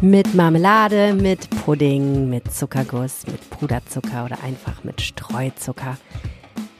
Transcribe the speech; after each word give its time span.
Mit 0.00 0.32
Marmelade, 0.32 1.12
mit 1.12 1.50
Pudding, 1.50 2.30
mit 2.30 2.52
Zuckerguss, 2.54 3.26
mit 3.26 3.50
Puderzucker 3.50 4.26
oder 4.26 4.38
einfach 4.44 4.84
mit 4.84 5.00
Streuzucker. 5.00 5.96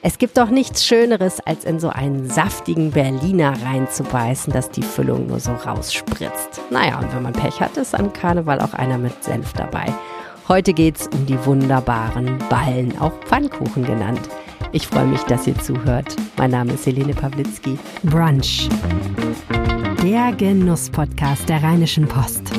Es 0.03 0.19
gibt 0.19 0.39
doch 0.39 0.51
nichts 0.51 0.87
Schöneres, 0.87 1.41
als 1.41 1.65
in 1.65 1.81
so 1.81 1.89
einen 1.89 2.31
saftigen 2.31 2.93
Berliner 2.93 3.61
reinzubeißen, 3.61 4.53
dass 4.53 4.71
die 4.71 4.83
Füllung 4.83 5.27
nur 5.27 5.41
so 5.41 5.51
rausspritzt. 5.51 6.61
Naja, 6.71 7.01
und 7.01 7.13
wenn 7.13 7.25
man 7.25 7.33
Pech 7.33 7.61
hat, 7.61 7.77
ist 7.77 7.97
am 7.97 8.13
Karneval 8.13 8.61
auch 8.61 8.75
einer 8.75 8.99
mit 8.99 9.25
Senf 9.25 9.53
dabei. 9.53 9.93
Heute 10.47 10.73
geht's 10.73 11.09
um 11.09 11.27
die 11.27 11.45
wunderbaren 11.45 12.39
Ballen, 12.49 12.97
auch 13.01 13.13
Pfannkuchen 13.25 13.85
genannt. 13.85 14.21
Ich 14.71 14.87
freue 14.87 15.07
mich, 15.07 15.23
dass 15.23 15.47
ihr 15.49 15.59
zuhört. 15.59 16.15
Mein 16.37 16.53
Name 16.53 16.75
ist 16.75 16.87
Helene 16.87 17.15
Pawlitzki. 17.15 17.79
Brunch. 18.05 18.69
Der 20.05 20.33
Genuss-Podcast 20.33 21.49
der 21.49 21.65
Rheinischen 21.65 22.07
Post. 22.07 22.53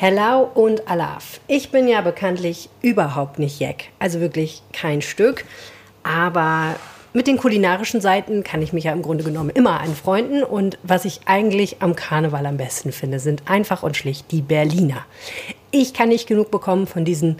Hello 0.00 0.48
und 0.54 0.88
Alaf. 0.88 1.40
Ich 1.48 1.72
bin 1.72 1.88
ja 1.88 2.00
bekanntlich 2.02 2.70
überhaupt 2.82 3.40
nicht 3.40 3.58
Jack. 3.58 3.86
Also 3.98 4.20
wirklich 4.20 4.62
kein 4.72 5.02
Stück. 5.02 5.44
Aber 6.04 6.76
mit 7.12 7.26
den 7.26 7.36
kulinarischen 7.36 8.00
Seiten 8.00 8.44
kann 8.44 8.62
ich 8.62 8.72
mich 8.72 8.84
ja 8.84 8.92
im 8.92 9.02
Grunde 9.02 9.24
genommen 9.24 9.50
immer 9.50 9.80
anfreunden. 9.80 10.44
Und 10.44 10.78
was 10.84 11.04
ich 11.04 11.22
eigentlich 11.24 11.82
am 11.82 11.96
Karneval 11.96 12.46
am 12.46 12.58
besten 12.58 12.92
finde, 12.92 13.18
sind 13.18 13.50
einfach 13.50 13.82
und 13.82 13.96
schlicht 13.96 14.30
die 14.30 14.40
Berliner. 14.40 15.04
Ich 15.72 15.94
kann 15.94 16.10
nicht 16.10 16.28
genug 16.28 16.52
bekommen 16.52 16.86
von 16.86 17.04
diesen 17.04 17.38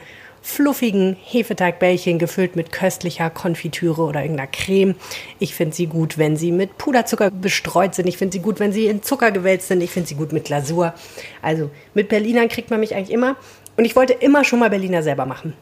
fluffigen 0.48 1.16
Hefeteigbällchen 1.22 2.18
gefüllt 2.18 2.56
mit 2.56 2.72
köstlicher 2.72 3.28
Konfitüre 3.28 4.02
oder 4.02 4.22
irgendeiner 4.22 4.50
Creme. 4.50 4.94
Ich 5.38 5.54
finde 5.54 5.76
sie 5.76 5.86
gut, 5.86 6.16
wenn 6.16 6.36
sie 6.36 6.52
mit 6.52 6.78
Puderzucker 6.78 7.30
bestreut 7.30 7.94
sind. 7.94 8.08
Ich 8.08 8.16
finde 8.16 8.32
sie 8.32 8.40
gut, 8.40 8.58
wenn 8.58 8.72
sie 8.72 8.86
in 8.86 9.02
Zucker 9.02 9.30
gewälzt 9.30 9.68
sind. 9.68 9.82
Ich 9.82 9.90
finde 9.90 10.08
sie 10.08 10.14
gut 10.14 10.32
mit 10.32 10.46
Glasur. 10.46 10.94
Also 11.42 11.70
mit 11.92 12.08
Berlinern 12.08 12.48
kriegt 12.48 12.70
man 12.70 12.80
mich 12.80 12.94
eigentlich 12.94 13.12
immer. 13.12 13.36
Und 13.76 13.84
ich 13.84 13.94
wollte 13.94 14.14
immer 14.14 14.42
schon 14.42 14.58
mal 14.58 14.70
Berliner 14.70 15.02
selber 15.02 15.26
machen. 15.26 15.52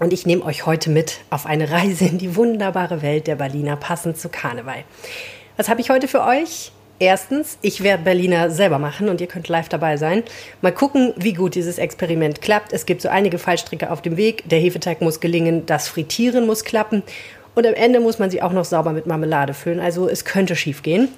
Und 0.00 0.12
ich 0.12 0.26
nehme 0.26 0.44
euch 0.44 0.66
heute 0.66 0.90
mit 0.90 1.20
auf 1.30 1.46
eine 1.46 1.70
Reise 1.70 2.04
in 2.04 2.18
die 2.18 2.34
wunderbare 2.34 3.02
Welt 3.02 3.28
der 3.28 3.36
Berliner 3.36 3.76
passend 3.76 4.18
zu 4.18 4.28
Karneval. 4.28 4.82
Was 5.56 5.68
habe 5.68 5.80
ich 5.80 5.90
heute 5.90 6.08
für 6.08 6.22
euch? 6.22 6.72
Erstens, 7.00 7.58
ich 7.60 7.82
werde 7.82 8.04
Berliner 8.04 8.50
selber 8.50 8.78
machen 8.78 9.08
und 9.08 9.20
ihr 9.20 9.26
könnt 9.26 9.48
live 9.48 9.68
dabei 9.68 9.96
sein. 9.96 10.22
Mal 10.62 10.72
gucken, 10.72 11.12
wie 11.16 11.32
gut 11.32 11.56
dieses 11.56 11.78
Experiment 11.78 12.40
klappt. 12.40 12.72
Es 12.72 12.86
gibt 12.86 13.02
so 13.02 13.08
einige 13.08 13.38
Fallstricke 13.38 13.90
auf 13.90 14.00
dem 14.00 14.16
Weg. 14.16 14.48
Der 14.48 14.60
Hefeteig 14.60 15.00
muss 15.00 15.18
gelingen, 15.18 15.66
das 15.66 15.88
Frittieren 15.88 16.46
muss 16.46 16.64
klappen. 16.64 17.02
Und 17.56 17.66
am 17.66 17.74
Ende 17.74 17.98
muss 17.98 18.20
man 18.20 18.30
sie 18.30 18.42
auch 18.42 18.52
noch 18.52 18.64
sauber 18.64 18.92
mit 18.92 19.06
Marmelade 19.06 19.54
füllen. 19.54 19.80
Also 19.80 20.08
es 20.08 20.24
könnte 20.24 20.54
schief 20.54 20.82
gehen. 20.82 21.08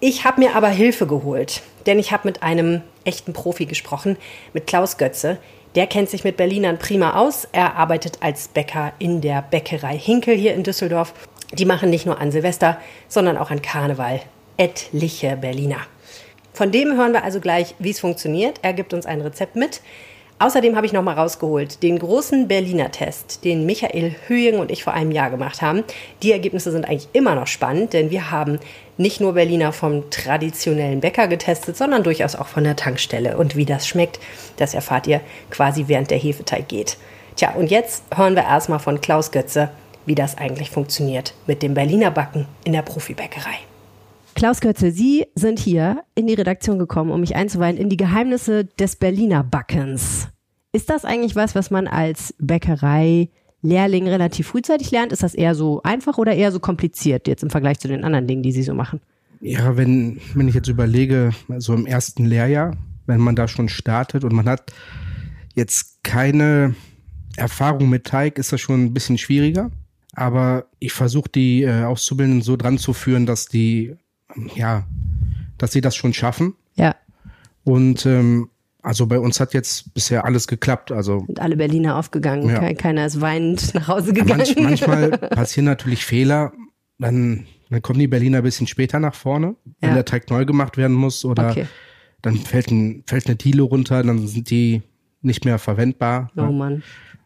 Ich 0.00 0.24
habe 0.24 0.40
mir 0.40 0.56
aber 0.56 0.68
Hilfe 0.68 1.06
geholt, 1.06 1.62
denn 1.86 1.98
ich 1.98 2.10
habe 2.12 2.28
mit 2.28 2.42
einem 2.42 2.82
echten 3.04 3.32
Profi 3.32 3.66
gesprochen, 3.66 4.16
mit 4.52 4.66
Klaus 4.66 4.98
Götze. 4.98 5.38
Der 5.76 5.86
kennt 5.86 6.10
sich 6.10 6.24
mit 6.24 6.36
Berlinern 6.36 6.78
prima 6.78 7.14
aus. 7.14 7.46
Er 7.52 7.76
arbeitet 7.76 8.18
als 8.20 8.48
Bäcker 8.48 8.92
in 8.98 9.20
der 9.20 9.42
Bäckerei 9.42 9.96
Hinkel 9.96 10.36
hier 10.36 10.54
in 10.54 10.64
Düsseldorf. 10.64 11.14
Die 11.52 11.64
machen 11.64 11.90
nicht 11.90 12.06
nur 12.06 12.20
an 12.20 12.32
Silvester, 12.32 12.78
sondern 13.08 13.38
auch 13.38 13.50
an 13.50 13.62
Karneval 13.62 14.20
etliche 14.56 15.36
Berliner. 15.36 15.80
Von 16.52 16.72
dem 16.72 16.96
hören 16.96 17.12
wir 17.12 17.22
also 17.22 17.40
gleich, 17.40 17.74
wie 17.78 17.90
es 17.90 18.00
funktioniert. 18.00 18.60
Er 18.62 18.72
gibt 18.72 18.94
uns 18.94 19.04
ein 19.04 19.20
Rezept 19.20 19.56
mit. 19.56 19.82
Außerdem 20.38 20.76
habe 20.76 20.84
ich 20.84 20.92
noch 20.92 21.02
mal 21.02 21.14
rausgeholt 21.14 21.82
den 21.82 21.98
großen 21.98 22.46
Berliner 22.46 22.90
Test, 22.90 23.44
den 23.44 23.64
Michael 23.64 24.14
Höhing 24.26 24.58
und 24.58 24.70
ich 24.70 24.84
vor 24.84 24.92
einem 24.92 25.10
Jahr 25.10 25.30
gemacht 25.30 25.62
haben. 25.62 25.82
Die 26.22 26.32
Ergebnisse 26.32 26.70
sind 26.72 26.84
eigentlich 26.84 27.08
immer 27.14 27.34
noch 27.34 27.46
spannend, 27.46 27.94
denn 27.94 28.10
wir 28.10 28.30
haben 28.30 28.58
nicht 28.98 29.18
nur 29.18 29.32
Berliner 29.32 29.72
vom 29.72 30.10
traditionellen 30.10 31.00
Bäcker 31.00 31.26
getestet, 31.26 31.78
sondern 31.78 32.02
durchaus 32.02 32.36
auch 32.36 32.48
von 32.48 32.64
der 32.64 32.76
Tankstelle. 32.76 33.38
Und 33.38 33.56
wie 33.56 33.64
das 33.64 33.86
schmeckt, 33.88 34.20
das 34.58 34.74
erfahrt 34.74 35.06
ihr 35.06 35.22
quasi 35.50 35.84
während 35.88 36.10
der 36.10 36.18
Hefeteig 36.18 36.68
geht. 36.68 36.98
Tja, 37.36 37.52
und 37.54 37.70
jetzt 37.70 38.04
hören 38.14 38.36
wir 38.36 38.44
erstmal 38.44 38.78
von 38.78 39.00
Klaus 39.00 39.30
Götze, 39.30 39.70
wie 40.04 40.14
das 40.14 40.36
eigentlich 40.36 40.70
funktioniert 40.70 41.32
mit 41.46 41.62
dem 41.62 41.72
Berliner 41.72 42.10
Backen 42.10 42.46
in 42.64 42.72
der 42.72 42.82
Profibäckerei. 42.82 43.58
Klaus 44.36 44.60
Götze, 44.60 44.92
Sie 44.92 45.24
sind 45.34 45.58
hier 45.58 46.04
in 46.14 46.26
die 46.26 46.34
Redaktion 46.34 46.78
gekommen, 46.78 47.10
um 47.10 47.20
mich 47.20 47.34
einzuweihen 47.34 47.78
in 47.78 47.88
die 47.88 47.96
Geheimnisse 47.96 48.66
des 48.66 48.96
Berliner 48.96 49.42
Backens. 49.42 50.28
Ist 50.72 50.90
das 50.90 51.06
eigentlich 51.06 51.36
was, 51.36 51.54
was 51.54 51.70
man 51.70 51.88
als 51.88 52.34
Bäckerei 52.38 53.30
Lehrling 53.62 54.06
relativ 54.06 54.48
frühzeitig 54.48 54.90
lernt? 54.90 55.10
Ist 55.10 55.22
das 55.22 55.34
eher 55.34 55.54
so 55.54 55.82
einfach 55.84 56.18
oder 56.18 56.34
eher 56.34 56.52
so 56.52 56.60
kompliziert 56.60 57.26
jetzt 57.28 57.44
im 57.44 57.48
Vergleich 57.48 57.78
zu 57.78 57.88
den 57.88 58.04
anderen 58.04 58.26
Dingen, 58.26 58.42
die 58.42 58.52
Sie 58.52 58.62
so 58.62 58.74
machen? 58.74 59.00
Ja, 59.40 59.78
wenn, 59.78 60.20
wenn 60.34 60.48
ich 60.48 60.54
jetzt 60.54 60.68
überlege, 60.68 61.30
so 61.48 61.54
also 61.54 61.72
im 61.72 61.86
ersten 61.86 62.26
Lehrjahr, 62.26 62.76
wenn 63.06 63.20
man 63.20 63.36
da 63.36 63.48
schon 63.48 63.70
startet 63.70 64.22
und 64.22 64.34
man 64.34 64.50
hat 64.50 64.70
jetzt 65.54 66.04
keine 66.04 66.74
Erfahrung 67.36 67.88
mit 67.88 68.04
Teig, 68.04 68.36
ist 68.36 68.52
das 68.52 68.60
schon 68.60 68.84
ein 68.84 68.92
bisschen 68.92 69.16
schwieriger. 69.16 69.70
Aber 70.12 70.66
ich 70.78 70.92
versuche 70.92 71.30
die 71.30 71.62
äh, 71.62 71.84
Auszubildenden 71.84 72.42
so 72.42 72.58
dran 72.58 72.76
zu 72.76 72.92
führen, 72.92 73.24
dass 73.24 73.46
die 73.46 73.96
ja, 74.54 74.86
dass 75.58 75.72
sie 75.72 75.80
das 75.80 75.96
schon 75.96 76.12
schaffen. 76.12 76.54
Ja. 76.74 76.94
Und 77.64 78.06
ähm, 78.06 78.50
also 78.82 79.06
bei 79.06 79.18
uns 79.18 79.40
hat 79.40 79.52
jetzt 79.52 79.92
bisher 79.94 80.24
alles 80.24 80.46
geklappt. 80.46 80.92
Also 80.92 81.24
und 81.26 81.40
alle 81.40 81.56
Berliner 81.56 81.96
aufgegangen. 81.96 82.48
Ja. 82.48 82.72
Keiner 82.74 83.06
ist 83.06 83.20
weinend 83.20 83.74
nach 83.74 83.88
Hause 83.88 84.12
gegangen. 84.12 84.38
Manch, 84.38 84.56
manchmal 84.56 85.10
passieren 85.18 85.64
natürlich 85.64 86.04
Fehler. 86.04 86.52
Dann, 86.98 87.46
dann 87.68 87.82
kommen 87.82 87.98
die 87.98 88.06
Berliner 88.06 88.38
ein 88.38 88.44
bisschen 88.44 88.66
später 88.66 89.00
nach 89.00 89.14
vorne, 89.14 89.56
wenn 89.80 89.94
der 89.94 90.04
Teig 90.04 90.30
neu 90.30 90.44
gemacht 90.44 90.76
werden 90.76 90.96
muss 90.96 91.24
oder 91.24 91.50
okay. 91.50 91.66
dann 92.22 92.36
fällt, 92.36 92.70
ein, 92.70 93.02
fällt 93.06 93.26
eine 93.26 93.36
Diele 93.36 93.62
runter, 93.62 94.02
dann 94.02 94.26
sind 94.26 94.50
die 94.50 94.82
nicht 95.20 95.44
mehr 95.44 95.58
verwendbar. 95.58 96.30
Oh 96.36 96.52
Mann. 96.52 96.82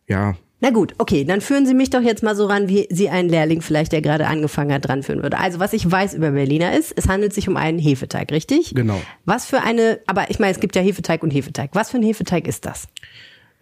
Ja, 0.09 0.35
na 0.61 0.71
gut, 0.71 0.95
okay, 0.99 1.25
dann 1.25 1.41
führen 1.41 1.67
Sie 1.67 1.75
mich 1.75 1.89
doch 1.91 2.03
jetzt 2.03 2.23
mal 2.23 2.37
so 2.37 2.47
ran, 2.47 2.69
wie 2.69 2.87
Sie 2.91 3.09
einen 3.09 3.31
Lehrling 3.31 3.63
vielleicht, 3.63 3.93
der 3.93 4.03
gerade 4.03 4.27
angefangen 4.27 4.73
hat, 4.73 4.87
dran 4.87 5.03
führen 5.03 5.23
würde. 5.23 5.39
Also 5.39 5.59
was 5.59 5.73
ich 5.73 5.91
weiß 5.91 6.15
über 6.15 6.31
Berliner 6.33 6.77
ist, 6.77 6.93
es 6.97 7.09
handelt 7.09 7.33
sich 7.33 7.49
um 7.49 7.57
einen 7.57 7.79
Hefeteig, 7.79 8.31
richtig? 8.31 8.75
Genau. 8.75 9.01
Was 9.25 9.47
für 9.47 9.63
eine, 9.63 10.01
aber 10.07 10.31
ich 10.31 10.39
meine, 10.39 10.53
es 10.53 10.61
gibt 10.61 10.77
ja 10.77 10.83
Hefeteig 10.83 11.23
und 11.23 11.31
Hefeteig. 11.31 11.71
Was 11.73 11.91
für 11.91 11.97
ein 11.97 12.03
Hefeteig 12.03 12.47
ist 12.47 12.67
das? 12.67 12.89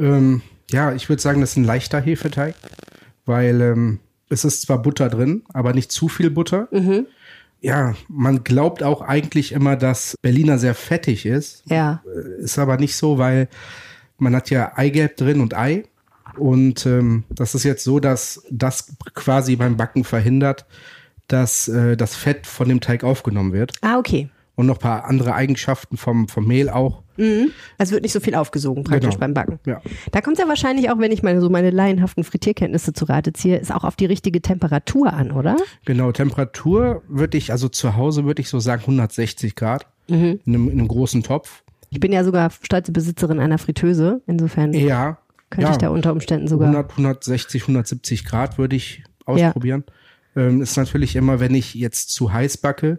Ähm, 0.00 0.42
ja, 0.70 0.92
ich 0.92 1.09
würde 1.09 1.22
sagen, 1.22 1.41
das 1.41 1.50
ist 1.50 1.56
ein 1.56 1.64
leichter 1.64 2.00
Hefeteig, 2.00 2.54
weil 3.26 3.60
ähm, 3.60 4.00
es 4.28 4.44
ist 4.44 4.62
zwar 4.62 4.82
Butter 4.82 5.09
drin, 5.09 5.42
aber 5.53 5.72
nicht 5.72 5.92
zu 5.92 6.09
viel 6.09 6.30
Butter. 6.30 6.69
Mhm. 6.72 7.06
Ja, 7.60 7.94
man 8.09 8.44
glaubt 8.44 8.82
auch 8.82 9.03
eigentlich 9.03 9.53
immer, 9.53 9.76
dass 9.76 10.15
Berliner 10.22 10.59
sehr 10.59 10.75
fettig 10.75 11.26
ist. 11.26 11.62
Ja. 11.66 12.03
Äh, 12.06 12.42
ist 12.42 12.59
aber 12.59 12.76
nicht 12.76 12.97
so, 12.97 13.19
weil 13.19 13.48
man 14.19 14.34
hat 14.34 14.50
ja 14.50 14.72
Eigelb 14.76 15.16
drin 15.16 15.41
und 15.41 15.56
Ei. 15.56 15.84
Und 16.38 16.87
ähm, 16.87 17.25
das 17.31 17.54
ist 17.54 17.65
jetzt 17.65 17.84
so, 17.84 18.00
dass 18.00 18.43
das 18.50 18.97
quasi 19.15 19.56
beim 19.56 19.76
Backen 19.76 20.04
verhindert, 20.04 20.66
dass 21.28 21.69
äh, 21.69 21.97
das 21.97 22.16
Fett 22.16 22.47
von 22.47 22.69
dem 22.69 22.81
Teig 22.81 23.04
aufgenommen 23.04 23.53
wird. 23.53 23.72
Ah, 23.82 23.99
okay. 23.99 24.28
Und 24.56 24.66
noch 24.66 24.77
ein 24.77 24.80
paar 24.80 25.04
andere 25.04 25.34
Eigenschaften 25.34 25.97
vom, 25.97 26.27
vom 26.27 26.47
Mehl 26.47 26.68
auch. 26.68 27.03
Mhm. 27.16 27.51
Also 27.77 27.92
wird 27.92 28.03
nicht 28.03 28.13
so 28.13 28.21
viel 28.21 28.34
aufgesogen 28.34 28.84
praktisch 28.84 29.10
genau. 29.10 29.21
beim 29.21 29.34
Backen. 29.34 29.60
Ja. 29.66 29.80
Da 30.10 30.21
kommt 30.21 30.39
ja 30.39 30.48
wahrscheinlich 30.48 30.91
auch, 30.91 30.98
wenn 30.98 31.13
ich 31.13 31.22
mal 31.22 31.41
so 31.41 31.51
meine 31.51 31.71
laienhaften 31.71 32.24
Frittierkenntnisse 32.24 32.92
zu 32.92 33.04
Rate 33.04 33.33
ziehe, 33.33 33.59
ist 33.59 33.72
auch 33.72 33.84
auf 33.84 33.95
die 33.95 34.07
richtige 34.07 34.41
Temperatur 34.41 35.13
an, 35.13 35.33
oder? 35.33 35.57
Genau, 35.84 36.10
Temperatur 36.13 37.03
würde 37.09 37.39
ich, 37.39 37.53
also 37.53 37.68
zu 37.68 37.97
Hause 37.97 38.24
würde 38.24 38.41
ich 38.41 38.48
so 38.48 38.59
sagen 38.59 38.83
160 38.83 39.54
Grad 39.54 39.86
mhm. 40.09 40.41
in, 40.45 40.54
einem, 40.54 40.68
in 40.71 40.78
einem 40.78 40.89
großen 40.89 41.22
Topf. 41.22 41.63
Ich 41.91 42.01
bin 42.01 42.13
ja 42.13 42.24
sogar 42.24 42.51
stolze 42.51 42.92
Besitzerin 42.92 43.41
einer 43.41 43.59
Fritteuse, 43.59 44.22
insofern. 44.27 44.72
Ja, 44.72 45.18
könnte 45.50 45.68
ja, 45.68 45.72
ich 45.72 45.78
da 45.78 45.89
unter 45.89 46.12
Umständen 46.12 46.48
sogar. 46.48 46.68
100, 46.68 46.91
160, 46.91 47.62
170 47.62 48.24
Grad 48.24 48.59
würde 48.59 48.77
ich 48.77 49.04
ausprobieren. 49.24 49.84
Ja. 50.34 50.42
Ähm, 50.42 50.60
ist 50.60 50.77
natürlich 50.77 51.16
immer, 51.16 51.41
wenn 51.41 51.54
ich 51.54 51.74
jetzt 51.74 52.10
zu 52.10 52.33
heiß 52.33 52.59
backe, 52.59 52.98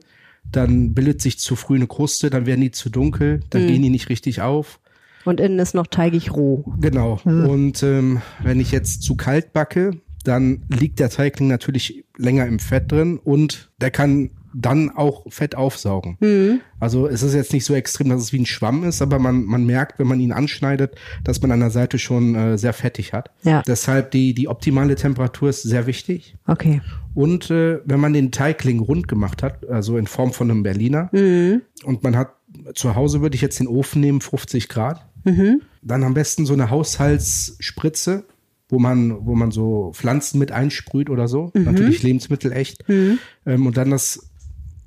dann 0.52 0.94
bildet 0.94 1.22
sich 1.22 1.40
zu 1.40 1.56
früh 1.56 1.76
eine 1.76 1.88
Kruste, 1.88 2.30
dann 2.30 2.46
werden 2.46 2.62
die 2.62 2.72
zu 2.72 2.90
dunkel, 2.90 3.42
dann 3.50 3.64
mhm. 3.64 3.68
gehen 3.68 3.82
die 3.84 3.90
nicht 3.90 4.10
richtig 4.10 4.42
auf. 4.42 4.80
Und 5.26 5.40
innen 5.40 5.60
ist 5.60 5.76
noch 5.76 5.88
teigig 5.88 6.32
roh. 6.32 6.74
Genau. 6.80 7.20
Mhm. 7.24 7.46
Und 7.46 7.84
ähm, 7.84 8.22
wenn 8.42 8.60
ich 8.60 8.72
jetzt 8.72 9.04
zu 9.04 9.16
kalt 9.16 9.54
backe, 9.54 9.92
dann 10.24 10.64
liegt 10.70 11.00
der 11.00 11.10
Teigling 11.10 11.48
natürlich 11.48 12.06
länger 12.18 12.46
im 12.48 12.60
Fett 12.60 12.92
drin 12.92 13.18
und 13.18 13.70
der 13.80 13.92
kann 13.92 14.32
dann 14.54 14.90
auch 14.90 15.26
Fett 15.32 15.56
aufsaugen. 15.56 16.18
Mhm. 16.20 16.62
Also 16.80 17.08
es 17.08 17.22
ist 17.24 17.34
jetzt 17.34 17.54
nicht 17.54 17.66
so 17.66 17.74
extrem, 17.76 18.10
dass 18.10 18.22
es 18.22 18.34
wie 18.34 18.40
ein 18.40 18.46
Schwamm 18.46 18.84
ist, 18.84 19.02
aber 19.02 19.20
man, 19.20 19.44
man 19.46 19.66
merkt, 19.66 20.00
wenn 20.00 20.08
man 20.08 20.20
ihn 20.20 20.32
anschneidet, 20.32 20.96
dass 21.24 21.42
man 21.42 21.52
an 21.52 21.60
der 21.60 21.70
Seite 21.70 22.00
schon 22.00 22.36
äh, 22.36 22.58
sehr 22.58 22.74
fettig 22.74 23.14
hat. 23.14 23.32
Ja. 23.44 23.62
Deshalb 23.68 24.12
die, 24.12 24.34
die 24.34 24.48
optimale 24.48 24.96
Temperatur 24.96 25.50
ist 25.50 25.64
sehr 25.64 25.86
wichtig. 25.88 26.36
Okay. 26.48 26.82
Und 27.14 27.52
äh, 27.52 27.80
wenn 27.86 28.00
man 28.00 28.14
den 28.14 28.32
Teigling 28.32 28.80
rund 28.80 29.08
gemacht 29.08 29.44
hat, 29.44 29.68
also 29.70 29.98
in 29.98 30.08
Form 30.08 30.34
von 30.34 30.50
einem 30.50 30.64
Berliner, 30.64 31.10
Mhm. 31.12 31.62
und 31.84 32.04
man 32.04 32.16
hat 32.18 32.34
zu 32.74 32.96
Hause 32.96 33.22
würde 33.22 33.36
ich 33.36 33.42
jetzt 33.42 33.60
den 33.60 33.68
Ofen 33.68 34.02
nehmen, 34.02 34.22
50 34.22 34.70
Grad, 34.70 35.06
Mhm. 35.26 35.62
dann 35.84 36.04
am 36.04 36.14
besten 36.14 36.46
so 36.46 36.54
eine 36.54 36.70
Haushaltsspritze, 36.70 38.24
wo 38.70 38.80
man, 38.80 39.26
wo 39.26 39.36
man 39.36 39.52
so 39.52 39.92
Pflanzen 39.94 40.40
mit 40.40 40.52
einsprüht 40.52 41.10
oder 41.10 41.28
so, 41.28 41.52
Mhm. 41.54 41.64
natürlich 41.64 42.04
Lebensmittel 42.04 42.52
echt, 42.52 42.84
ähm, 42.88 43.66
und 43.66 43.78
dann 43.78 43.90
das 43.90 44.29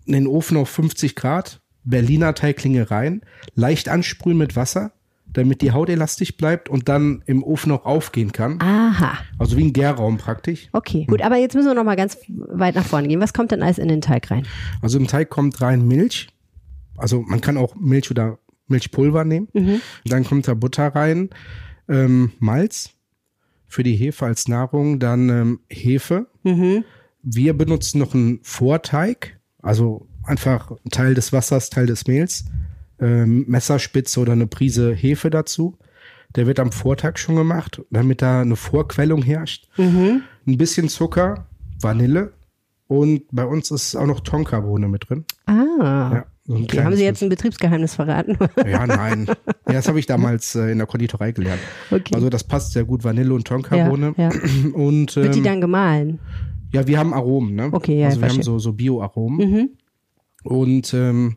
in 0.07 0.13
den 0.13 0.27
Ofen 0.27 0.57
auf 0.57 0.69
50 0.69 1.15
Grad, 1.17 1.61
Berliner 1.85 2.35
Teiglinge 2.35 2.91
rein, 2.91 3.23
leicht 3.55 3.89
ansprühen 3.89 4.39
mit 4.39 4.57
Wasser, 4.57 4.93
damit 5.33 5.63
die 5.63 5.73
Haut 5.73 5.89
elastisch 5.89 6.37
bleibt 6.37 6.69
und 6.69 6.89
dann 6.89 7.23
im 7.27 7.43
Ofen 7.43 7.73
auch 7.73 7.85
aufgehen 7.85 8.33
kann. 8.33 8.61
Aha. 8.61 9.19
Also 9.39 9.57
wie 9.57 9.65
ein 9.65 9.73
Gärraum 9.73 10.19
praktisch. 10.19 10.69
Okay. 10.73 11.07
Gut, 11.07 11.23
aber 11.23 11.37
jetzt 11.37 11.55
müssen 11.55 11.69
wir 11.69 11.75
noch 11.75 11.85
mal 11.85 11.97
ganz 11.97 12.19
weit 12.29 12.75
nach 12.75 12.85
vorne 12.85 13.09
gehen. 13.09 13.21
Was 13.21 13.33
kommt 13.33 13.51
denn 13.51 13.63
alles 13.63 13.79
in 13.79 13.89
den 13.89 14.01
Teig 14.01 14.31
rein? 14.31 14.47
Also 14.83 14.99
im 14.99 15.07
Teig 15.07 15.31
kommt 15.31 15.61
rein 15.61 15.87
Milch. 15.87 16.29
Also 16.97 17.23
man 17.23 17.41
kann 17.41 17.57
auch 17.57 17.75
Milch 17.75 18.11
oder 18.11 18.39
Milchpulver 18.69 19.25
nehmen. 19.25 19.49
Dann 20.05 20.25
kommt 20.25 20.47
da 20.49 20.55
Butter 20.55 20.89
rein, 20.89 21.31
ähm, 21.89 22.33
Malz 22.39 22.91
für 23.67 23.83
die 23.83 23.97
Hefe 23.97 24.27
als 24.27 24.49
Nahrung, 24.49 24.99
dann 24.99 25.29
ähm, 25.31 25.61
Hefe. 25.69 26.27
Wir 27.23 27.55
benutzen 27.55 27.99
noch 27.99 28.15
einen 28.15 28.41
Vorteig, 28.43 29.41
also 29.62 30.06
einfach 30.25 30.70
ein 30.70 30.91
Teil 30.91 31.14
des 31.14 31.32
Wassers, 31.32 31.70
Teil 31.70 31.87
des 31.87 32.06
Mehls, 32.06 32.44
ähm, 33.00 33.44
Messerspitze 33.49 34.20
oder 34.20 34.32
eine 34.32 34.47
Prise 34.47 34.93
Hefe 34.94 35.31
dazu. 35.31 35.79
Der 36.37 36.47
wird 36.47 36.61
am 36.61 36.73
Vortag 36.73 37.19
schon 37.19 37.37
gemacht, 37.37 37.82
damit 37.91 38.23
da 38.23 38.41
eine 38.41 38.56
Vorquellung 38.56 39.23
herrscht. 39.23 39.69
Ein 39.76 40.23
bisschen 40.44 40.88
Zucker, 40.88 41.47
Vanille 41.81 42.32
und 42.87 43.25
bei 43.31 43.44
uns 43.44 43.70
ist 43.70 43.97
auch 43.97 44.06
noch 44.06 44.20
Tonkabohne 44.20 44.88
mit 44.88 45.09
drin. 45.09 45.25
Ah. 45.47 46.11
Ja, 46.12 46.25
so 46.44 46.56
haben 46.56 46.97
Sie 46.97 47.05
jetzt 47.05 47.23
ein 47.23 47.29
Betriebsgeheimnis 47.29 47.94
verraten? 47.94 48.37
ja, 48.67 48.87
nein. 48.87 49.26
Ja, 49.67 49.75
das 49.75 49.88
habe 49.88 49.99
ich 49.99 50.06
damals 50.06 50.55
äh, 50.55 50.70
in 50.73 50.79
der 50.79 50.87
Konditorei 50.87 51.32
gelernt. 51.32 51.61
Okay. 51.91 52.15
Also 52.15 52.31
das 52.31 52.44
passt 52.44 52.73
sehr 52.73 52.85
gut, 52.85 53.05
Vanille 53.05 53.32
und 53.32 53.47
Tonkabohne. 53.47 54.15
Ja, 54.17 54.31
Und 54.75 55.15
Wird 55.17 55.35
die 55.35 55.38
ähm, 55.38 55.44
dann 55.44 55.61
gemahlen? 55.61 56.19
Ja, 56.73 56.87
wir 56.87 56.99
haben 56.99 57.13
Aromen, 57.15 57.55
ne? 57.55 57.69
Okay, 57.73 58.01
ja, 58.01 58.07
Also 58.07 58.21
wir 58.21 58.29
haben 58.29 58.35
verstehe. 58.35 58.53
Mhm. 58.53 58.59
so, 58.59 58.59
so 58.59 58.73
Bio-Aromen. 58.73 59.77
Und 60.45 60.95
ähm, 60.95 61.37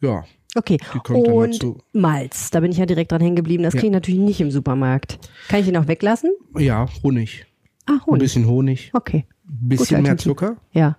ja, 0.00 0.24
Okay. 0.54 0.76
Die 0.94 0.98
kommt 0.98 1.26
dann 1.26 1.32
Und 1.34 1.54
dazu. 1.54 1.78
Malz, 1.94 2.50
da 2.50 2.60
bin 2.60 2.72
ich 2.72 2.76
ja 2.76 2.84
direkt 2.84 3.10
dran 3.10 3.22
hängen 3.22 3.36
geblieben. 3.36 3.62
Das 3.62 3.72
kriege 3.72 3.86
ich 3.86 3.92
natürlich 3.92 4.20
nicht 4.20 4.38
im 4.42 4.50
Supermarkt. 4.50 5.18
Kann 5.48 5.60
ich 5.60 5.64
den 5.66 5.78
auch 5.78 5.88
weglassen? 5.88 6.30
ja, 6.58 6.86
Honig. 7.02 7.46
Ah, 7.86 7.92
Ein 7.92 8.00
Honig. 8.06 8.20
bisschen 8.20 8.46
Honig, 8.46 8.90
Okay. 8.92 9.24
ein 9.48 9.68
bisschen 9.68 10.02
mehr 10.02 10.12
Alternative. 10.12 10.28
Zucker 10.30 10.56
Ja. 10.72 10.98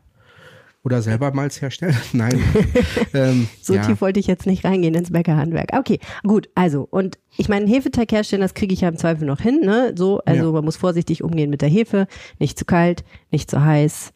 Oder 0.83 1.01
selber 1.01 1.33
Malz 1.33 1.61
herstellen. 1.61 1.95
Nein. 2.13 2.41
ähm, 3.13 3.47
So 3.61 3.73
ja. 3.75 3.85
tief 3.85 4.01
wollte 4.01 4.19
ich 4.19 4.27
jetzt 4.27 4.45
nicht 4.45 4.65
reingehen 4.65 4.93
ins 4.95 5.11
Bäckerhandwerk. 5.11 5.69
Okay, 5.73 5.99
gut, 6.23 6.49
also, 6.55 6.87
und 6.89 7.17
ich 7.37 7.47
meine, 7.49 7.67
Hefeteig 7.67 8.11
herstellen, 8.11 8.41
das 8.41 8.53
kriege 8.53 8.73
ich 8.73 8.81
ja 8.81 8.89
im 8.89 8.97
Zweifel 8.97 9.25
noch 9.25 9.39
hin, 9.39 9.61
ne? 9.63 9.93
So, 9.95 10.19
also 10.25 10.45
Ja. 10.47 10.51
man 10.51 10.65
muss 10.65 10.75
vorsichtig 10.75 11.23
umgehen 11.23 11.49
mit 11.49 11.61
der 11.61 11.69
Hefe, 11.69 12.07
nicht 12.39 12.59
zu 12.59 12.65
kalt, 12.65 13.03
nicht 13.31 13.49
zu 13.49 13.63
heiß. 13.63 14.11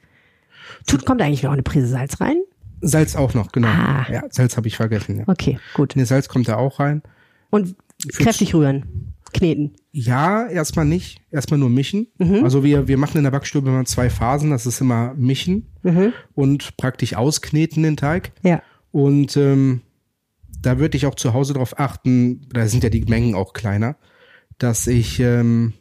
Tut, 0.86 1.06
kommt 1.06 1.22
eigentlich 1.22 1.44
noch 1.44 1.52
eine 1.54 1.64
Prise 1.64 1.88
Salz 1.88 2.20
rein? 2.20 2.38
Salz 2.82 3.16
auch 3.16 3.34
noch, 3.34 3.52
genau. 3.52 3.70
Ah. 3.70 4.06
Ja, 4.12 4.24
Salz 4.30 4.58
habe 4.58 4.68
ich 4.68 4.76
vergessen. 4.76 5.20
Ja. 5.20 5.24
Okay, 5.28 5.60
gut. 5.74 5.94
Nee, 5.96 6.04
Salz 6.04 6.28
kommt 6.28 6.48
da 6.48 6.58
auch 6.58 6.80
rein. 6.80 7.02
Und 7.50 7.76
kräftig 8.10 8.54
rühren, 8.54 9.14
kneten. 9.34 9.76
Ja, 9.92 10.48
erstmal 10.48 10.86
nicht. 10.86 11.20
Erstmal 11.32 11.60
nur 11.60 11.70
mischen. 11.70 12.08
Mhm. 12.18 12.44
Also 12.44 12.64
wir, 12.64 12.88
wir 12.88 12.98
machen 12.98 13.18
in 13.18 13.24
der 13.24 13.32
Backstube 13.32 13.70
immer 13.70 13.86
zwei 13.86 14.10
Phasen. 14.10 14.52
Das 14.52 14.66
ist 14.66 14.82
immer 14.82 15.14
mischen 15.16 15.68
Mhm. 15.84 16.14
und 16.34 16.78
praktisch 16.78 17.16
auskneten 17.16 17.84
den 17.84 17.98
Teig. 17.98 18.32
Ja. 18.44 18.62
Und 18.92 19.36
ähm, 19.38 19.82
da 20.62 20.80
würde 20.80 20.98
ich 20.98 21.06
auch 21.06 21.16
zu 21.16 21.34
Hause 21.34 21.54
darauf 21.54 21.80
achten, 21.80 22.48
da 22.54 22.68
sind 22.68 22.84
ja 22.84 22.90
die 22.90 23.06
Mengen 23.06 23.36
auch 23.36 23.54
kleiner, 23.54 23.96
dass 24.58 24.88
ich 24.88 25.20
ähm, 25.20 25.74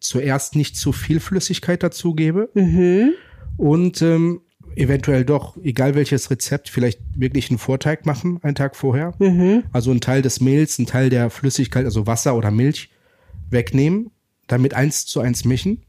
zuerst 0.00 0.56
nicht 0.56 0.76
zu 0.76 0.92
viel 0.92 1.20
Flüssigkeit 1.20 1.82
dazugebe 1.82 2.50
Mhm. 2.54 3.10
und 3.56 4.00
ähm, 4.02 4.40
eventuell 4.76 5.24
doch, 5.24 5.56
egal 5.62 5.94
welches 5.94 6.30
Rezept, 6.30 6.68
vielleicht 6.68 7.00
wirklich 7.14 7.50
einen 7.50 7.58
Vorteig 7.58 8.06
machen, 8.06 8.38
einen 8.42 8.54
Tag 8.54 8.76
vorher. 8.76 9.14
Mhm. 9.18 9.64
Also 9.72 9.90
einen 9.90 10.00
Teil 10.00 10.22
des 10.22 10.40
Mehls, 10.40 10.78
einen 10.78 10.86
Teil 10.86 11.10
der 11.10 11.30
Flüssigkeit, 11.30 11.84
also 11.84 12.06
Wasser 12.06 12.36
oder 12.36 12.50
Milch 12.50 12.90
wegnehmen, 13.50 14.10
damit 14.46 14.74
eins 14.74 15.06
zu 15.06 15.20
eins 15.20 15.44
mischen 15.44 15.82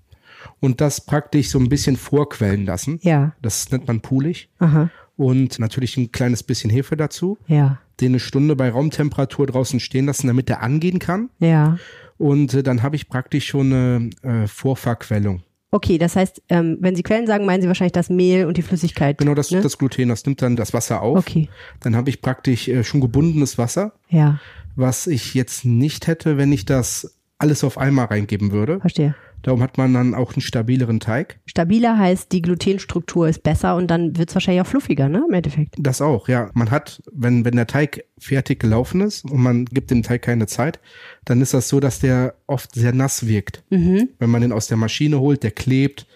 und 0.60 0.82
das 0.82 1.02
praktisch 1.02 1.50
so 1.50 1.60
ein 1.60 1.70
bisschen 1.70 1.96
vorquellen 1.96 2.66
lassen. 2.66 3.00
Ja. 3.02 3.34
Das 3.42 3.72
nennt 3.72 3.88
man 3.88 4.02
poolig. 4.02 4.50
Aha. 4.60 4.90
Und 5.16 5.60
natürlich 5.60 5.98
ein 5.98 6.12
kleines 6.12 6.44
bisschen 6.44 6.70
Hefe 6.70 6.98
dazu. 6.98 7.38
Ja. 7.48 7.80
Den 8.02 8.12
eine 8.12 8.20
Stunde 8.20 8.56
bei 8.56 8.70
Raumtemperatur 8.70 9.48
draußen 9.48 9.80
stehen 9.80 10.08
lassen, 10.08 10.28
damit 10.28 10.50
der 10.50 10.64
angehen 10.64 11.00
kann. 11.00 11.30
Ja. 11.40 11.78
Und 12.18 12.54
äh, 12.54 12.64
dann 12.64 12.84
habe 12.84 12.96
ich 12.96 13.10
praktisch 13.10 13.46
schon 13.46 13.74
eine 13.74 14.10
äh, 14.24 14.48
Vorverquellung. 14.48 15.44
Okay, 15.74 15.98
das 15.98 16.16
heißt, 16.16 16.44
ähm, 16.50 16.78
wenn 16.82 16.96
Sie 16.96 17.02
Quellen 17.02 17.26
sagen, 17.26 17.48
meinen 17.48 17.64
Sie 17.64 17.68
wahrscheinlich 17.68 17.94
das 17.94 18.12
Mehl 18.12 18.46
und 18.46 18.58
die 18.58 18.62
Flüssigkeit. 18.62 19.18
Genau, 19.18 19.34
das, 19.34 19.50
ne? 19.50 19.60
das 19.60 19.80
Gluten, 19.80 20.10
das 20.10 20.24
nimmt 20.24 20.40
dann 20.44 20.56
das 20.56 20.72
Wasser 20.72 21.02
auf. 21.02 21.18
Okay. 21.18 21.50
Dann 21.80 21.96
habe 21.96 22.12
ich 22.12 22.22
praktisch 22.22 22.68
äh, 22.68 22.84
schon 22.84 23.02
gebundenes 23.02 23.58
Wasser, 23.58 23.94
Ja, 24.08 24.40
was 24.76 25.08
ich 25.08 25.34
jetzt 25.34 25.66
nicht 25.66 26.06
hätte, 26.06 26.38
wenn 26.38 26.52
ich 26.52 26.66
das 26.66 27.16
alles 27.38 27.64
auf 27.64 27.78
einmal 27.78 28.06
reingeben 28.06 28.52
würde. 28.52 28.80
verstehe. 28.80 29.16
Darum 29.44 29.62
hat 29.62 29.78
man 29.78 29.94
dann 29.94 30.16
auch 30.16 30.34
einen 30.34 30.42
stabileren 30.42 31.02
Teig. 31.02 31.38
Stabiler 31.46 31.98
heißt, 31.98 32.32
die 32.32 32.42
Glutenstruktur 32.42 33.28
ist 33.28 33.44
besser 33.44 33.76
und 33.76 33.92
dann 33.92 34.18
wird 34.18 34.30
es 34.30 34.36
wahrscheinlich 34.36 34.62
auch 34.62 34.68
fluffiger, 34.68 35.10
ne? 35.10 35.26
Im 35.28 35.34
Endeffekt. 35.34 35.76
Das 35.78 36.02
auch, 36.02 36.30
ja. 36.30 36.50
Man 36.54 36.72
hat, 36.72 37.02
wenn, 37.12 37.44
wenn 37.44 37.58
der 37.58 37.68
Teig 37.68 38.06
fertig 38.18 38.62
gelaufen 38.62 39.02
ist 39.02 39.26
und 39.26 39.42
man 39.42 39.66
gibt 39.66 39.92
dem 39.92 40.02
Teig 40.02 40.22
keine 40.22 40.48
Zeit, 40.48 40.80
dann 41.26 41.42
ist 41.42 41.54
das 41.54 41.68
so, 41.68 41.82
dass 41.82 42.00
der 42.00 42.36
oft 42.48 42.74
sehr 42.74 42.94
nass 42.94 43.28
wirkt. 43.28 43.64
Mhm. 43.70 44.10
Wenn 44.18 44.30
man 44.30 44.42
den 44.42 44.54
aus 44.54 44.68
der 44.68 44.78
Maschine 44.78 45.20
holt, 45.20 45.44
der 45.44 45.52
klebt, 45.52 46.08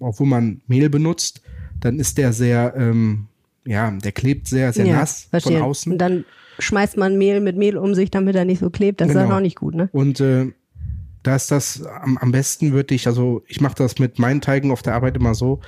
obwohl 0.00 0.26
man 0.26 0.62
Mehl 0.66 0.88
benutzt, 0.88 1.42
dann 1.78 1.98
ist 1.98 2.16
der 2.16 2.32
sehr, 2.32 2.74
ähm, 2.74 3.26
ja, 3.64 3.90
der 3.90 4.12
klebt 4.12 4.48
sehr, 4.48 4.72
sehr 4.72 4.86
nass 4.86 5.26
verstehe. 5.30 5.58
von 5.58 5.66
außen. 5.66 5.92
Und 5.92 5.98
dann 5.98 6.24
schmeißt 6.58 6.96
man 6.96 7.16
Mehl 7.18 7.40
mit 7.40 7.56
Mehl 7.56 7.76
um 7.76 7.94
sich, 7.94 8.10
damit 8.10 8.36
er 8.36 8.44
nicht 8.44 8.60
so 8.60 8.70
klebt. 8.70 9.00
Das 9.00 9.08
ist 9.08 9.14
Genau. 9.14 9.28
dann 9.28 9.36
auch 9.36 9.40
nicht 9.40 9.56
gut, 9.56 9.74
ne? 9.74 9.88
Und 9.92 10.20
äh, 10.20 10.52
da 11.22 11.36
ist 11.36 11.50
das 11.50 11.82
am, 11.82 12.18
am 12.18 12.32
besten 12.32 12.72
würde 12.72 12.94
ich, 12.94 13.06
also 13.06 13.42
ich 13.46 13.60
mache 13.60 13.74
das 13.76 13.98
mit 13.98 14.18
meinen 14.18 14.40
Teigen 14.40 14.70
auf 14.70 14.82
der 14.82 14.94
Arbeit 14.94 15.16
immer 15.16 15.34
so, 15.34 15.60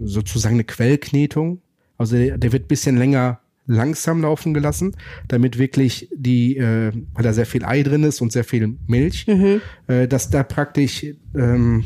sozusagen 0.00 0.54
eine 0.54 0.64
Quellknetung. 0.64 1.60
Also 1.98 2.16
der, 2.16 2.38
der 2.38 2.52
wird 2.52 2.68
bisschen 2.68 2.96
länger 2.96 3.40
langsam 3.66 4.20
laufen 4.22 4.52
gelassen, 4.52 4.94
damit 5.28 5.58
wirklich 5.58 6.08
die, 6.14 6.56
äh, 6.58 6.92
weil 7.14 7.24
da 7.24 7.32
sehr 7.32 7.46
viel 7.46 7.64
Ei 7.64 7.82
drin 7.82 8.04
ist 8.04 8.20
und 8.20 8.30
sehr 8.30 8.44
viel 8.44 8.76
Milch, 8.86 9.26
äh, 9.86 10.06
dass 10.06 10.28
da 10.30 10.42
praktisch 10.42 11.06
ähm, 11.34 11.84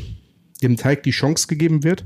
dem 0.61 0.75
Teig 0.75 1.03
die 1.03 1.11
Chance 1.11 1.47
gegeben 1.47 1.83
wird, 1.85 2.03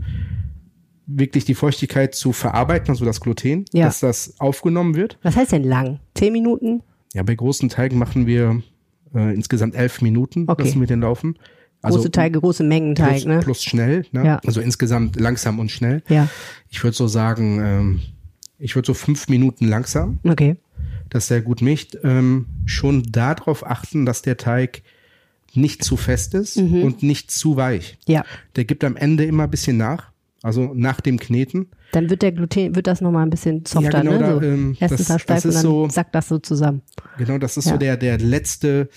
wirklich 1.06 1.46
die 1.46 1.56
Feuchtigkeit 1.56 2.16
zu 2.16 2.32
verarbeiten, 2.34 2.90
also 2.90 3.04
das 3.06 3.20
Gluten, 3.22 3.66
Ja. 3.74 3.86
dass 3.86 4.00
das 4.00 4.36
aufgenommen 4.40 4.96
wird. 4.96 5.18
Was 5.24 5.36
heißt 5.36 5.52
denn 5.52 5.64
lang? 5.64 6.00
Zehn 6.16 6.32
Minuten? 6.34 6.82
Ja, 7.14 7.24
bei 7.24 7.36
großen 7.36 7.70
Teigen 7.70 7.98
machen 7.98 8.26
wir 8.26 8.62
äh, 9.14 9.34
insgesamt 9.34 9.76
elf 9.76 10.02
Minuten, 10.02 10.46
Okay. 10.48 10.64
lassen 10.64 10.80
wir 10.80 10.88
den 10.88 11.02
laufen. 11.02 11.38
Große 11.84 12.12
Teige, 12.12 12.40
große 12.40 12.64
Mengen 12.64 12.96
Teig, 12.96 13.10
plus, 13.12 13.26
ne? 13.26 13.40
plus 13.42 13.62
schnell, 13.64 14.06
ne? 14.14 14.26
Ja. 14.26 14.40
also 14.46 14.62
insgesamt 14.62 15.20
langsam 15.20 15.60
und 15.60 15.70
schnell. 15.70 16.02
Ja, 16.08 16.30
Ich 16.70 16.82
würde 16.82 16.96
so 16.96 17.08
sagen, 17.08 17.60
ähm, 17.62 18.00
ich 18.58 18.76
würde 18.76 18.86
so 18.86 18.94
fünf 18.94 19.28
Minuten 19.28 19.68
langsam, 19.68 20.20
okay. 20.24 20.56
dass 21.10 21.28
der 21.28 21.42
gut 21.42 21.62
mischt. 21.62 21.98
Ähm, 22.06 22.46
schon 22.66 23.04
darauf 23.12 23.66
achten, 23.70 24.06
dass 24.06 24.22
der 24.22 24.38
Teig 24.38 24.82
nicht 25.54 25.84
zu 25.84 25.98
fest 25.98 26.34
ist 26.36 26.56
Mhm. 26.56 26.84
und 26.84 27.04
nicht 27.04 27.30
zu 27.32 27.58
weich. 27.58 27.98
Ja. 28.08 28.24
Der 28.56 28.64
gibt 28.64 28.86
am 28.86 28.96
Ende 28.96 29.26
immer 29.26 29.44
ein 29.44 29.52
bisschen 29.52 29.76
nach, 29.76 30.13
also 30.44 30.72
nach 30.76 31.02
dem 31.02 31.18
Kneten. 31.20 31.72
Dann 31.94 32.12
wird 32.12 32.22
der 32.22 32.32
Gluten, 32.32 32.76
wird 32.76 32.86
das 32.86 33.02
nochmal 33.02 33.26
ein 33.26 33.32
bisschen 33.32 33.66
softer, 33.66 34.02
genau, 34.02 34.12
ne? 34.12 34.20
da, 34.20 34.34
So, 34.36 34.42
ähm, 34.44 34.78
erst 34.80 34.94
das- 34.94 35.00
ist 35.02 35.10
er 35.10 35.18
steif 35.20 35.38
das 35.38 35.46
und 35.46 35.50
ist 35.50 35.56
dann 35.56 35.64
so- 35.64 35.90
sackt 35.90 36.14
das 36.14 36.28
so 36.28 36.38
zusammen. 36.38 36.82
Genau, 37.18 37.40
das 37.40 37.58
ist 37.58 37.66
Ja. 37.66 37.72
so 37.72 37.78
der, 37.80 37.98
der 37.98 38.20
letzte, 38.20 38.90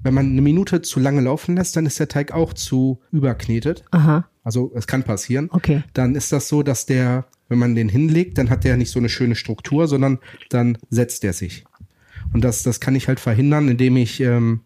wenn 0.00 0.12
man 0.12 0.26
eine 0.26 0.42
Minute 0.42 0.82
zu 0.82 1.00
lange 1.00 1.22
laufen 1.22 1.56
lässt, 1.56 1.74
dann 1.76 1.86
ist 1.86 1.98
der 1.98 2.08
Teig 2.08 2.32
auch 2.32 2.52
zu 2.52 3.00
überknetet. 3.12 3.84
Aha, 3.92 4.28
Also 4.44 4.70
es 4.74 4.86
kann 4.86 5.04
passieren. 5.04 5.48
okay. 5.52 5.82
Dann 5.94 6.14
ist 6.16 6.32
das 6.32 6.48
so, 6.48 6.62
dass 6.62 6.84
der, 6.84 7.26
wenn 7.48 7.58
man 7.58 7.74
den 7.76 7.88
hinlegt, 7.88 8.36
dann 8.38 8.50
hat 8.50 8.64
der 8.64 8.76
nicht 8.76 8.90
so 8.90 8.98
eine 8.98 9.08
schöne 9.08 9.36
Struktur, 9.36 9.86
sondern 9.88 10.18
dann 10.50 10.76
setzt 10.90 11.22
er 11.24 11.32
sich. 11.32 11.64
Und 12.32 12.42
das, 12.42 12.62
das 12.64 12.80
kann 12.80 12.94
ich 12.96 13.06
halt 13.08 13.20
verhindern, 13.20 13.68
indem 13.68 13.96
ich 13.96 14.20
ähm, 14.20 14.62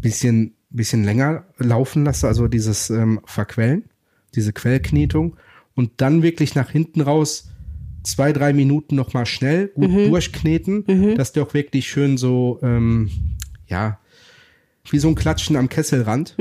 bisschen, 0.00 0.54
bisschen 0.70 1.04
länger 1.04 1.44
laufen 1.58 2.04
lasse, 2.04 2.26
also 2.28 2.48
dieses 2.48 2.90
ähm, 2.90 3.20
Verquellen, 3.24 3.84
diese 4.34 4.52
Quellknetung 4.52 5.36
und 5.74 5.90
dann 5.98 6.22
wirklich 6.22 6.54
nach 6.54 6.70
hinten 6.70 7.00
raus 7.00 7.48
zwei, 8.02 8.32
drei 8.32 8.52
Minuten 8.52 8.94
nochmal 8.96 9.26
schnell 9.26 9.68
gut 9.68 9.90
Mhm. 9.90 10.10
durchkneten, 10.10 11.14
dass 11.16 11.32
der 11.32 11.44
auch 11.44 11.54
wirklich 11.54 11.88
schön 11.88 12.16
so, 12.16 12.58
ähm, 12.62 13.10
ja, 13.68 13.98
wie 14.90 14.98
so 14.98 15.06
ein 15.06 15.14
Klatschen 15.14 15.54
am 15.54 15.68
Kesselrand, 15.68 16.34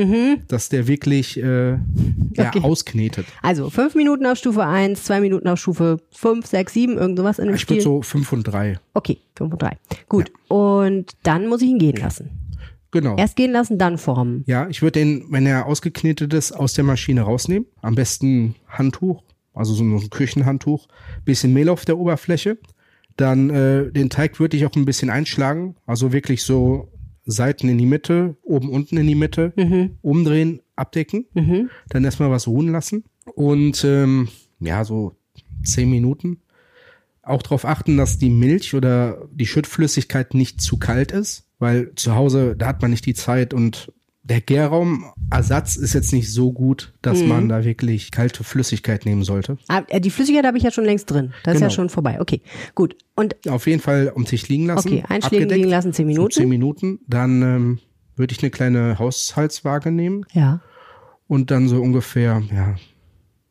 dass 0.48 0.70
der 0.70 0.88
wirklich 0.88 1.38
äh, 1.38 1.70
ja, 1.74 1.78
Mhm. 1.78 2.48
Okay. 2.48 2.60
ausknetet. 2.64 3.28
Also 3.44 3.70
fünf 3.70 3.94
Minuten 3.94 4.26
auf 4.26 4.40
Stufe 4.40 4.66
1, 4.66 5.04
zwei 5.04 5.22
Minuten 5.22 5.48
auf 5.48 5.60
Stufe 5.60 5.98
5, 6.12 6.48
6, 6.48 6.74
7, 6.74 6.98
irgend 6.98 7.20
sowas 7.20 7.38
in 7.38 7.46
dem 7.46 7.54
Ich 7.56 7.62
würde 7.70 7.82
Stil. 7.82 7.82
so 7.84 8.02
fünf 8.02 8.34
und 8.34 8.44
drei. 8.44 8.80
Okay, 8.96 9.20
5 9.38 9.54
und 9.54 9.62
3. 9.62 9.78
Gut. 10.10 10.32
Und 10.48 11.12
dann 11.22 11.48
muss 11.48 11.62
ich 11.62 11.70
ihn 11.70 11.78
gehen 11.78 11.98
lassen. 11.98 12.32
Genau. 12.92 13.16
Erst 13.18 13.36
gehen 13.36 13.52
lassen, 13.52 13.78
dann 13.78 13.98
formen. 13.98 14.44
Ja, 14.48 14.68
ich 14.68 14.82
würde 14.82 15.00
den, 15.00 15.26
wenn 15.30 15.46
er 15.46 15.66
ausgeknetet 15.66 16.34
ist, 16.34 16.52
aus 16.52 16.74
der 16.74 16.84
Maschine 16.84 17.22
rausnehmen. 17.22 17.68
Am 17.82 17.96
besten 17.96 18.56
Handtuch, 18.68 19.24
also 19.54 19.74
so 19.74 19.84
ein 19.84 20.10
Küchenhandtuch, 20.10 20.88
bisschen 21.24 21.54
Mehl 21.54 21.70
auf 21.70 21.86
der 21.86 21.98
Oberfläche. 21.98 22.58
Dann 23.18 23.50
äh, 23.50 23.92
den 23.92 24.10
Teig 24.10 24.40
würde 24.40 24.58
ich 24.58 24.66
auch 24.66 24.76
ein 24.76 24.86
bisschen 24.86 25.10
einschlagen, 25.10 25.76
also 25.86 26.12
wirklich 26.12 26.44
so 26.44 26.90
Seiten 27.26 27.70
in 27.70 27.78
die 27.78 27.86
Mitte, 27.86 28.36
oben 28.42 28.70
unten 28.70 28.98
in 28.98 29.08
die 29.08 29.16
Mitte, 29.16 29.54
umdrehen, 30.02 30.62
abdecken, 30.76 31.26
dann 31.90 32.04
erstmal 32.04 32.32
was 32.32 32.48
ruhen 32.48 32.72
lassen 32.72 33.04
und 33.36 33.84
ähm, 33.84 34.30
ja, 34.60 34.84
so 34.84 35.16
zehn 35.64 35.90
Minuten. 35.90 36.42
Auch 37.22 37.44
darauf 37.44 37.66
achten, 37.66 37.98
dass 37.98 38.18
die 38.18 38.32
Milch 38.32 38.74
oder 38.74 39.28
die 39.32 39.46
Schüttflüssigkeit 39.46 40.34
nicht 40.34 40.62
zu 40.62 40.78
kalt 40.78 41.12
ist, 41.12 41.46
weil 41.62 41.94
zu 41.96 42.16
Hause, 42.16 42.56
da 42.58 42.68
hat 42.68 42.82
man 42.82 42.92
nicht 42.92 43.06
die 43.06 43.14
Zeit 43.14 43.54
und 43.54 43.94
der 44.24 44.42
Gärraumersatz 44.42 45.76
ist 45.76 45.94
jetzt 45.94 46.14
nicht 46.14 46.32
so 46.32 46.52
gut, 46.52 46.94
dass 47.02 47.24
man 47.24 47.50
da 47.50 47.64
wirklich 47.64 48.12
kalte 48.12 48.44
Flüssigkeit 48.44 49.06
nehmen 49.06 49.24
sollte. 49.24 49.58
Ah, 49.68 49.82
die 49.82 50.10
Flüssigkeit 50.10 50.46
habe 50.46 50.58
ich 50.58 50.64
ja 50.64 50.72
schon 50.72 50.86
längst 50.86 51.10
drin. 51.10 51.34
Das 51.44 51.56
ist 51.56 51.62
ja 51.62 51.68
Genau. 51.68 51.76
schon 51.76 51.90
vorbei. 51.90 52.20
Okay, 52.22 52.42
gut. 52.76 52.96
Und 53.16 53.36
Auf 53.50 53.66
jeden 53.68 53.82
Fall 53.82 54.12
am 54.16 54.26
Tisch 54.26 54.48
liegen 54.48 54.68
lassen. 54.68 54.88
Okay, 54.88 55.04
einschlägen 55.08 55.50
liegen 55.50 55.70
lassen, 55.70 55.92
zehn 55.92 56.08
Minuten. 56.08 56.32
Zehn 56.32 56.50
Minuten. 56.50 57.00
Dann 57.08 57.42
ähm, 57.42 57.80
würde 58.16 58.34
ich 58.34 58.42
eine 58.42 58.52
kleine 58.52 59.00
Haushaltswaage 59.00 59.92
nehmen 59.92 60.26
ja. 60.34 60.62
und 61.28 61.52
dann 61.52 61.68
so 61.68 61.82
ungefähr 61.82 62.42
ja, 62.54 62.76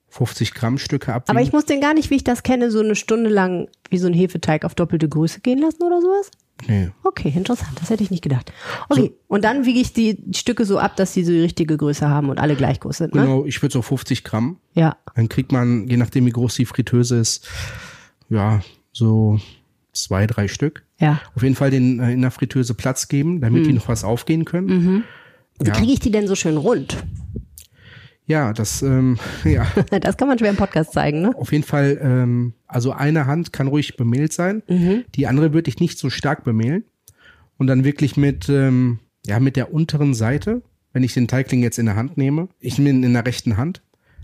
50 0.09 0.55
Gramm 0.55 0.79
Stücke 0.79 1.12
abwiegen. 1.12 1.37
Aber 1.37 1.45
ich 1.45 1.52
muss 1.52 1.64
den 1.64 1.81
gar 1.81 1.95
nicht, 1.95 2.11
wie 2.11 2.17
ich 2.17 2.25
das 2.25 2.43
kenne, 2.43 2.71
so 2.71 2.81
eine 2.81 2.95
Stunde 2.95 3.31
lang 3.31 3.69
wie 3.90 3.99
so 3.99 4.07
ein 4.07 4.14
Hefeteig 4.14 4.64
auf 4.64 4.75
doppelte 4.75 5.09
Größe 5.09 5.40
gehen 5.40 5.59
lassen 5.59 5.83
oder 5.83 6.00
sowas? 6.00 6.31
Nee. 6.69 6.90
Okay, 7.05 7.33
interessant. 7.35 7.73
Das 7.81 7.90
hätte 7.90 8.02
ich 8.02 8.11
nicht 8.11 8.23
gedacht. 8.23 8.52
Okay, 8.88 9.12
und 9.29 9.45
dann 9.45 9.64
wiege 9.67 9.79
ich 9.81 9.93
die 9.93 10.19
Stücke 10.35 10.64
so 10.64 10.79
ab, 10.79 10.97
dass 10.97 11.12
sie 11.12 11.25
so 11.25 11.33
die 11.33 11.40
richtige 11.40 11.76
Größe 11.76 12.09
haben 12.09 12.29
und 12.31 12.38
alle 12.38 12.57
gleich 12.57 12.81
groß 12.81 12.99
sind, 12.99 13.14
ne? 13.14 13.23
Genau, 13.23 13.45
ich 13.45 13.61
würde 13.62 13.73
so 13.73 13.83
50 13.83 14.25
Gramm. 14.25 14.59
Ja. 14.75 14.97
Dann 15.14 15.29
kriegt 15.29 15.52
man, 15.52 15.87
je 15.88 15.97
nachdem 15.97 16.26
wie 16.26 16.31
groß 16.31 16.55
die 16.57 16.64
Fritteuse 16.67 17.17
ist, 17.17 17.47
ja, 18.29 18.61
so 18.93 19.40
zwei, 19.93 20.26
drei 20.26 20.49
Stück. 20.49 20.85
Ja. 20.99 21.21
Auf 21.35 21.43
jeden 21.43 21.55
Fall 21.57 21.71
den 21.71 21.99
äh, 22.00 22.12
in 22.12 22.21
der 22.23 22.31
Fritteuse 22.31 22.75
Platz 22.75 23.09
geben, 23.09 23.40
damit 23.40 23.61
Hm. 23.62 23.69
die 23.69 23.73
noch 23.75 23.88
was 23.88 24.05
aufgehen 24.05 24.45
können. 24.45 24.67
Mhm. 24.67 25.05
Wie 25.59 25.69
Ja. 25.69 25.75
kriege 25.75 25.93
ich 25.93 26.00
die 26.00 26.11
denn 26.11 26.26
so 26.29 26.35
schön 26.35 26.57
rund? 26.57 26.97
Ja, 28.30 28.52
das, 28.52 28.80
ähm, 28.82 29.18
ja, 29.44 29.66
Das 30.00 30.16
kann 30.16 30.28
man 30.28 30.38
schwer 30.38 30.50
im 30.50 30.56
Podcast 30.56 30.92
zeigen, 30.92 31.22
ne? 31.22 31.32
auf 31.37 31.50
jeden 31.52 31.64
Fall, 31.64 31.99
ähm, 32.00 32.52
also 32.68 32.92
eine 32.92 33.26
Hand 33.26 33.52
kann 33.52 33.66
ruhig 33.66 33.96
bemehlt 33.96 34.32
sein, 34.32 34.62
Mhm. 34.68 35.04
die 35.16 35.26
andere 35.26 35.52
würde 35.52 35.68
ich 35.68 35.80
nicht 35.80 35.99
so 35.99 36.10
stark 36.10 36.44
bemehlen 36.44 36.84
und 37.58 37.66
dann 37.66 37.82
wirklich 37.84 38.16
mit, 38.16 38.49
ähm, 38.49 39.00
ja, 39.26 39.40
mit 39.40 39.56
der 39.56 39.75
unteren 39.75 40.14
Seite, 40.14 40.62
wenn 40.92 41.02
ich 41.02 41.12
den 41.14 41.26
Teigling 41.28 41.62
jetzt 41.62 41.78
in 41.78 41.87
der 41.87 41.96
Hand 41.96 42.16
nehme, 42.16 42.49
ich 42.60 42.78
nehme 42.78 42.90
ihn 42.90 43.02
in 43.02 43.12
der 43.14 43.26
rechten 43.26 43.56
Hand, 43.56 43.82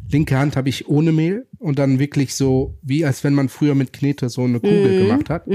linke 0.09 0.39
Hand 0.39 0.57
habe 0.57 0.69
ich 0.69 0.89
ohne 0.89 1.11
Mehl 1.11 1.47
und 1.59 1.79
dann 1.81 1.99
wirklich 1.99 2.35
so, 2.35 2.79
wie 2.83 3.05
als 3.05 3.25
wenn 3.25 3.35
man 3.35 3.49
früher 3.49 3.75
mit 3.75 3.93
Knete 3.93 4.29
so 4.29 4.45
eine 4.45 4.61
Kugel 4.61 4.93
Mhm. 4.93 4.99
gemacht 4.99 5.31
hat, 5.31 5.47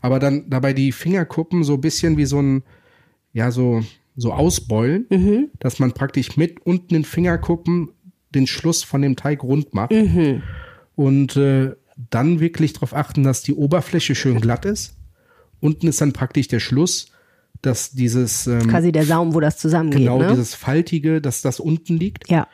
aber 0.00 0.18
dann 0.18 0.50
dabei 0.50 0.72
die 0.72 0.90
Fingerkuppen 0.90 1.62
so 1.62 1.74
ein 1.74 1.80
bisschen 1.80 2.16
wie 2.16 2.24
so 2.26 2.40
ein, 2.42 2.62
ja, 3.32 3.52
so, 3.52 3.82
so 4.16 4.32
ausbeulen, 4.32 5.06
Mhm. 5.10 5.48
dass 5.60 5.78
man 5.78 5.92
praktisch 5.92 6.36
mit 6.36 6.60
unten 6.66 6.88
den 6.94 7.04
Fingerkuppen 7.04 7.90
den 8.34 8.46
Schluss 8.46 8.82
von 8.82 9.02
dem 9.02 9.16
Teig 9.16 9.42
rund 9.42 9.74
macht. 9.74 9.92
Mhm. 9.92 10.42
Und 10.96 11.36
äh, 11.36 11.74
dann 12.10 12.40
wirklich 12.40 12.72
darauf 12.72 12.94
achten, 12.94 13.22
dass 13.22 13.42
die 13.42 13.54
Oberfläche 13.54 14.14
schön 14.14 14.40
glatt 14.40 14.64
ist. 14.64 14.96
Unten 15.60 15.86
ist 15.88 16.00
dann 16.00 16.12
praktisch 16.12 16.48
der 16.48 16.60
Schluss, 16.60 17.10
dass 17.62 17.90
dieses 17.92 18.46
ähm, 18.46 18.68
Quasi 18.68 18.92
der 18.92 19.04
Saum, 19.04 19.34
wo 19.34 19.40
das 19.40 19.58
zusammengeht, 19.58 19.98
genau 20.00 20.18
ne? 20.18 20.28
dieses 20.28 20.54
faltige, 20.54 21.20
dass 21.20 21.42
das 21.42 21.60
unten 21.60 21.96
liegt. 21.96 22.30
ja. 22.30 22.46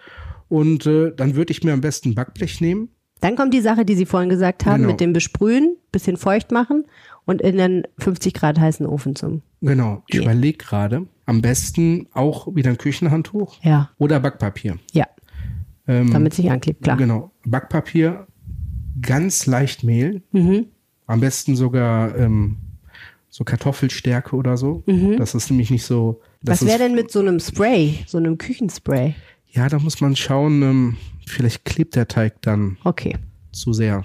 Und 0.49 0.87
äh, 0.87 1.13
dann 1.17 1.35
würde 1.35 1.51
ich 1.51 1.65
mir 1.65 1.73
am 1.73 1.81
besten 1.81 2.15
Backblech 2.15 2.61
nehmen. 2.61 2.89
Dann 3.21 3.35
kommt 3.35 3.53
die 3.53 3.61
Sache, 3.61 3.85
die 3.85 3.97
Sie 3.97 4.07
vorhin 4.07 4.29
gesagt 4.29 4.65
haben, 4.65 4.77
Genau. 4.83 4.91
mit 4.93 5.01
dem 5.01 5.13
Besprühen, 5.13 5.77
bisschen 5.91 6.17
feucht 6.17 6.53
machen 6.53 6.85
und 7.25 7.41
in 7.43 7.57
den 7.57 7.83
50 7.99 8.33
Grad 8.35 8.61
heißen 8.61 8.87
Ofen 8.87 9.17
zum. 9.17 9.43
Genau. 9.61 10.05
Ich 10.07 10.17
überlege 10.21 10.59
gerade, 10.59 11.07
am 11.25 11.43
besten 11.43 12.07
auch 12.13 12.55
wieder 12.55 12.71
ein 12.71 12.79
Küchenhandtuch 12.79 13.59
Ja. 13.65 13.91
oder 13.99 14.21
Backpapier. 14.21 14.79
Ja. 14.93 15.07
Ähm, 15.89 16.13
Damit 16.13 16.35
sich 16.35 16.51
anklebt, 16.51 16.83
klar. 16.83 16.97
Genau. 16.97 17.31
Backpapier, 17.45 18.27
ganz 19.01 19.47
leicht 19.47 19.85
Mehl. 19.85 20.23
Mhm. 20.33 20.67
Am 21.07 21.21
besten 21.21 21.55
sogar 21.55 22.17
ähm, 22.19 22.57
so 23.29 23.45
Kartoffelstärke 23.45 24.35
oder 24.35 24.57
so. 24.57 24.83
Das 25.19 25.35
ist 25.35 25.51
nämlich 25.51 25.71
nicht 25.71 25.85
so. 25.85 26.21
Mhm. 26.43 26.49
Was 26.49 26.67
wäre 26.67 26.79
denn 26.79 26.95
mit 26.95 27.11
so 27.13 27.21
einem 27.21 27.39
Spray, 27.39 28.01
so 28.07 28.19
einem 28.19 28.39
Küchenspray? 28.39 29.15
Ja, 29.51 29.69
da 29.69 29.79
muss 29.79 30.01
man 30.01 30.17
schauen. 30.17 30.63
Ähm, 30.63 30.97
vielleicht 31.27 31.65
klebt 31.65 31.95
der 31.97 32.09
Teig 32.09 32.43
dann 32.43 32.77
Okay. 32.85 33.17
zu 33.53 33.73
sehr. 33.73 34.05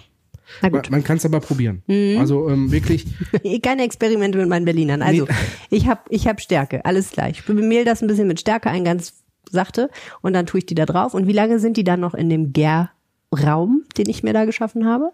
Na 0.61 0.69
Man, 0.69 0.71
gut. 0.81 0.89
Mhm. 0.89 0.95
man 0.97 1.03
kann 1.03 1.17
es 1.17 1.25
aber 1.25 1.39
probieren. 1.39 1.81
Also 2.19 2.49
ähm, 2.49 2.71
wirklich. 2.71 3.05
Keine 3.63 3.83
Experimente 3.83 4.37
mit 4.37 4.49
meinen 4.49 4.65
Berlinern. 4.65 5.01
Also, 5.01 5.23
Nee. 5.25 5.31
ich 5.77 5.87
habe 5.87 6.01
ich 6.09 6.27
hab 6.27 6.41
Stärke, 6.41 6.83
alles 6.85 7.11
gleich. 7.11 7.39
Ich 7.39 7.45
bemehl 7.45 7.85
das 7.85 8.01
ein 8.01 8.07
bisschen 8.07 8.27
mit 8.27 8.39
Stärke 8.39 8.69
ein, 8.69 8.83
ganz 8.83 9.20
sachte, 9.51 9.89
und 10.21 10.33
dann 10.33 10.45
tue 10.45 10.59
ich 10.59 10.65
die 10.65 10.75
da 10.75 10.85
drauf. 10.85 11.13
Und 11.13 11.27
wie 11.27 11.33
lange 11.33 11.59
sind 11.59 11.77
die 11.77 11.83
dann 11.83 11.99
noch 11.99 12.13
in 12.13 12.29
dem 12.29 12.53
Gärraum, 12.53 13.83
den 13.97 14.09
ich 14.09 14.23
mir 14.23 14.33
da 14.33 14.45
geschaffen 14.45 14.85
habe? 14.85 15.11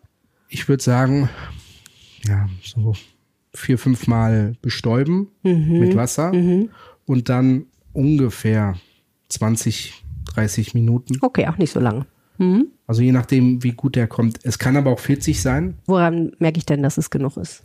Ich 0.50 0.68
würde 0.70 0.84
sagen, 0.84 1.30
ja, 2.26 2.48
so 2.64 2.94
vier, 3.54 3.78
fünf 3.78 4.08
Mal 4.08 4.56
bestäuben 4.62 5.30
Mhm. 5.44 5.80
mit 5.80 5.96
Wasser 5.96 6.32
und 7.06 7.30
dann 7.30 7.66
ungefähr 7.94 8.76
20, 9.30 10.04
30 10.36 10.74
Minuten. 10.74 11.18
Okay, 11.22 11.48
auch 11.48 11.58
nicht 11.58 11.72
so 11.72 11.80
lange. 11.80 12.06
Also 12.86 13.02
je 13.02 13.12
nachdem, 13.12 13.64
wie 13.64 13.72
gut 13.72 13.96
der 13.96 14.08
kommt. 14.08 14.40
Es 14.44 14.60
kann 14.60 14.78
aber 14.78 14.92
auch 14.92 15.00
40 15.00 15.42
sein, 15.42 15.80
Woran 15.88 16.34
merke 16.38 16.60
ich 16.60 16.66
denn, 16.68 16.84
dass 16.84 16.98
es 17.00 17.10
genug 17.10 17.36
ist? 17.38 17.64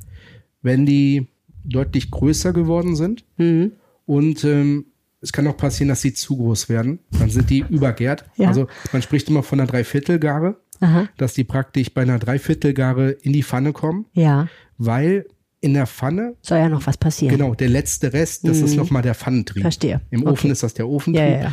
wenn 0.62 0.87
die 0.87 1.26
deutlich 1.64 2.11
größer 2.11 2.52
geworden 2.52 2.95
sind. 2.97 3.25
Mhm. 3.37 3.73
Und 4.07 4.45
ähm, 4.45 4.87
es 5.23 5.33
kann 5.33 5.47
auch 5.47 5.57
passieren, 5.57 5.88
dass 5.88 6.02
sie 6.02 6.12
zu 6.12 6.37
groß 6.37 6.69
werden. 6.69 6.99
Dann 7.19 7.31
sind 7.31 7.49
die 7.49 7.64
übergärt. 7.69 8.25
Ja. 8.37 8.49
Also 8.49 8.67
man 8.93 9.00
spricht 9.02 9.29
immer 9.29 9.43
von 9.43 9.61
einer 9.61 9.71
Dreiviertelgare, 9.71 10.57
Aha. 10.81 11.09
dass 11.17 11.33
die 11.35 11.45
praktisch 11.45 11.95
bei 11.95 12.02
einer 12.02 12.19
Dreiviertelgare 12.19 13.11
in 13.11 13.33
die 13.33 13.43
Pfanne 13.43 13.73
kommen, 13.73 14.07
Ja, 14.12 14.49
weil 14.79 15.26
in 15.61 15.75
der 15.75 15.87
Pfanne 15.87 16.35
soll 16.43 16.59
ja 16.59 16.69
noch 16.69 16.87
was 16.88 16.97
passieren. 16.99 17.37
Genau, 17.37 17.55
der 17.55 17.69
letzte 17.69 18.12
Rest, 18.12 18.49
das 18.49 18.59
ist 18.59 18.75
nochmal 18.75 19.02
der 19.02 19.14
Pfannentrieb. 19.14 19.59
Mhm. 19.59 19.62
Verstehe. 19.62 20.00
Im 20.11 20.23
Okay. 20.23 20.31
Ofen 20.33 20.50
ist 20.50 20.64
das 20.64 20.75
der 20.75 20.88
Ofentrieb. 20.88 21.23
Ja, 21.23 21.29
ja, 21.31 21.43
ja. 21.43 21.52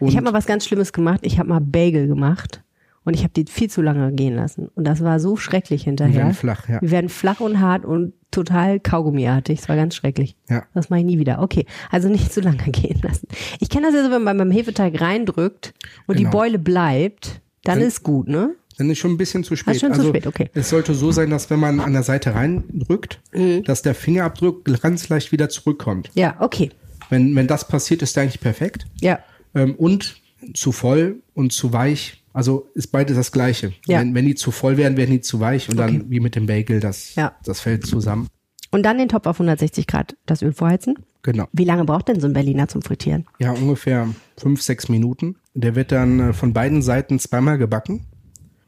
Ich 0.00 0.14
habe 0.14 0.24
mal 0.24 0.34
was 0.34 0.44
ganz 0.44 0.66
Schlimmes 0.66 0.92
gemacht. 0.92 1.20
Ich 1.22 1.38
habe 1.38 1.48
mal 1.48 1.60
Bagel 1.60 2.06
gemacht 2.06 2.62
und 3.06 3.14
ich 3.14 3.22
habe 3.22 3.32
die 3.32 3.50
viel 3.50 3.70
zu 3.70 3.80
lange 3.80 4.12
gehen 4.12 4.34
lassen. 4.36 4.68
Und 4.74 4.84
das 4.86 5.02
war 5.02 5.18
so 5.20 5.36
schrecklich 5.36 5.84
hinterher. 5.84 6.12
Die 6.12 6.18
werden 6.18 6.34
flach, 6.34 6.68
ja. 6.68 6.78
Die 6.80 6.90
werden 6.90 7.08
flach 7.08 7.40
und 7.40 7.60
hart 7.60 7.86
und 7.86 8.12
total 8.30 8.78
kaugummiartig. 8.80 9.60
Es 9.60 9.68
war 9.70 9.76
ganz 9.76 9.94
schrecklich. 9.94 10.36
Ja. 10.50 10.64
Das 10.74 10.90
mache 10.90 11.00
ich 11.00 11.06
nie 11.06 11.18
wieder. 11.18 11.40
Okay, 11.40 11.64
also 11.90 12.08
nicht 12.10 12.30
zu 12.32 12.42
lange 12.42 12.58
gehen 12.72 13.00
lassen. 13.02 13.26
Ich 13.60 13.70
kenne 13.70 13.86
das 13.86 13.94
ja 13.94 14.04
so, 14.04 14.10
wenn 14.10 14.22
man 14.24 14.36
beim 14.36 14.50
Hefeteig 14.50 15.00
reindrückt 15.00 15.72
und 16.06 16.18
die 16.18 16.24
Genau. 16.24 16.36
Beule 16.36 16.58
bleibt, 16.58 17.40
dann 17.64 17.78
Dann- 17.78 17.88
ist 17.88 18.02
gut, 18.02 18.28
ne? 18.28 18.50
dann 18.78 18.90
ist 18.90 18.98
schon 18.98 19.12
ein 19.12 19.16
bisschen 19.16 19.42
zu 19.42 19.56
spät. 19.56 19.80
schon 19.80 19.94
zu 19.94 20.00
also 20.00 20.10
spät, 20.10 20.26
okay. 20.26 20.50
Es 20.52 20.68
sollte 20.68 20.92
so 20.92 21.10
sein, 21.10 21.30
dass 21.30 21.48
wenn 21.48 21.58
man 21.58 21.80
an 21.80 21.94
der 21.94 22.02
Seite 22.02 22.34
reindrückt, 22.34 23.22
Mhm. 23.32 23.64
dass 23.64 23.80
der 23.80 23.94
Fingerabdruck 23.94 24.66
ganz 24.82 25.08
leicht 25.08 25.32
wieder 25.32 25.48
zurückkommt. 25.48 26.10
Ja, 26.12 26.36
okay. 26.40 26.68
Wenn, 27.08 27.34
wenn 27.36 27.46
das 27.46 27.66
passiert, 27.68 28.02
ist 28.02 28.16
der 28.16 28.24
eigentlich 28.24 28.40
perfekt. 28.40 28.86
Ja. 29.00 29.20
Ähm, 29.54 29.74
und 29.76 30.20
zu 30.52 30.72
voll 30.72 31.22
und 31.32 31.52
zu 31.54 31.72
weich, 31.72 32.22
also 32.36 32.68
ist 32.74 32.88
beides 32.88 33.16
das 33.16 33.32
Gleiche. 33.32 33.72
Ja. 33.86 34.00
Wenn, 34.00 34.14
wenn 34.14 34.26
die 34.26 34.34
zu 34.34 34.50
voll 34.50 34.76
werden, 34.76 34.96
werden 34.96 35.10
die 35.12 35.20
zu 35.22 35.40
weich 35.40 35.68
und 35.70 35.80
Okay. 35.80 35.98
dann 35.98 36.10
wie 36.10 36.20
mit 36.20 36.36
dem 36.36 36.46
Bagel, 36.46 36.80
das, 36.80 37.14
Ja. 37.14 37.34
das 37.44 37.60
fällt 37.60 37.86
zusammen. 37.86 38.28
Und 38.70 38.82
dann 38.82 38.98
den 38.98 39.08
Topf 39.08 39.26
auf 39.26 39.38
160 39.38 39.86
Grad 39.86 40.16
das 40.26 40.42
Öl 40.42 40.52
vorheizen. 40.52 40.96
Genau. 41.22 41.46
Wie 41.52 41.64
lange 41.64 41.84
braucht 41.84 42.08
denn 42.08 42.20
so 42.20 42.26
ein 42.26 42.32
Berliner 42.34 42.68
zum 42.68 42.82
Frittieren? 42.82 43.26
Ja, 43.38 43.52
ungefähr 43.52 44.08
fünf, 44.36 44.60
sechs 44.60 44.88
Minuten. 44.88 45.36
Der 45.54 45.74
wird 45.74 45.92
dann 45.92 46.20
äh, 46.20 46.32
von 46.32 46.52
beiden 46.52 46.82
Seiten 46.82 47.18
zweimal 47.18 47.56
gebacken. 47.58 48.04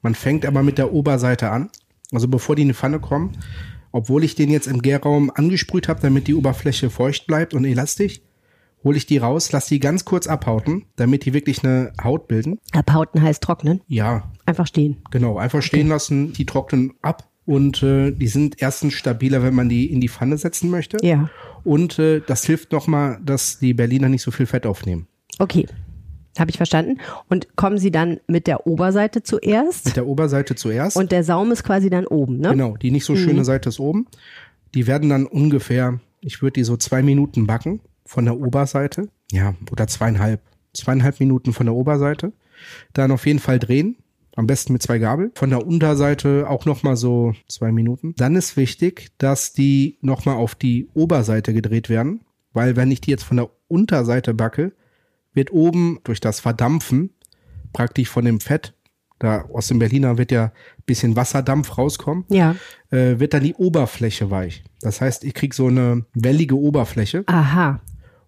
Man 0.03 0.15
fängt 0.15 0.47
aber 0.47 0.63
mit 0.63 0.79
der 0.79 0.93
Oberseite 0.93 1.51
an. 1.51 1.69
Also 2.11 2.27
bevor 2.27 2.57
die 2.57 2.63
in 2.63 2.69
die 2.69 2.75
Pfanne 2.75 3.01
kommen, 3.01 3.37
obwohl 3.93 4.25
ich 4.25 4.35
den 4.35 4.51
jetzt 4.51 4.67
im 4.67 4.81
Gärraum 4.81 5.31
angesprüht 5.35 5.89
habe, 5.89 6.01
damit 6.01 6.27
die 6.27 6.35
Oberfläche 6.35 6.89
feucht 6.89 7.27
bleibt 7.27 7.53
und 7.53 7.65
elastisch, 7.67 8.21
hole 8.85 8.97
ich 8.97 9.07
die 9.07 9.19
raus, 9.19 9.53
lasse 9.53 9.71
die 9.71 9.81
ganz 9.81 10.05
kurz 10.05 10.27
abhauten, 10.27 10.85
damit 10.97 11.25
die 11.25 11.35
wirklich 11.35 11.65
eine 11.65 11.93
Haut 12.03 12.29
bilden. 12.29 12.59
Abhauten 12.73 13.23
heißt 13.23 13.43
trocknen. 13.43 13.81
Ja, 13.87 14.31
Einfach 14.47 14.67
stehen. 14.67 14.99
genau. 15.11 15.37
Einfach 15.39 15.63
stehen 15.63 15.89
lassen, 15.89 16.33
die 16.33 16.47
trocknen 16.47 16.93
ab 17.03 17.29
Und 17.45 17.83
äh, 17.83 18.13
die 18.13 18.29
sind 18.29 18.57
erstens 18.61 18.93
stabiler, 18.95 19.43
wenn 19.43 19.55
man 19.55 19.69
die 19.69 19.91
in 19.91 20.01
die 20.01 20.09
Pfanne 20.09 20.37
setzen 20.37 20.69
möchte. 20.71 20.99
Ja. 21.03 21.31
Und 21.65 21.99
äh, 21.99 22.21
das 22.27 22.45
hilft 22.45 22.73
nochmal, 22.73 23.19
dass 23.25 23.59
die 23.59 23.73
Berliner 23.75 24.09
nicht 24.11 24.23
so 24.23 24.31
viel 24.31 24.47
Fett 24.47 24.67
aufnehmen. 24.67 25.07
Okay. 25.39 25.67
Habe 26.39 26.51
ich 26.51 26.57
verstanden. 26.57 26.99
Und 27.29 27.57
kommen 27.57 27.79
Sie 27.79 27.91
dann 27.91 28.21
mit 28.27 28.47
der 28.47 28.67
Oberseite 28.67 29.23
zuerst? 29.23 29.87
Mit 29.87 29.97
der 29.97 30.07
Oberseite 30.07 30.55
zuerst. 30.55 30.97
Und 30.97 31.11
der 31.11 31.25
Saum 31.25 31.51
ist 31.51 31.65
quasi 31.65 31.91
dann 31.91 32.07
oben, 32.07 32.39
ne? 32.39 32.51
Genau, 32.51 32.77
die 32.77 32.91
nicht 32.91 33.05
so 33.05 33.17
schöne 33.17 33.45
Seite 33.45 33.71
ist 33.71 33.81
oben. 33.81 34.07
Die 34.75 34.87
werden 34.87 35.09
dann 35.09 35.27
ungefähr, 35.27 35.99
ich 36.21 36.43
würde 36.43 36.53
die 36.53 36.65
so 36.65 36.77
zwei 36.77 37.03
Minuten 37.03 37.47
backen 37.47 37.81
von 38.09 38.25
der 38.25 38.39
Oberseite. 38.41 39.09
Ja, 39.31 39.55
oder 39.71 39.87
zweieinhalb. 39.87 40.41
Zweieinhalb 40.75 41.21
Minuten 41.21 41.53
von 41.53 41.67
der 41.67 41.75
Oberseite. 41.75 42.33
Dann 42.93 43.11
auf 43.13 43.27
jeden 43.27 43.39
Fall 43.39 43.59
drehen. 43.59 43.97
Am 44.37 44.47
besten 44.47 44.73
mit 44.73 44.83
zwei 44.83 44.99
Gabel. 44.99 45.33
Von 45.35 45.51
der 45.51 45.67
Unterseite 45.67 46.47
auch 46.49 46.65
nochmal 46.65 46.97
so 46.97 47.35
zwei 47.49 47.73
Minuten. 47.73 48.15
Dann 48.17 48.37
ist 48.37 48.57
wichtig, 48.57 49.09
dass 49.19 49.53
die 49.53 49.99
nochmal 50.01 50.37
auf 50.37 50.55
die 50.55 50.89
Oberseite 50.95 51.53
gedreht 51.53 51.89
werden. 51.89 52.21
Weil 52.53 52.77
wenn 52.77 52.91
ich 52.91 53.01
die 53.01 53.11
jetzt 53.11 53.25
von 53.25 53.37
der 53.39 53.51
Unterseite 53.69 54.35
backe, 54.35 54.73
wird 55.35 55.53
oben 55.53 55.99
durch 56.05 56.21
das 56.21 56.41
Verdampfen 56.41 57.11
praktisch 57.73 58.09
von 58.09 58.25
dem 58.25 58.41
Fett, 58.41 58.75
da 59.19 59.43
aus 59.53 59.67
dem 59.67 59.79
Berliner 59.81 60.17
wird 60.19 60.31
ja 60.31 60.45
ein 60.45 60.53
bisschen 60.87 61.17
Wasserdampf 61.17 61.77
rauskommen, 61.77 62.25
Ja. 62.31 62.55
äh, 62.91 63.19
wird 63.19 63.35
dann 63.35 63.43
die 63.43 63.55
Oberfläche 63.55 64.31
weich. 64.31 64.63
Das 64.81 65.01
heißt, 65.01 65.25
ich 65.25 65.35
krieg 65.35 65.53
so 65.55 65.67
eine 65.67 66.05
wellige 66.15 66.57
Oberfläche 66.57 67.25
Aha. 67.27 67.81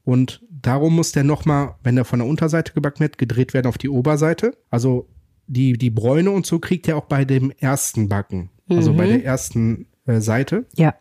Und 0.04 0.42
darum 0.50 0.96
muss 0.96 1.12
der 1.12 1.24
nochmal, 1.24 1.74
wenn 1.82 1.96
der 1.96 2.04
von 2.04 2.18
der 2.18 2.28
Unterseite 2.28 2.72
gebacken 2.72 3.00
wird, 3.00 3.18
gedreht 3.18 3.54
werden 3.54 3.66
auf 3.66 3.78
die 3.78 3.88
Oberseite. 3.88 4.56
Also 4.70 5.08
die, 5.46 5.74
die 5.74 5.90
Bräune 5.90 6.30
und 6.30 6.46
so 6.46 6.58
kriegt 6.58 6.88
er 6.88 6.96
auch 6.96 7.06
bei 7.06 7.24
dem 7.24 7.50
ersten 7.58 8.08
Backen, 8.08 8.50
also 8.68 8.92
bei 8.94 9.06
der 9.06 9.24
ersten 9.24 9.86
äh, 10.06 10.20
Seite. 10.20 10.66
Ja. 10.76 10.94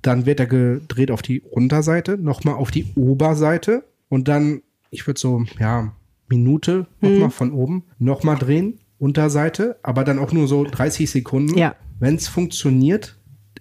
Dann 0.00 0.26
wird 0.26 0.40
er 0.40 0.46
gedreht 0.46 1.10
auf 1.10 1.22
die 1.22 1.40
Unterseite, 1.40 2.16
nochmal 2.18 2.54
auf 2.54 2.70
die 2.70 2.86
Oberseite 2.94 3.84
und 4.08 4.28
dann, 4.28 4.62
ich 4.90 5.06
würde 5.06 5.20
so, 5.20 5.44
ja, 5.58 5.92
Minute 6.28 6.86
nochmal 7.00 7.30
von 7.30 7.52
oben, 7.52 7.84
nochmal 7.98 8.38
drehen, 8.38 8.80
Unterseite, 8.98 9.76
aber 9.82 10.04
dann 10.04 10.18
auch 10.18 10.32
nur 10.32 10.48
so 10.48 10.64
30 10.64 11.10
Sekunden. 11.10 11.58
Ja. 11.58 11.76
Wenn 11.98 12.14
es 12.14 12.28
funktioniert, 12.28 13.18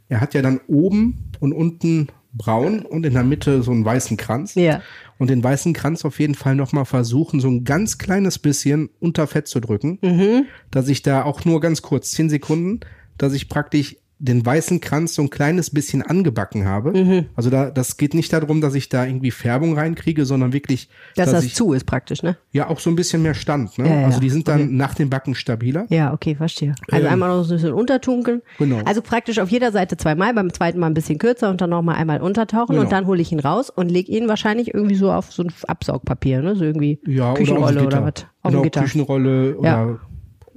er 0.08 0.22
hat 0.22 0.34
ja 0.34 0.42
dann 0.42 0.62
oben 0.68 1.32
und 1.40 1.54
unten 1.54 2.08
braun 2.34 2.82
und 2.82 3.06
in 3.06 3.14
der 3.14 3.24
Mitte 3.24 3.64
so 3.64 3.72
einen 3.72 3.86
weißen 3.86 4.18
Kranz. 4.18 4.56
Ja. 4.56 4.82
Und 5.18 5.30
den 5.30 5.44
weißen 5.44 5.74
Kranz 5.74 6.04
auf 6.04 6.20
jeden 6.20 6.36
Fall 6.36 6.56
nochmal 6.56 6.86
versuchen, 6.86 7.40
so 7.40 7.48
ein 7.48 7.64
ganz 7.64 7.98
kleines 7.98 8.40
bisschen 8.40 8.90
unter 9.00 9.28
Fett 9.28 9.48
zu 9.48 9.60
drücken, 9.60 10.48
dass 10.72 10.90
ich 10.90 11.02
da 11.02 11.24
auch 11.24 11.46
nur 11.46 11.62
ganz 11.62 11.82
kurz, 11.82 12.12
10 12.12 12.30
Sekunden, 12.30 12.82
dass 13.18 13.34
ich 13.34 13.48
praktisch 13.48 13.96
den 14.20 14.46
weißen 14.46 14.80
Kranz 14.80 15.16
so 15.16 15.22
ein 15.22 15.30
kleines 15.30 15.70
bisschen 15.70 16.02
angebacken 16.02 16.66
habe. 16.66 17.26
Also 17.36 17.50
da, 17.50 17.70
das 17.72 17.98
geht 17.98 18.14
nicht 18.14 18.32
darum, 18.32 18.62
dass 18.62 18.74
ich 18.74 18.88
da 18.88 19.06
irgendwie 19.06 19.32
Färbung 19.32 19.78
reinkriege, 19.78 20.26
sondern 20.26 20.54
wirklich, 20.54 20.88
Dass 21.16 21.32
das 21.32 21.44
ich 21.44 21.56
zu 21.56 21.74
ist 21.74 21.86
praktisch, 21.86 22.24
ne? 22.24 22.38
ja 22.52 22.70
auch 22.70 22.80
so 22.80 22.90
ein 22.90 22.96
bisschen 22.96 23.22
mehr 23.22 23.34
Stand. 23.34 23.78
Ne? 23.78 23.90
Ja, 23.90 24.00
ja, 24.02 24.06
also 24.06 24.20
die 24.22 24.30
sind 24.30 24.48
dann 24.48 24.62
okay. 24.62 24.70
nach 24.72 24.96
dem 24.96 25.10
Backen 25.10 25.36
stabiler. 25.36 25.86
Ja, 25.90 26.14
okay, 26.14 26.36
verstehe. 26.36 26.76
Also 26.90 27.06
Ähm, 27.06 27.12
einmal 27.14 27.30
noch 27.30 27.44
so 27.44 27.54
ein 27.54 27.58
bisschen 27.58 27.74
untertunkeln. 27.74 28.42
Genau. 28.60 28.80
Also 28.86 29.02
praktisch 29.02 29.40
auf 29.40 29.50
jeder 29.50 29.72
Seite 29.72 29.98
zweimal, 29.98 30.34
beim 30.34 30.54
zweiten 30.54 30.80
Mal 30.80 30.88
ein 30.88 30.94
bisschen 30.94 31.18
kürzer 31.18 31.50
und 31.50 31.60
dann 31.60 31.72
nochmal 31.72 31.96
einmal 31.96 32.22
untertauchen 32.22 32.74
Genau. 32.74 32.84
und 32.84 32.92
dann 32.92 33.08
hole 33.08 33.22
ich 33.22 33.32
ihn 33.32 33.40
raus 33.42 33.70
und 33.70 33.90
lege 33.90 34.12
ihn 34.12 34.28
wahrscheinlich 34.30 34.74
irgendwie 34.74 34.96
so 34.96 35.12
auf 35.12 35.34
so 35.34 35.44
ein 35.44 35.52
Absaugpapier, 35.68 36.42
ne? 36.42 36.56
So 36.56 36.64
irgendwie 36.64 37.00
Ja, 37.06 37.34
Küchenrolle 37.34 37.86
oder, 37.86 37.88
oder, 37.88 38.04
was. 38.06 38.26
Auf 38.42 38.52
genau, 38.52 38.64
Gitter. 38.64 38.82
Küchenrolle 38.82 39.58
oder 39.58 40.00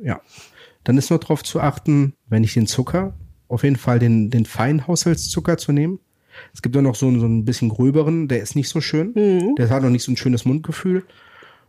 ja. 0.02 0.20
Dann 0.84 0.98
ist 0.98 1.10
noch 1.10 1.18
darauf 1.18 1.42
zu 1.42 1.60
achten, 1.60 2.14
wenn 2.28 2.44
ich 2.44 2.54
den 2.54 2.66
Zucker, 2.68 3.14
auf 3.48 3.62
jeden 3.64 3.76
Fall 3.76 3.98
den, 3.98 4.30
den 4.30 4.44
feinen 4.46 4.86
Haushaltszucker 4.86 5.56
zu 5.58 5.72
nehmen. 5.72 5.98
Es 6.52 6.60
gibt 6.62 6.76
auch 6.76 6.82
noch 6.82 6.94
so, 6.94 7.10
so 7.18 7.26
ein 7.26 7.44
bisschen 7.44 7.68
gröberen, 7.70 8.28
der 8.28 8.42
ist 8.42 8.56
nicht 8.56 8.68
so 8.68 8.80
schön. 8.80 9.12
Mhm. 9.14 9.54
Der 9.56 9.70
hat 9.70 9.82
noch 9.82 9.90
nicht 9.90 10.02
so 10.04 10.12
ein 10.12 10.16
schönes 10.16 10.44
Mundgefühl. 10.44 11.04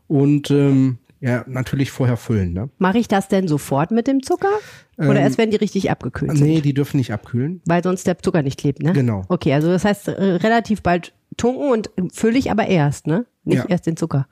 Und 0.08 0.52
ähm, 0.52 0.98
ja, 1.20 1.44
natürlich 1.48 1.92
vorher 1.92 2.18
füllen. 2.18 2.54
Ne? 2.54 2.70
Mache 2.78 2.98
ich 3.00 3.08
das 3.08 3.28
denn 3.28 3.48
sofort 3.48 3.92
mit 3.92 4.08
dem 4.08 4.22
Zucker? 4.24 4.52
Oder 4.98 5.20
erst 5.20 5.38
wenn 5.38 5.52
die 5.52 5.58
richtig 5.58 5.90
abgekühlt 5.92 6.32
sind? 6.32 6.42
Ähm, 6.42 6.54
Nee, 6.56 6.62
die 6.62 6.74
dürfen 6.74 6.98
nicht 6.98 7.14
abkühlen. 7.14 7.62
Weil 7.66 7.84
sonst 7.84 8.06
der 8.08 8.18
Zucker 8.20 8.42
nicht 8.42 8.60
klebt, 8.60 8.82
ne? 8.82 8.94
Genau. 8.94 9.24
Okay, 9.30 9.54
also 9.54 9.68
das 9.70 9.86
heißt 9.86 10.08
äh, 10.10 10.12
relativ 10.12 10.82
bald 10.82 11.14
tunken 11.38 11.70
und 11.72 11.90
fülle 12.14 12.38
ich 12.38 12.52
aber 12.52 12.68
erst, 12.68 13.08
ne? 13.08 13.26
Nicht 13.44 13.58
Ja. 13.60 13.66
erst 13.70 13.86
den 13.86 13.96
Zucker. 13.98 14.28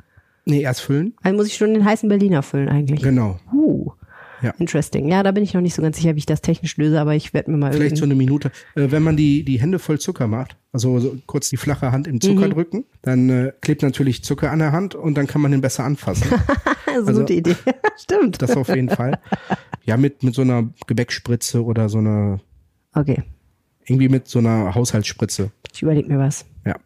Nee, 0.46 0.62
erst 0.62 0.82
füllen. 0.82 1.14
Also 1.24 1.38
muss 1.38 1.48
ich 1.48 1.56
schon 1.56 1.74
den 1.74 1.86
heißen 1.86 2.08
Berliner 2.10 2.44
füllen 2.44 2.70
eigentlich. 2.70 3.02
Genau. 3.02 3.40
Uh. 3.54 3.92
Ja. 4.42 4.54
Interesting. 4.60 5.08
Ja, 5.10 5.24
da 5.24 5.32
bin 5.32 5.44
ich 5.44 5.54
noch 5.54 5.62
nicht 5.62 5.74
so 5.76 5.82
ganz 5.82 5.98
sicher, 5.98 6.16
wie 6.16 6.20
ich 6.20 6.26
das 6.26 6.42
technisch 6.42 6.78
löse, 6.78 7.00
aber 7.00 7.16
ich 7.16 7.34
werde 7.34 7.52
mir 7.52 7.58
mal 7.58 7.74
Vielleicht 7.74 7.98
so 7.98 8.04
eine 8.06 8.16
Minute. 8.16 8.52
Äh, 8.76 8.92
wenn 8.92 9.02
man 9.04 9.16
die, 9.18 9.44
die 9.44 9.60
Hände 9.62 9.80
voll 9.80 10.00
Zucker 10.00 10.28
macht, 10.28 10.58
also 10.72 11.00
so 11.00 11.18
kurz 11.26 11.50
die 11.50 11.58
flache 11.58 11.92
Hand 11.92 12.08
im 12.08 12.16
Mhm. 12.16 12.22
Zucker 12.22 12.50
drücken, 12.50 12.84
dann 13.02 13.30
äh, 13.30 13.52
klebt 13.62 13.82
natürlich 13.82 14.24
Zucker 14.24 14.52
an 14.52 14.60
der 14.60 14.72
Hand 14.72 14.94
und 14.96 15.16
dann 15.16 15.28
kann 15.28 15.42
man 15.42 15.52
den 15.52 15.62
besser 15.62 15.84
anfassen. 15.84 16.28
Das 16.86 17.02
ist 17.04 17.08
eine 17.10 17.18
also- 17.18 17.22
gute 17.22 17.34
Idee. 17.34 17.56
Stimmt. 17.98 18.42
Das 18.42 18.56
auf 18.56 18.70
jeden 18.70 18.88
Fall. 18.90 19.20
Ja, 19.84 19.98
mit, 19.98 20.24
mit 20.24 20.34
so 20.34 20.44
einer 20.44 20.70
Gebäckspritze 20.88 21.62
oder 21.62 21.90
so 21.90 21.98
einer, 21.98 22.40
Okay, 22.94 23.24
irgendwie 23.86 24.08
mit 24.08 24.30
so 24.30 24.40
einer 24.40 24.74
Haushaltsspritze. 24.76 25.52
ich 25.74 25.82
überlege 25.82 26.08
mir 26.08 26.20
was. 26.20 26.46
Ja. 26.66 26.78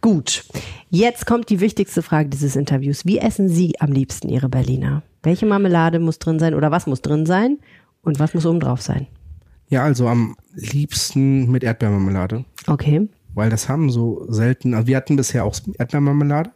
Gut. 0.00 0.44
Jetzt 0.90 1.26
kommt 1.26 1.50
die 1.50 1.58
wichtigste 1.58 2.02
Frage 2.02 2.28
dieses 2.28 2.54
Interviews. 2.54 3.04
Wie 3.04 3.18
essen 3.18 3.48
Sie 3.48 3.80
am 3.80 3.90
liebsten 3.90 4.28
Ihre 4.28 4.48
Berliner? 4.48 5.02
Welche 5.22 5.46
Marmelade 5.46 5.98
muss 5.98 6.18
drin 6.18 6.38
sein 6.38 6.54
oder 6.54 6.70
was 6.70 6.86
muss 6.86 7.02
drin 7.02 7.26
sein? 7.26 7.58
Und 8.02 8.18
was 8.20 8.32
muss 8.34 8.46
oben 8.46 8.60
drauf 8.60 8.80
sein? 8.80 9.06
Ja, 9.68 9.84
also 9.84 10.08
am 10.08 10.36
liebsten 10.54 11.50
mit 11.50 11.62
Erdbeermarmelade, 11.62 12.44
Okay. 12.66 13.08
weil 13.34 13.50
das 13.50 13.68
haben 13.68 13.90
so 13.90 14.24
selten, 14.30 14.72
also 14.72 14.86
wir 14.86 14.96
hatten 14.96 15.16
bisher 15.16 15.44
auch 15.44 15.54
Erdbeermarmelade, 15.78 16.50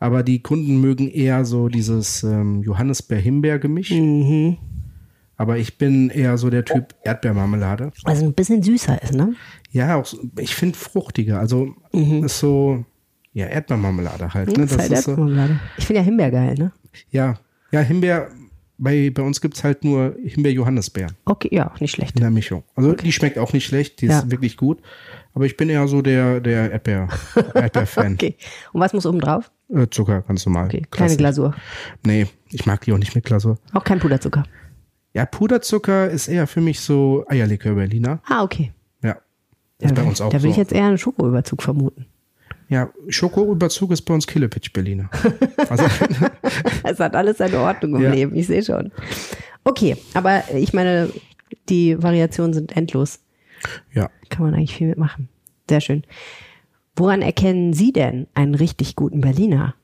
aber 0.00 0.22
die 0.24 0.42
Kunden 0.42 0.80
mögen 0.80 1.08
eher 1.08 1.44
so 1.44 1.68
dieses 1.68 2.24
ähm, 2.24 2.62
Johannisbeer-Himbeer-Gemisch. 2.62 3.92
Aber 5.36 5.58
ich 5.58 5.78
bin 5.78 6.10
eher 6.10 6.36
so 6.38 6.50
der 6.50 6.64
Typ 6.64 6.94
Erdbeermarmelade. 7.04 7.92
Also 8.04 8.24
ein 8.24 8.34
bisschen 8.34 8.62
süßer 8.62 9.00
ist, 9.02 9.14
ne? 9.14 9.34
Ja, 9.70 9.94
auch 9.96 10.06
so, 10.06 10.18
ich 10.38 10.54
finde 10.56 10.76
fruchtiger, 10.76 11.38
also 11.38 11.74
ist 11.92 12.40
so, 12.40 12.84
ja, 13.32 13.46
Erdbeermarmelade 13.46 14.34
halt. 14.34 14.48
Ne? 14.56 14.64
Das 14.64 14.72
ist 14.72 14.78
halt 14.78 14.90
ist 14.92 15.04
so, 15.04 15.10
Erdbeermarmelade. 15.12 15.60
Ich 15.76 15.86
finde 15.86 16.00
ja 16.00 16.04
Himbeer 16.04 16.30
geil, 16.32 16.54
ne? 16.58 16.72
ja, 17.10 17.34
ja, 17.70 17.80
Himbeer, 17.80 18.28
bei, 18.78 19.10
bei 19.10 19.22
uns 19.22 19.40
gibt's 19.40 19.64
halt 19.64 19.82
nur 19.84 20.14
Himbeer-Johannisbeer 20.22 21.08
Okay, 21.24 21.48
ja, 21.52 21.72
nicht 21.80 21.90
schlecht. 21.92 22.14
in 22.16 22.20
der 22.20 22.30
Mischung. 22.30 22.62
Also 22.76 22.92
die 22.92 23.12
schmeckt 23.12 23.38
auch 23.38 23.52
nicht 23.52 23.66
schlecht, 23.66 24.00
die 24.00 24.06
Ja. 24.06 24.20
ist 24.20 24.30
wirklich 24.30 24.56
gut. 24.56 24.80
Aber 25.34 25.46
ich 25.46 25.56
bin 25.56 25.68
eher 25.68 25.86
so 25.88 26.00
der, 26.02 26.40
der 26.40 26.70
Erdbeer, 26.72 27.08
Erdbeer-Fan. 27.54 28.14
Okay. 28.14 28.36
Und 28.72 28.80
was 28.80 28.92
muss 28.92 29.04
oben 29.06 29.20
drauf? 29.20 29.50
äh, 29.74 29.86
Zucker, 29.90 30.22
ganz 30.22 30.46
normal. 30.46 30.66
Okay, 30.66 30.82
keine. 30.90 31.16
Glasur. 31.16 31.54
Nee, 32.06 32.26
ich 32.50 32.64
mag 32.66 32.80
die 32.82 32.92
auch 32.92 32.98
nicht 32.98 33.14
mit 33.14 33.24
Glasur. 33.24 33.58
Auch 33.74 33.84
kein 33.84 33.98
Puderzucker. 33.98 34.44
Ja, 35.12 35.26
Puderzucker 35.26 36.08
ist 36.08 36.28
eher 36.28 36.46
für 36.46 36.60
mich 36.60 36.80
so 36.80 37.24
Eierlikör 37.28 37.74
Berliner. 37.74 38.20
Ah, 38.28 38.42
okay. 38.44 38.72
Ja. 39.02 39.16
Ist 39.78 39.94
bei 39.94 40.02
da, 40.02 40.08
uns 40.08 40.20
auch 40.20 40.28
da 40.30 40.34
will 40.36 40.40
so. 40.42 40.48
ich 40.50 40.56
jetzt 40.56 40.72
eher 40.72 40.86
einen 40.86 40.98
Schokoüberzug 40.98 41.62
vermuten. 41.62 42.06
Ja, 42.68 42.90
Schokoüberzug 43.08 43.90
ist 43.92 44.02
bei 44.02 44.14
uns 44.14 44.26
Killepitch 44.26 44.72
Berliner. 44.72 45.10
Also, 45.70 45.84
Es 46.84 46.98
hat 47.00 47.14
alles 47.16 47.38
seine 47.38 47.58
Ordnung 47.60 47.96
im 47.96 48.02
Ja. 48.02 48.12
Leben, 48.12 48.34
ich 48.36 48.46
sehe 48.46 48.62
schon. 48.62 48.92
Okay, 49.64 49.96
aber 50.14 50.42
ich 50.54 50.72
meine, 50.72 51.10
die 51.68 52.00
Variationen 52.02 52.52
sind 52.52 52.76
endlos. 52.76 53.20
ja. 53.92 54.10
Kann 54.30 54.44
man 54.44 54.54
eigentlich 54.54 54.76
viel 54.76 54.88
mitmachen. 54.88 55.28
Sehr 55.70 55.80
schön. 55.80 56.04
Woran 56.96 57.22
erkennen 57.22 57.72
Sie 57.72 57.92
denn 57.92 58.26
einen 58.34 58.54
richtig 58.54 58.94
guten 58.96 59.20
Berliner, 59.22 59.74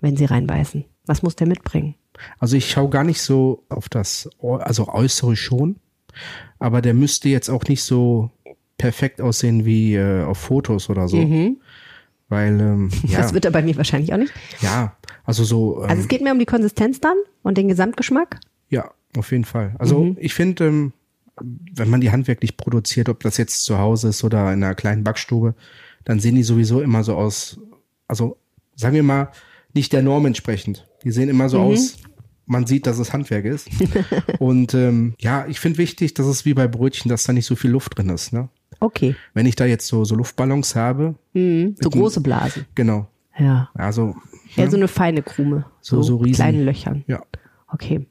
wenn 0.00 0.16
Sie 0.16 0.24
reinbeißen? 0.26 0.84
Was 1.06 1.22
muss 1.22 1.36
der 1.36 1.46
mitbringen? 1.46 1.94
Also 2.38 2.56
ich 2.56 2.70
schaue 2.70 2.90
gar 2.90 3.04
nicht 3.04 3.20
so 3.22 3.64
auf 3.68 3.88
das, 3.88 4.28
also 4.40 4.88
äußere 4.88 5.36
schon, 5.36 5.76
aber 6.58 6.80
der 6.82 6.94
müsste 6.94 7.28
jetzt 7.28 7.48
auch 7.48 7.64
nicht 7.64 7.82
so 7.82 8.30
perfekt 8.78 9.20
aussehen 9.20 9.64
wie 9.64 9.94
äh, 9.94 10.22
auf 10.24 10.38
Fotos 10.38 10.90
oder 10.90 11.08
so. 11.08 11.16
Weil, 12.28 12.60
ähm, 12.60 12.90
ja, 13.04 13.18
Mhm. 13.18 13.22
Das 13.22 13.34
wird 13.34 13.44
er 13.44 13.50
bei 13.50 13.62
mir 13.62 13.76
wahrscheinlich 13.76 14.12
auch 14.12 14.18
nicht. 14.18 14.32
ja, 14.60 14.96
also 15.24 15.44
so, 15.44 15.82
ähm, 15.82 15.90
Also 15.90 16.02
es 16.02 16.08
geht 16.08 16.22
mir 16.22 16.32
um 16.32 16.38
die 16.38 16.46
Konsistenz 16.46 17.00
dann 17.00 17.16
und 17.42 17.56
den 17.58 17.68
Gesamtgeschmack. 17.68 18.40
ja, 18.70 18.90
auf 19.16 19.30
jeden 19.30 19.44
Fall. 19.44 19.74
Also 19.78 20.04
Mhm. 20.04 20.16
ich 20.20 20.34
finde, 20.34 20.66
ähm, 20.66 20.92
wenn 21.40 21.88
man 21.90 22.00
die 22.00 22.10
handwerklich 22.10 22.56
produziert, 22.56 23.08
ob 23.08 23.20
das 23.20 23.36
jetzt 23.36 23.64
zu 23.64 23.78
Hause 23.78 24.08
ist 24.08 24.22
oder 24.24 24.52
in 24.52 24.62
einer 24.64 24.74
kleinen 24.74 25.04
Backstube, 25.04 25.54
dann 26.04 26.20
sehen 26.20 26.34
die 26.36 26.42
sowieso 26.42 26.80
immer 26.80 27.02
so 27.04 27.14
aus, 27.16 27.58
also 28.08 28.36
sagen 28.76 28.94
wir 28.94 29.02
mal, 29.02 29.28
nicht 29.72 29.92
der 29.92 30.02
Norm 30.02 30.26
entsprechend. 30.26 30.86
Die 31.04 31.10
sehen 31.10 31.28
immer 31.28 31.44
Mhm. 31.44 31.48
so 31.48 31.58
aus, 31.60 31.96
man 32.46 32.66
sieht, 32.66 32.86
dass 32.86 32.98
es 32.98 33.12
Handwerk 33.12 33.44
ist. 33.46 33.68
Und 34.38 34.74
ähm, 34.74 35.14
ja, 35.18 35.46
ich 35.48 35.60
finde 35.60 35.78
wichtig, 35.78 36.14
dass 36.14 36.26
es 36.26 36.44
wie 36.44 36.54
bei 36.54 36.68
Brötchen, 36.68 37.08
dass 37.08 37.24
da 37.24 37.32
nicht 37.32 37.46
so 37.46 37.56
viel 37.56 37.70
Luft 37.70 37.96
drin 37.98 38.08
ist. 38.10 38.32
Ne? 38.32 38.48
Okay. 38.80 39.14
Wenn 39.34 39.46
ich 39.46 39.56
da 39.56 39.64
jetzt 39.64 39.86
so, 39.86 40.04
so 40.04 40.14
Luftballons 40.14 40.74
habe, 40.76 41.14
Mhm. 41.32 41.74
So 41.82 41.90
große 41.90 42.20
Blasen. 42.20 42.66
genau, 42.74 43.06
Ja. 43.38 43.68
also 43.74 44.14
Eher 44.56 44.70
so 44.70 44.76
eine 44.76 44.88
feine 44.88 45.22
Krume. 45.22 45.64
So- 45.80 46.02
so 46.02 46.16
riesen- 46.18 46.34
kleinen 46.36 46.64
Löchern. 46.64 47.04
ja, 47.06 47.22
Okay. 47.72 48.06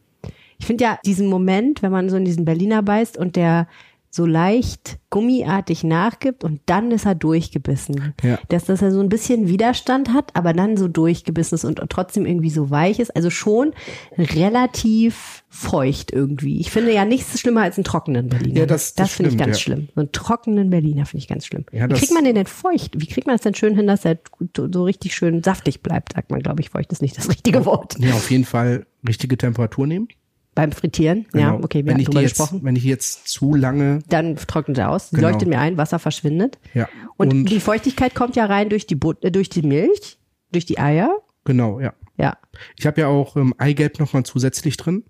Ich 0.59 0.65
finde 0.67 0.83
ja 0.85 0.97
diesen 1.05 1.27
Moment, 1.27 1.81
wenn 1.81 1.91
man 1.91 2.09
so 2.09 2.15
in 2.15 2.23
diesen 2.25 2.45
Berliner 2.45 2.81
beißt 2.83 3.17
und 3.17 3.35
der 3.35 3.67
so 4.15 4.27
leicht 4.27 4.99
gummiartig 5.09 5.83
nachgibt 5.83 6.43
und 6.43 6.61
dann 6.67 6.91
ist 6.91 7.05
er 7.07 7.15
durchgebissen. 7.15 8.13
Ja. 8.21 8.37
Dass, 8.49 8.65
dass 8.65 8.83
er 8.83 8.91
so 8.91 8.99
ein 8.99 9.09
bisschen 9.09 9.47
Widerstand 9.47 10.13
hat, 10.13 10.35
aber 10.35 10.53
dann 10.53 10.77
so 10.77 10.87
durchgebissen 10.87 11.55
ist 11.55 11.65
und 11.65 11.81
trotzdem 11.89 12.27
irgendwie 12.27 12.51
so 12.51 12.69
weich 12.69 12.99
ist. 12.99 13.15
Also 13.15 13.31
schon 13.31 13.73
relativ 14.17 15.43
feucht 15.49 16.11
irgendwie. 16.11 16.59
Ich 16.59 16.71
finde 16.71 16.93
ja 16.93 17.05
nichts 17.05 17.39
schlimmer 17.39 17.61
als 17.61 17.77
einen 17.77 17.83
trockenen 17.85 18.27
Berliner. 18.27 18.61
Ja, 18.61 18.65
das- 18.65 18.93
das 18.93 19.13
finde 19.13 19.31
ich 19.31 19.37
ganz 19.37 19.57
ja. 19.57 19.61
schlimm. 19.61 19.87
So 19.95 20.01
einen 20.01 20.11
trockenen 20.11 20.69
Berliner 20.69 21.05
finde 21.05 21.21
ich 21.23 21.27
ganz 21.27 21.45
schlimm. 21.45 21.65
Ja, 21.71 21.85
Wie 21.85 21.89
das- 21.89 21.99
kriegt 21.99 22.13
man 22.13 22.23
den 22.23 22.35
denn 22.35 22.45
feucht? 22.47 22.99
Wie 22.99 23.07
kriegt 23.07 23.25
man 23.27 23.35
das 23.35 23.41
denn 23.41 23.55
schön 23.55 23.75
hin, 23.75 23.87
dass 23.87 24.05
er 24.05 24.19
so 24.55 24.83
richtig 24.83 25.15
schön 25.15 25.41
saftig 25.43 25.81
bleibt, 25.81 26.13
sagt 26.13 26.31
man, 26.31 26.39
glaube 26.41 26.61
ich. 26.61 26.69
Feucht 26.69 26.91
ist 26.91 27.01
nicht 27.01 27.17
das 27.17 27.29
richtige 27.29 27.65
Wort. 27.65 27.95
Ja, 27.99 28.13
auf 28.13 28.29
jeden 28.31 28.45
Fall 28.45 28.85
richtige 29.07 29.37
Temperatur 29.37 29.87
nehmen. 29.87 30.07
Beim 30.55 30.71
Frittieren, 30.71 31.25
ja, 31.33 31.51
Genau. 31.51 31.63
okay, 31.63 31.79
wir 31.79 31.87
wenn 31.87 31.95
haben 31.97 32.03
drüber 32.05 32.21
jetzt, 32.21 32.37
gesprochen. 32.37 32.59
Wenn 32.63 32.75
ich 32.75 32.83
jetzt 32.83 33.27
zu 33.27 33.55
lange, 33.55 33.99
Dann 34.09 34.35
trocknet 34.35 34.77
er 34.77 34.91
aus, 34.91 35.09
Genau. 35.09 35.29
leuchtet 35.29 35.47
mir 35.49 35.59
ein, 35.59 35.77
Wasser 35.77 35.97
verschwindet. 35.99 36.59
ja. 36.75 36.87
Und, 37.17 37.31
Und, 37.33 37.45
die 37.45 37.59
Feuchtigkeit 37.59 38.13
kommt 38.13 38.35
ja 38.35 38.45
rein 38.45 38.69
durch 38.69 38.85
die, 38.85 38.95
But 38.95 39.23
äh, 39.23 39.31
durch 39.31 39.49
die 39.49 39.63
Milch, 39.63 40.19
durch 40.51 40.65
die 40.65 40.77
Eier. 40.79 41.17
genau, 41.45 41.79
ja. 41.79 41.93
Ja. 42.17 42.37
Ich 42.77 42.85
habe 42.85 43.01
ja 43.01 43.07
auch 43.07 43.35
ähm, 43.35 43.55
Eigelb 43.57 43.99
nochmal 43.99 44.23
zusätzlich 44.23 44.77
drin. 44.77 45.03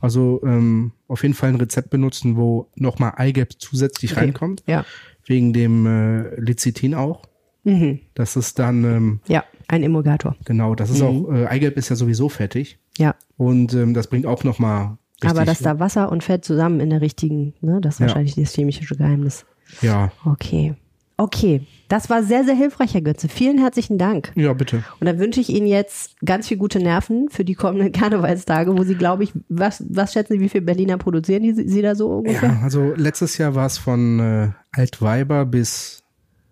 Also 0.00 0.40
ähm, 0.44 0.90
auf 1.08 1.22
jeden 1.22 1.34
Fall 1.34 1.50
ein 1.50 1.54
Rezept 1.56 1.88
benutzen, 1.90 2.36
wo 2.36 2.68
nochmal 2.74 3.12
Eigelb 3.16 3.52
zusätzlich 3.58 4.12
Okay. 4.12 4.20
reinkommt. 4.20 4.62
Ja. 4.66 4.84
Wegen 5.24 5.52
dem 5.52 5.86
äh, 5.86 6.34
Lecithin 6.40 6.94
auch. 6.94 7.22
Mhm. 7.64 8.00
Das 8.14 8.34
ist 8.36 8.58
dann, 8.58 8.84
ähm, 8.84 9.20
Ja, 9.28 9.44
ein 9.68 9.82
Emulgator. 9.84 10.36
genau, 10.44 10.74
das 10.74 10.90
ist 10.90 11.00
Mhm. 11.00 11.06
auch, 11.06 11.32
äh, 11.32 11.46
Eigelb 11.46 11.76
ist 11.76 11.88
ja 11.88 11.96
sowieso 11.96 12.28
fettig. 12.28 12.78
Ja. 12.98 13.14
Und 13.36 13.74
ähm, 13.74 13.94
das 13.94 14.06
bringt 14.08 14.26
auch 14.26 14.44
nochmal. 14.44 14.96
Aber 15.24 15.44
dass 15.44 15.60
da 15.60 15.78
Wasser 15.80 16.10
und 16.12 16.22
Fett 16.24 16.44
zusammen 16.44 16.80
in 16.80 16.90
der 16.90 17.00
richtigen, 17.00 17.54
ne, 17.60 17.80
das 17.80 17.94
ist 17.94 18.00
Ja. 18.00 18.06
wahrscheinlich 18.08 18.34
das 18.34 18.52
chemische 18.54 18.94
Geheimnis. 18.96 19.46
Ja, 19.82 20.12
Okay. 20.24 20.74
Okay. 21.18 21.66
Das 21.88 22.10
war 22.10 22.22
sehr, 22.22 22.44
sehr 22.44 22.54
hilfreich, 22.54 22.92
Herr 22.92 23.00
Götze. 23.00 23.28
Vielen 23.30 23.56
herzlichen 23.58 23.96
Dank. 23.96 24.32
ja, 24.34 24.52
bitte. 24.52 24.84
Und 25.00 25.06
dann 25.06 25.18
wünsche 25.18 25.40
ich 25.40 25.48
Ihnen 25.48 25.66
jetzt 25.66 26.14
ganz 26.24 26.48
viel 26.48 26.58
gute 26.58 26.78
Nerven 26.78 27.28
für 27.30 27.42
die 27.42 27.54
kommenden 27.54 27.90
Karnevalstage, 27.98 28.76
wo 28.76 28.82
Sie, 28.84 28.96
glaube 28.96 29.24
ich, 29.24 29.32
was, 29.48 29.82
was 29.88 30.12
schätzen 30.12 30.34
Sie, 30.34 30.40
wie 30.40 30.50
viel 30.50 30.60
Berliner 30.60 30.98
produzieren 30.98 31.42
die, 31.42 31.54
Sie 31.54 31.80
da 31.80 31.94
so 31.94 32.08
ungefähr? 32.18 32.50
Ja, 32.50 32.60
also 32.62 32.92
letztes 32.96 33.38
Jahr 33.38 33.54
war 33.54 33.64
es 33.64 33.78
von 33.78 34.20
äh, 34.20 34.48
Altweiber 34.72 35.46
bis 35.46 36.02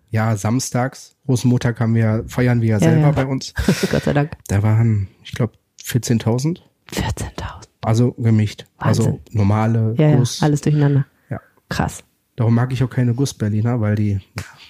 ja 0.09 0.35
samstags. 0.35 1.15
Rosenmontag 1.27 1.79
haben 1.79 1.93
wir, 1.93 2.23
feiern 2.27 2.61
wir 2.61 2.69
ja 2.69 2.79
selber 2.79 3.01
ja. 3.01 3.11
bei 3.11 3.25
uns. 3.27 3.53
Gott 3.91 4.03
sei 4.03 4.13
Dank. 4.13 4.31
Da 4.47 4.63
waren, 4.63 5.09
ich 5.23 5.33
glaube, 5.33 5.53
14.000. 5.85 6.59
14.000. 6.91 7.67
Also 7.81 8.13
gemischt. 8.13 8.65
Also 8.77 9.03
Wahnsinn. 9.05 9.19
normale 9.31 9.95
Ja, 9.97 10.09
ja, 10.09 10.15
Guss. 10.17 10.41
alles 10.41 10.61
durcheinander. 10.61 11.05
Ja. 11.29 11.39
Krass. 11.69 12.03
Darum 12.35 12.53
mag 12.55 12.73
ich 12.73 12.83
auch 12.83 12.89
keine 12.89 13.13
Guss-Berliner, 13.13 13.79
weil 13.79 13.95
die, 13.95 14.19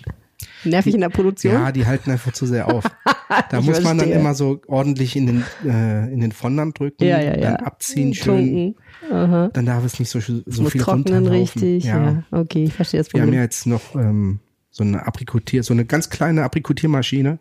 Nervig 0.65 0.93
in 0.95 1.01
der 1.01 1.09
Produktion? 1.09 1.53
ja, 1.53 1.71
die 1.71 1.85
halten 1.85 2.11
einfach 2.11 2.33
zu 2.33 2.45
sehr 2.45 2.67
auf. 2.73 2.83
Da 3.49 3.59
muss 3.59 3.77
man 3.81 3.97
dann 3.97 4.07
verstehe. 4.07 4.19
immer 4.19 4.35
so 4.35 4.61
ordentlich 4.67 5.15
in 5.15 5.25
den, 5.25 5.43
äh, 5.65 6.13
in 6.13 6.19
den 6.19 6.31
Fondant 6.31 6.77
drücken, 6.79 7.03
Ja, 7.03 7.19
ja, 7.19 7.35
ja. 7.35 7.51
dann 7.51 7.55
abziehen 7.65 8.13
schön. 8.13 8.75
Tunken. 9.09 9.49
Dann 9.51 9.65
darf 9.65 9.83
es 9.83 9.99
nicht 9.99 10.09
so, 10.09 10.19
so 10.19 10.65
viel 10.69 10.79
trocknen 10.81 11.25
richtig. 11.25 11.85
Ja. 11.85 12.23
okay, 12.29 12.65
ich 12.65 12.73
verstehe 12.73 12.99
das 12.99 13.11
Wir 13.11 13.21
haben 13.21 13.27
Problem. 13.29 13.39
ja 13.39 13.43
jetzt 13.43 13.65
noch 13.65 13.95
ähm, 13.95 14.39
so 14.69 14.83
eine 14.83 15.07
Aprikotier, 15.07 15.63
so 15.63 15.73
eine 15.73 15.85
ganz 15.85 16.11
kleine 16.11 16.43
Aprikotiermaschine. 16.43 17.39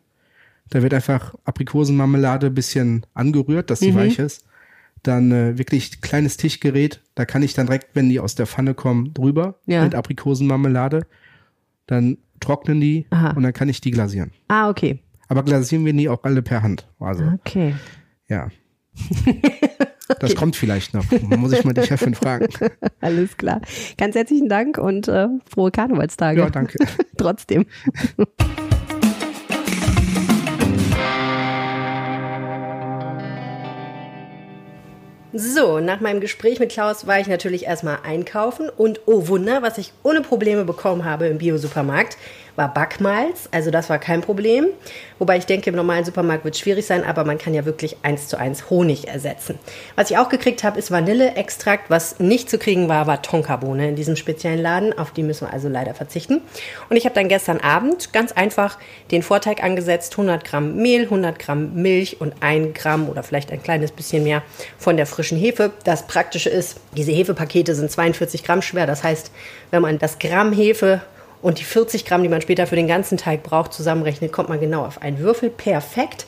Da 0.71 0.83
wird 0.83 0.95
einfach 0.95 1.35
Aprikosenmarmelade 1.45 2.51
bisschen 2.51 3.05
angerührt, 3.15 3.71
dass 3.71 3.81
sie 3.81 3.93
Mhm. 3.93 3.97
weich 3.97 4.19
ist. 4.19 4.45
Dann 5.03 5.31
äh, 5.33 5.59
wirklich 5.59 6.01
kleines 6.01 6.37
Tischgerät. 6.39 7.03
Da 7.15 7.25
kann 7.27 7.43
ich 7.43 7.53
dann 7.55 7.67
direkt, 7.67 7.89
wenn 7.95 8.09
die 8.09 8.21
aus 8.21 8.35
der 8.35 8.47
Pfanne 8.47 8.75
kommen, 8.75 9.13
drüber 9.13 9.59
Ja. 9.67 9.85
mit 9.85 9.95
Aprikosenmarmelade. 9.95 11.07
Dann 11.87 12.17
trocknen 12.41 12.81
die 12.81 13.07
Aha. 13.11 13.31
und 13.33 13.43
dann 13.43 13.53
kann 13.53 13.69
ich 13.69 13.81
die 13.81 13.91
glasieren. 13.91 14.33
ah, 14.49 14.69
okay. 14.71 15.01
Aber 15.29 15.43
glasieren 15.43 15.85
wir 15.87 15.93
die 15.95 16.09
auch 16.09 16.23
alle 16.25 16.43
per 16.43 16.63
Hand. 16.63 16.87
Also 17.01 17.25
Okay. 17.25 17.75
ja. 18.29 18.49
Das 20.21 20.35
kommt 20.37 20.55
vielleicht 20.55 20.93
noch. 20.93 21.05
Muss 21.23 21.53
ich 21.53 21.65
mal 21.65 21.73
die 21.73 21.83
Chefin 21.83 22.15
fragen. 22.15 22.47
Alles 23.01 23.39
klar. 23.39 23.63
Ganz 23.97 24.15
herzlichen 24.15 24.51
Dank 24.51 24.77
und 24.77 25.09
äh, 25.09 25.29
frohe 25.51 25.71
Karnevalstage. 25.71 26.41
Ja, 26.41 26.51
danke. 26.51 26.77
Trotzdem. 27.17 27.65
So, 35.37 35.81
nach 35.81 35.99
meinem 35.99 36.21
Gespräch 36.21 36.61
mit 36.61 36.71
Klaus 36.71 37.09
war 37.09 37.19
ich 37.19 37.27
natürlich 37.27 37.65
erstmal 37.65 37.99
einkaufen 38.05 38.69
und 38.69 39.01
oh 39.07 39.27
Wunder, 39.27 39.63
was 39.63 39.79
ich 39.79 39.93
ohne 40.05 40.21
Probleme 40.21 40.65
bekommen 40.65 41.05
habe 41.05 41.27
im 41.27 41.39
Biosupermarkt, 41.39 42.17
war 42.57 42.73
Backmalz. 42.73 43.49
Also 43.51 43.71
das 43.71 43.91
war 43.91 43.99
kein 43.99 44.21
Problem. 44.21 44.67
Wobei 45.19 45.37
ich 45.37 45.47
denke, 45.47 45.71
im 45.71 45.77
normalen 45.77 46.05
Supermarkt 46.05 46.45
wird 46.45 46.55
es 46.55 46.61
schwierig 46.61 46.87
sein, 46.87 47.05
aber 47.05 47.25
man 47.25 47.39
kann 47.39 47.55
ja 47.55 47.65
wirklich 47.65 47.97
eins 48.03 48.29
zu 48.29 48.39
eins 48.39 48.71
Honig 48.71 49.09
ersetzen. 49.09 49.59
Was 49.97 50.11
ich 50.11 50.19
auch 50.19 50.29
gekriegt 50.29 50.65
habe, 50.65 50.79
ist 50.79 50.91
Vanilleextrakt. 50.91 51.91
Was 51.91 52.21
nicht 52.21 52.51
zu 52.51 52.59
kriegen 52.59 52.89
war, 52.89 53.07
war 53.07 53.23
Tonkabohne 53.23 53.89
in 53.89 53.97
diesem 53.97 54.17
speziellen 54.17 54.61
Laden. 54.61 54.97
Auf 54.99 55.13
die 55.13 55.23
müssen 55.23 55.47
wir 55.47 55.53
also 55.53 55.69
leider 55.69 55.95
verzichten. 55.95 56.41
Und 56.89 56.97
ich 56.97 57.05
habe 57.05 57.15
dann 57.15 57.29
gestern 57.29 57.61
Abend 57.61 58.13
ganz 58.13 58.33
einfach 58.33 58.79
den 59.11 59.23
Vorteig 59.23 59.63
angesetzt. 59.63 60.13
100 60.13 60.45
Gramm 60.45 60.77
Mehl, 60.77 61.05
100 61.05 61.39
Gramm 61.39 61.75
Milch 61.75 62.21
und 62.21 62.35
ein 62.41 62.75
Gramm 62.75 63.09
oder 63.09 63.23
vielleicht 63.23 63.53
ein 63.53 63.63
kleines 63.63 63.93
bisschen 63.93 64.25
mehr 64.25 64.43
von 64.79 64.97
der 64.97 65.07
frischen 65.07 65.39
Hefe. 65.39 65.73
Das 65.85 66.07
Praktische 66.07 66.51
ist, 66.51 66.81
diese 66.97 67.13
Hefepakete 67.13 67.75
sind 67.75 67.91
42 67.91 68.45
Gramm 68.45 68.63
schwer. 68.63 68.87
Das 68.87 69.03
heißt, 69.03 69.31
wenn 69.71 69.83
man 69.83 69.99
das 69.99 70.19
Gramm 70.19 70.53
Hefe 70.53 71.01
und 71.45 71.59
die 71.59 71.65
40 71.65 72.07
Gramm, 72.07 72.23
die 72.23 72.31
man 72.31 72.41
später 72.41 72.67
für 72.67 72.75
den 72.75 72.89
ganzen 72.89 73.19
Teig 73.19 73.43
braucht, 73.43 73.75
zusammenrechnet, 73.75 74.33
kommt 74.33 74.49
man 74.49 74.61
genau 74.61 74.87
auf 74.87 75.03
einen 75.03 75.19
Würfel. 75.19 75.51
Perfekt. 75.51 76.25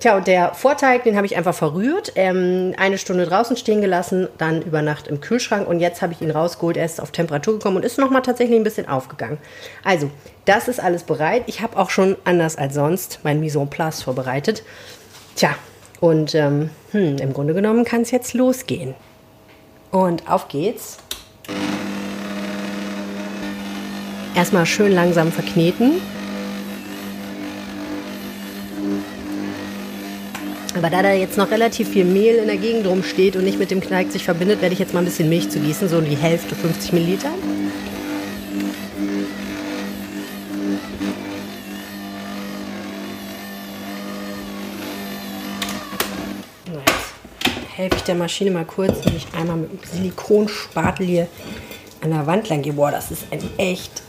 Tja, 0.00 0.16
und 0.16 0.26
der 0.26 0.54
Vorteig, 0.54 1.04
den 1.04 1.14
habe 1.14 1.24
ich 1.24 1.36
einfach 1.36 1.54
verrührt, 1.54 2.14
ähm, 2.16 2.74
eine 2.76 2.98
Stunde 2.98 3.26
draußen 3.26 3.56
stehen 3.56 3.80
gelassen, 3.80 4.26
dann 4.38 4.62
über 4.62 4.82
Nacht 4.82 5.06
im 5.06 5.20
Kühlschrank 5.20 5.68
und 5.68 5.78
jetzt 5.78 6.02
habe 6.02 6.14
ich 6.14 6.20
ihn 6.20 6.32
rausgeholt. 6.32 6.76
Er 6.76 6.84
ist 6.84 7.00
auf 7.00 7.12
Temperatur 7.12 7.54
gekommen 7.54 7.76
und 7.76 7.84
ist 7.84 7.96
nochmal 7.96 8.22
tatsächlich 8.22 8.58
ein 8.58 8.64
bisschen 8.64 8.88
aufgegangen. 8.88 9.38
Also, 9.84 10.10
das 10.46 10.66
ist 10.66 10.80
alles 10.80 11.04
bereit. 11.04 11.44
Ich 11.46 11.60
habe 11.60 11.76
auch 11.76 11.90
schon 11.90 12.16
anders 12.24 12.58
als 12.58 12.74
sonst 12.74 13.20
mein 13.22 13.38
Mise 13.38 13.60
en 13.60 13.70
place 13.70 14.02
vorbereitet. 14.02 14.64
Tja, 15.36 15.50
und 16.00 16.34
ähm, 16.34 16.70
hm, 16.90 17.18
im 17.18 17.32
Grunde 17.32 17.54
genommen 17.54 17.84
kann 17.84 18.02
es 18.02 18.10
jetzt 18.10 18.34
losgehen. 18.34 18.96
Und 19.92 20.28
auf 20.28 20.48
geht's. 20.48 20.98
Erstmal 24.36 24.66
schön 24.66 24.92
langsam 24.92 25.32
verkneten. 25.32 25.92
Aber 30.76 30.90
da 30.90 31.02
da 31.02 31.10
jetzt 31.14 31.38
noch 31.38 31.50
relativ 31.50 31.88
viel 31.88 32.04
Mehl 32.04 32.36
in 32.36 32.46
der 32.48 32.58
Gegend 32.58 32.86
rumsteht 32.86 33.34
und 33.36 33.44
nicht 33.44 33.58
mit 33.58 33.70
dem 33.70 33.80
Kneik 33.80 34.12
sich 34.12 34.24
verbindet, 34.24 34.60
werde 34.60 34.74
ich 34.74 34.78
jetzt 34.78 34.92
mal 34.92 34.98
ein 34.98 35.06
bisschen 35.06 35.30
Milch 35.30 35.48
zu 35.48 35.58
gießen, 35.58 35.88
so 35.88 36.02
die 36.02 36.16
Hälfte, 36.16 36.54
50 36.54 36.92
Milliliter. 36.92 37.30
Helfe 47.74 47.96
ich 47.96 48.02
der 48.02 48.14
Maschine 48.16 48.50
mal 48.50 48.66
kurz, 48.66 48.98
wenn 49.06 49.16
ich 49.16 49.26
einmal 49.34 49.56
mit 49.56 49.72
dem 49.72 49.78
Silikonspatel 49.90 51.06
hier 51.06 51.26
an 52.02 52.10
der 52.10 52.26
Wand 52.26 52.50
lang 52.50 52.60
gehe. 52.60 52.74
Boah, 52.74 52.90
das 52.90 53.10
ist 53.10 53.24
ein 53.30 53.40
echt 53.56 54.02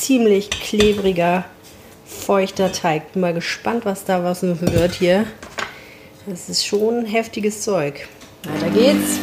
ziemlich 0.00 0.48
klebriger, 0.50 1.44
feuchter 2.06 2.72
Teig. 2.72 3.12
Bin 3.12 3.20
mal 3.20 3.34
gespannt, 3.34 3.84
was 3.84 4.04
da 4.04 4.24
was 4.24 4.42
wird 4.42 4.94
hier. 4.94 5.26
Das 6.26 6.48
ist 6.48 6.66
schon 6.66 7.04
heftiges 7.04 7.62
Zeug. 7.62 8.08
Weiter 8.44 8.70
geht's. 8.70 9.18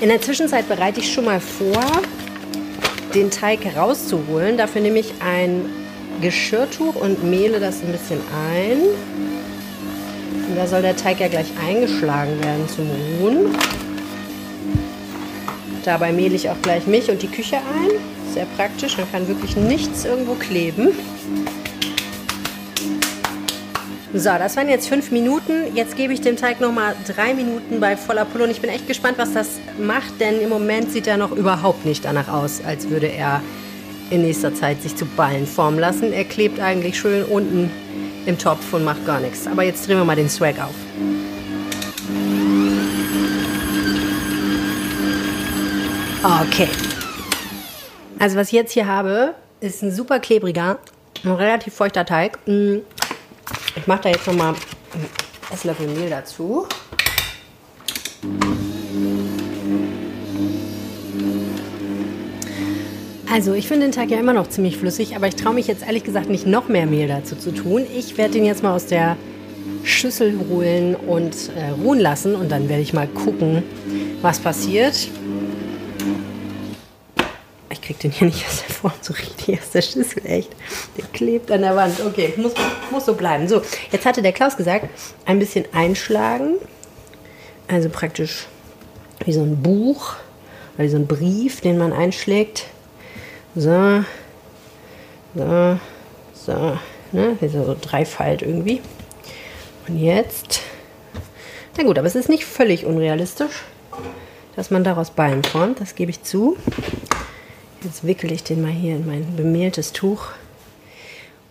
In 0.00 0.08
der 0.08 0.20
Zwischenzeit 0.20 0.68
bereite 0.68 1.00
ich 1.00 1.12
schon 1.12 1.24
mal 1.24 1.40
vor, 1.40 2.02
den 3.14 3.30
Teig 3.30 3.60
rauszuholen. 3.76 4.58
Dafür 4.58 4.82
nehme 4.82 4.98
ich 4.98 5.14
ein 5.20 5.64
Geschirrtuch 6.20 6.96
und 6.96 7.22
mehle 7.24 7.60
das 7.60 7.80
ein 7.82 7.92
bisschen 7.92 8.20
ein. 8.52 9.33
Und 10.54 10.60
da 10.60 10.68
soll 10.68 10.82
der 10.82 10.94
Teig 10.94 11.18
ja 11.18 11.26
gleich 11.26 11.48
eingeschlagen 11.66 12.40
werden 12.40 12.68
zum 12.68 12.88
Ruhen. 13.18 13.56
Dabei 15.84 16.12
mehle 16.12 16.36
ich 16.36 16.48
auch 16.48 16.62
gleich 16.62 16.86
mich 16.86 17.10
und 17.10 17.22
die 17.22 17.26
Küche 17.26 17.56
ein. 17.56 17.90
Sehr 18.32 18.46
praktisch, 18.56 18.94
dann 18.94 19.10
kann 19.10 19.26
wirklich 19.26 19.56
nichts 19.56 20.04
irgendwo 20.04 20.34
kleben. 20.34 20.90
So, 24.12 24.30
das 24.30 24.56
waren 24.56 24.68
jetzt 24.68 24.88
fünf 24.88 25.10
Minuten. 25.10 25.74
Jetzt 25.74 25.96
gebe 25.96 26.12
ich 26.12 26.20
dem 26.20 26.36
Teig 26.36 26.60
nochmal 26.60 26.94
drei 27.04 27.34
Minuten 27.34 27.80
bei 27.80 27.96
voller 27.96 28.24
Pulle 28.24 28.44
und 28.44 28.50
ich 28.50 28.60
bin 28.60 28.70
echt 28.70 28.86
gespannt, 28.86 29.18
was 29.18 29.32
das 29.32 29.58
macht, 29.84 30.20
denn 30.20 30.40
im 30.40 30.50
Moment 30.50 30.92
sieht 30.92 31.08
er 31.08 31.16
noch 31.16 31.32
überhaupt 31.32 31.84
nicht 31.84 32.04
danach 32.04 32.28
aus, 32.28 32.60
als 32.64 32.88
würde 32.90 33.08
er 33.08 33.42
in 34.10 34.22
nächster 34.22 34.54
Zeit 34.54 34.82
sich 34.82 34.94
zu 34.94 35.04
Ballen 35.04 35.48
formen 35.48 35.80
lassen. 35.80 36.12
Er 36.12 36.22
klebt 36.22 36.60
eigentlich 36.60 36.96
schön 36.96 37.24
unten 37.24 37.72
im 38.26 38.38
Topf 38.38 38.72
und 38.72 38.84
macht 38.84 39.04
gar 39.06 39.20
nichts. 39.20 39.46
Aber 39.46 39.62
jetzt 39.62 39.86
drehen 39.86 39.98
wir 39.98 40.04
mal 40.04 40.16
den 40.16 40.28
Swag 40.28 40.56
auf. 40.60 40.74
Okay. 46.22 46.68
Also 48.18 48.36
was 48.36 48.46
ich 48.48 48.54
jetzt 48.54 48.72
hier 48.72 48.86
habe, 48.86 49.34
ist 49.60 49.82
ein 49.82 49.92
super 49.92 50.20
klebriger, 50.20 50.78
ein 51.22 51.32
relativ 51.32 51.74
feuchter 51.74 52.06
Teig. 52.06 52.38
Mm. 52.46 52.78
Ich 53.76 53.86
mache 53.86 54.02
da 54.04 54.08
jetzt 54.08 54.26
nochmal 54.26 54.54
einen 54.94 55.06
Esslöffel 55.52 55.86
Mehl 55.88 56.08
dazu. 56.08 56.66
Also 63.34 63.52
ich 63.52 63.66
finde 63.66 63.86
den 63.86 63.90
Teig 63.90 64.12
ja 64.12 64.20
immer 64.20 64.32
noch 64.32 64.48
ziemlich 64.48 64.76
flüssig, 64.76 65.16
aber 65.16 65.26
ich 65.26 65.34
traue 65.34 65.54
mich 65.54 65.66
jetzt 65.66 65.84
ehrlich 65.84 66.04
gesagt 66.04 66.30
nicht 66.30 66.46
noch 66.46 66.68
mehr 66.68 66.86
Mehl 66.86 67.08
dazu 67.08 67.34
zu 67.34 67.50
tun. 67.50 67.84
Ich 67.92 68.16
werde 68.16 68.34
den 68.34 68.44
jetzt 68.44 68.62
mal 68.62 68.72
aus 68.72 68.86
der 68.86 69.16
Schüssel 69.82 70.38
holen 70.48 70.94
und 70.94 71.34
äh, 71.56 71.70
ruhen 71.70 71.98
lassen 71.98 72.36
und 72.36 72.52
dann 72.52 72.68
werde 72.68 72.82
ich 72.82 72.92
mal 72.92 73.08
gucken, 73.08 73.64
was 74.22 74.38
passiert. 74.38 75.08
Ich 77.70 77.82
krieg 77.82 77.98
den 77.98 78.12
hier 78.12 78.28
nicht 78.28 78.46
aus 78.46 78.62
der 78.68 78.72
Form 78.72 78.92
so 79.00 79.12
richtig 79.12 79.58
aus 79.58 79.70
der 79.70 79.82
Schüssel, 79.82 80.24
echt. 80.26 80.50
Der 80.96 81.04
klebt 81.12 81.50
an 81.50 81.62
der 81.62 81.74
Wand. 81.74 82.06
Okay, 82.06 82.34
muss, 82.36 82.52
muss 82.92 83.04
so 83.04 83.14
bleiben. 83.14 83.48
So, 83.48 83.62
jetzt 83.90 84.06
hatte 84.06 84.22
der 84.22 84.32
Klaus 84.32 84.56
gesagt, 84.56 84.88
ein 85.26 85.40
bisschen 85.40 85.64
einschlagen. 85.72 86.54
Also 87.66 87.88
praktisch 87.88 88.46
wie 89.24 89.32
so 89.32 89.42
ein 89.42 89.60
Buch 89.60 90.14
oder 90.76 90.84
wie 90.84 90.88
so 90.88 90.98
ein 90.98 91.08
Brief, 91.08 91.62
den 91.62 91.78
man 91.78 91.92
einschlägt. 91.92 92.66
So, 93.56 94.04
so, 95.34 95.78
so, 96.34 96.78
ne? 97.12 97.36
Wie 97.40 97.48
so 97.48 97.76
Dreifalt 97.80 98.42
irgendwie. 98.42 98.80
Und 99.86 99.98
jetzt, 99.98 100.60
na 101.76 101.84
gut, 101.84 101.98
aber 101.98 102.08
es 102.08 102.16
ist 102.16 102.28
nicht 102.28 102.44
völlig 102.44 102.84
unrealistisch, 102.84 103.62
dass 104.56 104.70
man 104.70 104.82
daraus 104.82 105.10
Ballen 105.10 105.44
formt, 105.44 105.80
das 105.80 105.94
gebe 105.94 106.10
ich 106.10 106.22
zu. 106.22 106.56
Jetzt 107.82 108.04
wickel 108.04 108.32
ich 108.32 108.42
den 108.42 108.62
mal 108.62 108.72
hier 108.72 108.96
in 108.96 109.06
mein 109.06 109.36
bemehltes 109.36 109.92
Tuch 109.92 110.30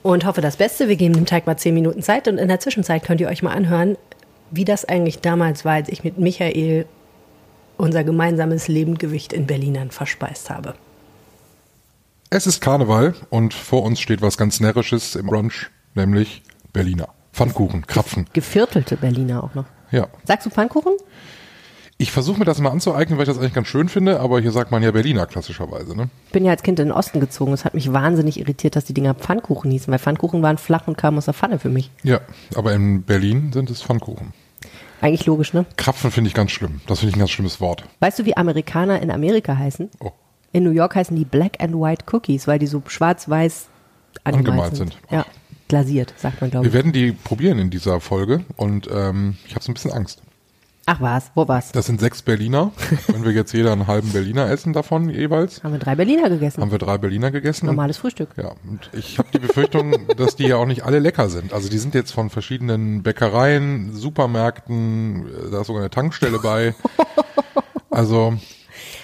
und 0.02 0.26
hoffe 0.26 0.42
das 0.42 0.58
Beste. 0.58 0.89
Wir 0.89 0.96
geben 0.98 1.13
dem 1.13 1.26
Teig 1.26 1.46
mal 1.46 1.58
10 1.58 1.74
Minuten 1.74 2.02
Zeit 2.02 2.28
und 2.28 2.38
in 2.38 2.48
der 2.50 2.60
Zwischenzeit 2.60 3.04
könnt 3.04 3.22
ihr 3.22 3.30
euch 3.30 3.44
mal 3.44 3.54
anhören, 3.54 3.98
wie 4.52 4.66
das 4.66 4.84
eigentlich 4.84 5.20
damals 5.20 5.63
war, 5.63 5.74
als 5.74 5.89
ich 5.89 6.04
mit 6.04 6.18
Michael 6.18 6.86
unser 7.78 8.04
gemeinsames 8.04 8.68
Lebendgewicht 8.68 9.32
in 9.32 9.48
Berlinern 9.48 9.92
verspeist 9.92 10.50
habe. 10.50 10.74
Es 12.36 12.48
ist 12.48 12.62
Karneval 12.62 13.13
und 13.30 13.54
vor 13.54 13.84
uns 13.84 14.00
steht 14.00 14.24
was 14.24 14.38
ganz 14.38 14.60
Närrisches 14.60 15.15
im 15.15 15.28
Brunch, 15.28 15.69
nämlich 15.93 16.41
Berliner. 16.74 17.10
Pfannkuchen, 17.32 17.86
Krapfen. 17.86 18.26
Geviertelte 18.34 18.98
Berliner 18.98 19.43
auch 19.43 19.54
noch. 19.54 19.65
Ja. 19.91 20.08
Sagst 20.24 20.48
du 20.48 20.50
Pfannkuchen? 20.50 20.93
Ich 22.00 22.12
versuche 22.12 22.39
mir 22.39 22.46
das 22.46 22.60
mal 22.60 22.72
anzueignen, 22.72 23.19
weil 23.19 23.26
ich 23.26 23.30
das 23.30 23.38
eigentlich 23.38 23.54
ganz 23.54 23.67
schön 23.67 23.88
finde, 23.88 24.19
aber 24.19 24.39
hier 24.39 24.52
sagt 24.52 24.72
man 24.72 24.82
ja 24.82 24.89
Berliner 24.89 25.28
klassischerweise, 25.28 25.96
ne? 25.96 26.10
Ich 26.26 26.32
bin 26.32 26.43
ja 26.43 26.50
als 26.50 26.63
Kind 26.63 26.80
in 26.80 26.88
den 26.88 26.91
Osten 26.91 27.19
gezogen. 27.19 27.54
Es 27.54 27.65
hat 27.65 27.76
mich 27.76 27.93
wahnsinnig 27.93 28.39
irritiert, 28.39 28.76
dass 28.76 28.86
die 28.86 28.96
Dinger 28.96 29.13
Pfannkuchen 29.13 29.69
hießen, 29.69 29.91
weil 29.91 30.00
Pfannkuchen 30.00 30.41
waren 30.41 30.58
flach 30.58 30.88
und 30.88 30.98
kamen 30.98 31.19
aus 31.19 31.26
der 31.26 31.36
Pfanne 31.36 31.60
für 31.60 31.69
mich. 31.69 31.91
Ja, 32.02 32.19
aber 32.56 32.74
in 32.74 33.04
Berlin 33.04 33.54
sind 33.54 33.69
es 33.69 33.84
Pfannkuchen. 33.84 34.34
Eigentlich 35.02 35.28
logisch, 35.28 35.54
ne? 35.54 35.67
Krapfen 35.78 36.10
finde 36.10 36.30
ich 36.30 36.34
ganz 36.34 36.50
schlimm. 36.50 36.82
Das 36.88 37.02
finde 37.02 37.12
ich 37.12 37.15
ein 37.15 37.19
ganz 37.19 37.30
schlimmes 37.30 37.62
Wort. 37.62 37.84
Weißt 38.00 38.17
du, 38.17 38.26
wie 38.26 38.36
Amerikaner 38.36 39.04
in 39.04 39.12
Amerika 39.12 39.56
heißen? 39.56 39.91
Oh. 40.00 40.13
In 40.54 40.63
New 40.63 40.72
York 40.72 40.96
heißen 40.96 41.16
die 41.18 41.26
Black 41.26 41.62
and 41.62 41.74
White 41.76 42.06
Cookies, 42.13 42.48
weil 42.48 42.60
die 42.60 42.68
so 42.68 42.82
schwarz-weiß 42.86 43.66
angemalt, 44.24 44.48
Angemalt 44.50 44.76
sind. 44.78 44.94
sind. 44.94 45.12
Ja, 45.12 45.26
glasiert, 45.68 46.13
sagt 46.18 46.39
man, 46.42 46.52
glaube 46.52 46.66
Wir 46.66 46.70
ich. 46.70 46.74
werden 46.76 46.94
die 46.94 47.12
probieren 47.12 47.60
in 47.60 47.70
dieser 47.70 48.00
Folge 48.00 48.46
und 48.56 48.88
ähm, 48.94 49.36
ich 49.48 49.56
habe 49.56 49.63
so 49.63 49.72
ein 49.72 49.74
bisschen 49.74 49.92
Angst. 49.92 50.22
Ach 50.86 51.00
was, 51.00 51.32
wo 51.34 51.48
war's? 51.48 51.72
Das 51.72 51.86
sind 51.86 52.02
sechs 52.02 52.22
Berliner. 52.22 52.72
Wenn 53.08 53.24
wir 53.24 53.32
jetzt 53.32 53.54
jeder 53.54 53.72
einen 53.72 53.88
halben 53.88 54.10
Berliner 54.12 54.50
essen 54.52 54.74
davon 54.74 55.10
jeweils, 55.10 55.63
Haben 55.63 55.72
wir 55.72 55.80
drei 55.80 55.96
Berliner 55.96 56.30
gegessen. 56.30 56.62
haben 56.62 56.72
wir 56.72 56.78
drei 56.78 56.98
Berliner 56.98 57.32
gegessen. 57.32 57.68
Normales 57.68 57.98
Frühstück. 57.98 58.32
Ja, 58.36 58.52
und 58.70 58.89
ich 58.92 59.18
habe 59.18 59.30
die 59.34 59.39
Befürchtung, 59.39 59.96
dass 60.18 60.36
die 60.36 60.44
ja 60.46 60.58
auch 60.58 60.66
nicht 60.66 60.84
alle 60.84 61.00
lecker 61.00 61.30
sind. 61.30 61.54
Also 61.54 61.70
die 61.70 61.78
sind 61.78 61.96
jetzt 61.96 62.12
von 62.12 62.30
verschiedenen 62.30 63.02
Bäckereien, 63.02 63.94
Supermärkten, 63.96 65.26
äh, 65.26 65.52
da 65.52 65.62
ist 65.62 65.68
sogar 65.68 65.82
eine 65.84 65.89
Tankstelle 65.89 66.38
bei. 66.39 66.76
Also 67.89 68.34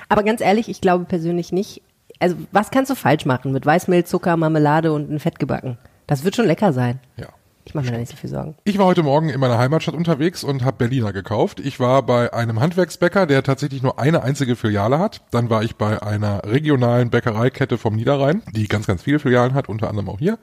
Aber 0.10 0.24
ganz 0.24 0.42
ehrlich, 0.42 0.68
ich 0.70 0.82
glaube 0.82 1.06
persönlich 1.06 1.52
nicht. 1.52 1.82
Also, 2.20 2.36
was 2.52 2.72
kannst 2.72 2.92
du 2.92 2.96
falsch 2.96 3.26
machen 3.26 3.52
mit 3.52 3.66
Weißmehl, 3.66 4.04
Zucker, 4.04 4.36
Marmelade 4.36 4.92
und 4.92 5.10
ein 5.10 5.20
Fett 5.20 5.40
gebacken? 5.40 5.78
Das 6.08 6.24
wird 6.24 6.36
schon 6.36 6.48
lecker 6.48 6.74
sein. 6.74 7.00
ja. 7.18 7.28
Ich 7.66 7.76
mache 7.76 7.86
mir 7.86 7.92
da 7.92 7.98
nicht 8.00 8.10
so 8.10 8.18
viel 8.18 8.32
Sorgen. 8.32 8.56
Ich 8.64 8.80
war 8.80 8.88
heute 8.88 9.04
Morgen 9.04 9.30
in 9.30 9.40
meiner 9.40 9.60
Heimatstadt 9.60 9.94
unterwegs 9.94 10.44
und 10.44 10.66
habe 10.66 10.78
Berliner 10.78 11.14
gekauft. 11.14 11.60
Ich 11.60 11.80
war 11.80 12.02
bei 12.02 12.34
einem 12.34 12.60
Handwerksbäcker, 12.60 13.28
der 13.28 13.44
tatsächlich 13.44 13.84
nur 13.84 14.00
eine 14.00 14.24
einzige 14.24 14.56
Filiale 14.56 14.98
hat. 14.98 15.22
Dann 15.30 15.52
war 15.52 15.62
ich 15.62 15.76
bei 15.76 16.02
einer 16.02 16.42
regionalen 16.46 17.12
Bäckereikette 17.12 17.78
vom 17.78 17.96
Niederrhein, 17.96 18.42
die 18.56 18.68
ganz, 18.68 18.88
ganz 18.88 19.04
viele 19.04 19.20
Filialen 19.20 19.54
hat, 19.54 19.70
unter 19.70 19.88
anderem 19.88 20.10
auch 20.10 20.18
hier. 20.18 20.40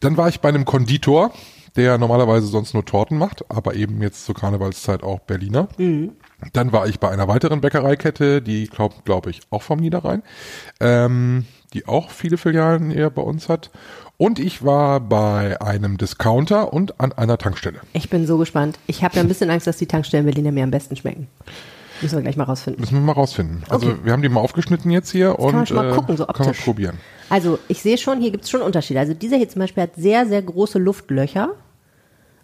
Dann 0.00 0.16
war 0.16 0.30
ich 0.30 0.40
bei 0.40 0.48
einem 0.48 0.64
Konditor, 0.64 1.32
der 1.78 1.96
normalerweise 1.96 2.46
sonst 2.46 2.74
nur 2.74 2.84
Torten 2.84 3.16
macht, 3.16 3.44
aber 3.50 3.74
eben 3.74 4.02
jetzt 4.02 4.26
zur 4.26 4.34
Karnevalszeit 4.34 5.02
auch 5.02 5.20
Berliner. 5.20 5.68
Dann 6.52 6.72
war 6.72 6.86
ich 6.86 7.00
bei 7.00 7.08
einer 7.08 7.26
weiteren 7.28 7.60
Bäckereikette, 7.62 8.42
die 8.42 8.66
glaube 8.66 8.96
glaub 9.04 9.26
ich 9.26 9.40
auch 9.50 9.62
vom 9.62 9.78
Niederrhein, 9.80 10.22
ähm, 10.80 11.46
die 11.72 11.86
auch 11.86 12.10
viele 12.10 12.36
Filialen 12.36 12.90
eher 12.90 13.10
bei 13.10 13.22
uns 13.22 13.48
hat. 13.48 13.70
Und 14.18 14.38
ich 14.40 14.64
war 14.64 15.00
bei 15.00 15.60
einem 15.60 15.96
Discounter 15.96 16.72
und 16.72 17.00
an 17.00 17.12
einer 17.12 17.38
Tankstelle. 17.38 17.80
Ich 17.92 18.10
bin 18.10 18.26
so 18.26 18.36
gespannt. 18.36 18.78
Ich 18.86 19.04
habe 19.04 19.14
ja 19.16 19.22
ein 19.22 19.28
bisschen 19.28 19.48
Angst, 19.50 19.66
dass 19.66 19.76
die 19.76 19.86
Tankstellen 19.86 20.24
Berliner 20.26 20.50
mir 20.52 20.64
am 20.64 20.72
besten 20.72 20.96
schmecken. 20.96 21.28
Müssen 22.02 22.16
wir 22.16 22.22
gleich 22.22 22.36
mal 22.36 22.44
rausfinden. 22.44 22.80
Müssen 22.80 22.94
wir 22.94 23.00
mal 23.00 23.12
rausfinden. 23.12 23.62
Also 23.68 23.88
Okay. 23.88 23.98
wir 24.04 24.12
haben 24.12 24.22
die 24.22 24.28
mal 24.28 24.40
aufgeschnitten 24.40 24.90
jetzt 24.90 25.10
hier 25.10 25.38
und 25.38 25.52
kann 25.52 25.64
man 25.68 25.86
mal 25.86 25.92
äh, 25.92 25.94
gucken, 25.94 26.16
so 26.16 26.26
können 26.26 26.46
wir 26.46 26.50
optisch. 26.50 26.64
probieren. 26.64 26.98
Also, 27.30 27.58
ich 27.68 27.82
sehe 27.82 27.98
schon, 27.98 28.20
hier 28.20 28.30
gibt 28.30 28.44
es 28.44 28.50
schon 28.50 28.62
Unterschiede. 28.62 29.00
Also, 29.00 29.14
dieser 29.14 29.36
hier 29.36 29.48
zum 29.48 29.60
Beispiel 29.60 29.82
hat 29.82 29.96
sehr, 29.96 30.26
sehr 30.26 30.40
große 30.42 30.78
Luftlöcher. 30.78 31.50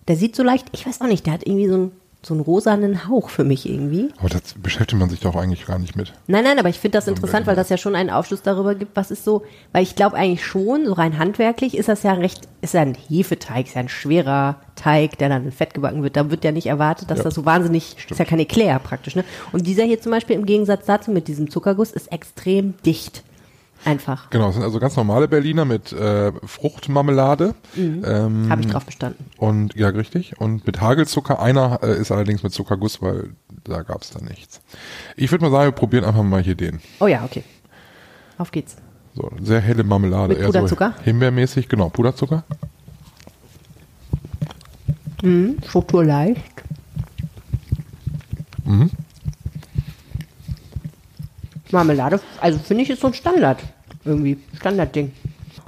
Der 0.08 0.16
sieht 0.16 0.36
so 0.36 0.42
leicht, 0.42 0.66
ich 0.72 0.86
weiß 0.86 1.00
auch 1.00 1.06
nicht, 1.06 1.26
der 1.26 1.32
hat 1.34 1.46
irgendwie 1.46 1.68
so 1.68 1.74
einen, 1.74 1.92
so 2.22 2.32
einen 2.34 2.42
rosanen 2.42 3.06
Hauch 3.08 3.28
für 3.28 3.44
mich 3.44 3.68
irgendwie. 3.68 4.08
Aber 4.18 4.28
das 4.30 4.54
beschäftigt 4.54 4.98
man 4.98 5.10
sich 5.10 5.20
doch 5.20 5.36
eigentlich 5.36 5.66
gar 5.66 5.78
nicht 5.78 5.94
mit. 5.96 6.12
Nein, 6.26 6.44
nein, 6.44 6.58
aber 6.58 6.68
ich 6.70 6.78
finde 6.78 6.96
das 6.98 7.06
interessant, 7.08 7.46
weil 7.46 7.56
das 7.56 7.68
ja 7.68 7.76
schon 7.76 7.94
einen 7.94 8.08
Aufschluss 8.10 8.40
darüber 8.42 8.74
gibt, 8.74 8.96
was 8.96 9.10
ist 9.10 9.24
so, 9.24 9.42
weil 9.72 9.82
ich 9.82 9.94
glaube 9.94 10.16
eigentlich 10.16 10.44
schon, 10.44 10.86
so 10.86 10.94
rein 10.94 11.18
handwerklich 11.18 11.76
ist 11.76 11.88
das 11.90 12.02
ja 12.02 12.12
recht, 12.14 12.48
ist 12.62 12.72
ja 12.74 12.80
ein 12.80 12.94
Hefeteig, 13.08 13.66
ist 13.66 13.74
ja 13.74 13.80
ein 13.80 13.88
schwerer 13.90 14.56
Teig, 14.74 15.18
der 15.18 15.28
dann 15.28 15.44
in 15.44 15.52
Fett 15.52 15.74
gebacken 15.74 16.02
wird. 16.02 16.16
Da 16.16 16.30
wird 16.30 16.44
ja 16.44 16.52
nicht 16.52 16.66
erwartet, 16.66 17.10
dass 17.10 17.18
Ja. 17.18 17.24
das 17.24 17.34
so 17.34 17.44
wahnsinnig, 17.44 17.96
ist 18.10 18.18
ja 18.18 18.24
kein 18.24 18.40
Eclair 18.40 18.78
praktisch, 18.78 19.16
ne? 19.16 19.24
Und 19.52 19.66
dieser 19.66 19.84
hier 19.84 20.00
zum 20.00 20.12
Beispiel 20.12 20.36
im 20.36 20.46
Gegensatz 20.46 20.86
dazu 20.86 21.10
mit 21.10 21.28
diesem 21.28 21.50
Zuckerguss 21.50 21.92
ist 21.92 22.10
extrem 22.12 22.74
dicht. 22.86 23.22
Einfach. 23.84 24.30
Genau, 24.30 24.46
das 24.46 24.54
sind 24.54 24.64
also 24.64 24.78
ganz 24.78 24.96
normale 24.96 25.28
Berliner 25.28 25.64
mit 25.64 25.92
äh, 25.92 26.32
Fruchtmarmelade. 26.44 27.54
Ähm, 27.76 28.46
Habe 28.48 28.62
ich 28.62 28.68
drauf 28.68 28.86
bestanden. 28.86 29.26
Und 29.36 29.74
ja, 29.74 29.88
richtig. 29.88 30.40
Und 30.40 30.66
mit 30.66 30.80
Hagelzucker. 30.80 31.40
Einer 31.40 31.80
äh, 31.82 31.98
ist 31.98 32.10
allerdings 32.10 32.42
mit 32.42 32.52
Zuckerguss, 32.52 33.02
weil 33.02 33.30
da 33.64 33.82
gab 33.82 34.02
es 34.02 34.10
da 34.10 34.20
nichts. 34.24 34.60
Ich 35.16 35.30
würde 35.30 35.44
mal 35.44 35.50
sagen, 35.50 35.66
wir 35.66 35.72
probieren 35.72 36.04
einfach 36.04 36.22
mal 36.22 36.42
hier 36.42 36.54
den. 36.54 36.80
Oh 37.00 37.06
ja, 37.06 37.24
okay. 37.24 37.44
Auf 38.38 38.50
geht's. 38.50 38.76
So, 39.14 39.30
sehr 39.42 39.60
helle 39.60 39.84
Marmelade. 39.84 40.34
Mit 40.34 40.44
Puderzucker? 40.44 40.94
So 40.98 41.04
himbeermäßig, 41.04 41.68
genau, 41.68 41.88
Puderzucker. 41.88 42.44
Struktur 45.66 46.04
leicht. 46.04 46.62
Mhm. 48.64 48.90
Marmelade, 51.70 52.20
also 52.40 52.58
finde 52.58 52.84
ich, 52.84 52.90
ist 52.90 53.00
so 53.00 53.08
ein 53.08 53.14
Standard. 53.14 53.62
Irgendwie, 54.04 54.38
Standardding. 54.56 55.12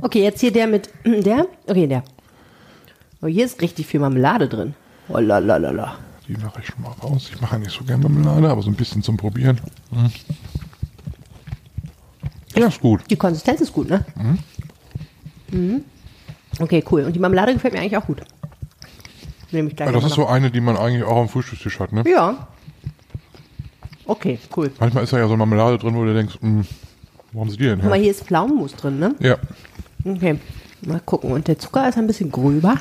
Okay, 0.02 0.22
jetzt 0.22 0.40
hier 0.40 0.52
der 0.52 0.66
mit, 0.66 0.90
der? 1.04 1.46
Okay, 1.66 1.86
der. 1.86 2.02
Oh, 3.22 3.26
hier 3.26 3.44
ist 3.46 3.60
richtig 3.62 3.86
viel 3.86 4.00
Marmelade 4.00 4.48
drin. 4.48 4.74
Oh 5.08 5.18
la 5.18 5.38
la 5.38 5.56
la 5.56 5.70
la. 5.70 5.98
Die 6.28 6.34
mache 6.34 6.60
ich 6.60 6.66
schon 6.66 6.82
mal 6.82 6.90
raus. 7.02 7.30
Ich 7.32 7.40
mache 7.40 7.54
ja 7.54 7.58
nicht 7.60 7.70
so 7.70 7.84
gerne 7.84 8.08
Marmelade, 8.08 8.50
aber 8.50 8.62
so 8.62 8.70
ein 8.70 8.74
bisschen 8.74 9.02
zum 9.02 9.16
Probieren. 9.16 9.60
Mhm. 9.90 10.10
Ja, 12.56 12.66
ist 12.68 12.80
gut. 12.80 13.02
Die 13.10 13.16
Konsistenz 13.16 13.60
ist 13.60 13.72
gut, 13.72 13.88
ne? 13.88 14.04
Mhm. 15.50 15.84
Okay, 16.58 16.82
cool. 16.90 17.04
Und 17.04 17.12
die 17.14 17.18
Marmelade 17.20 17.52
gefällt 17.52 17.74
mir 17.74 17.80
eigentlich 17.80 17.96
auch 17.96 18.06
gut. 18.06 18.22
Nehme 19.52 19.68
ich 19.68 19.76
gleich 19.76 19.86
Ja, 19.86 19.92
das 19.92 20.02
noch 20.02 20.10
ist 20.10 20.16
so 20.16 20.26
eine, 20.26 20.50
die 20.50 20.60
man 20.60 20.76
eigentlich 20.76 21.04
auch 21.04 21.18
am 21.20 21.28
Frühstückstisch 21.28 21.78
hat, 21.78 21.92
ne? 21.92 22.02
Ja. 22.06 22.48
Okay, 24.06 24.38
cool. 24.56 24.72
Manchmal 24.80 25.04
ist 25.04 25.12
da 25.12 25.18
ja 25.18 25.28
so 25.28 25.36
Marmelade 25.36 25.78
drin, 25.78 25.94
wo 25.94 26.04
du 26.04 26.14
denkst, 26.14 26.38
mh, 26.40 26.64
wo 27.36 27.42
haben 27.42 27.50
sie 27.50 27.58
die 27.58 27.64
denn 27.64 27.80
her? 27.82 27.94
hier 27.96 28.10
ist 28.10 28.24
Pflaumenmus 28.24 28.74
drin, 28.76 28.98
ne? 28.98 29.14
Ja, 29.20 29.36
Okay, 30.04 30.38
mal 30.86 31.00
gucken. 31.00 31.32
Und 31.32 31.48
der 31.48 31.58
Zucker 31.58 31.86
ist 31.88 31.98
ein 31.98 32.06
bisschen 32.06 32.30
gröber. 32.32 32.76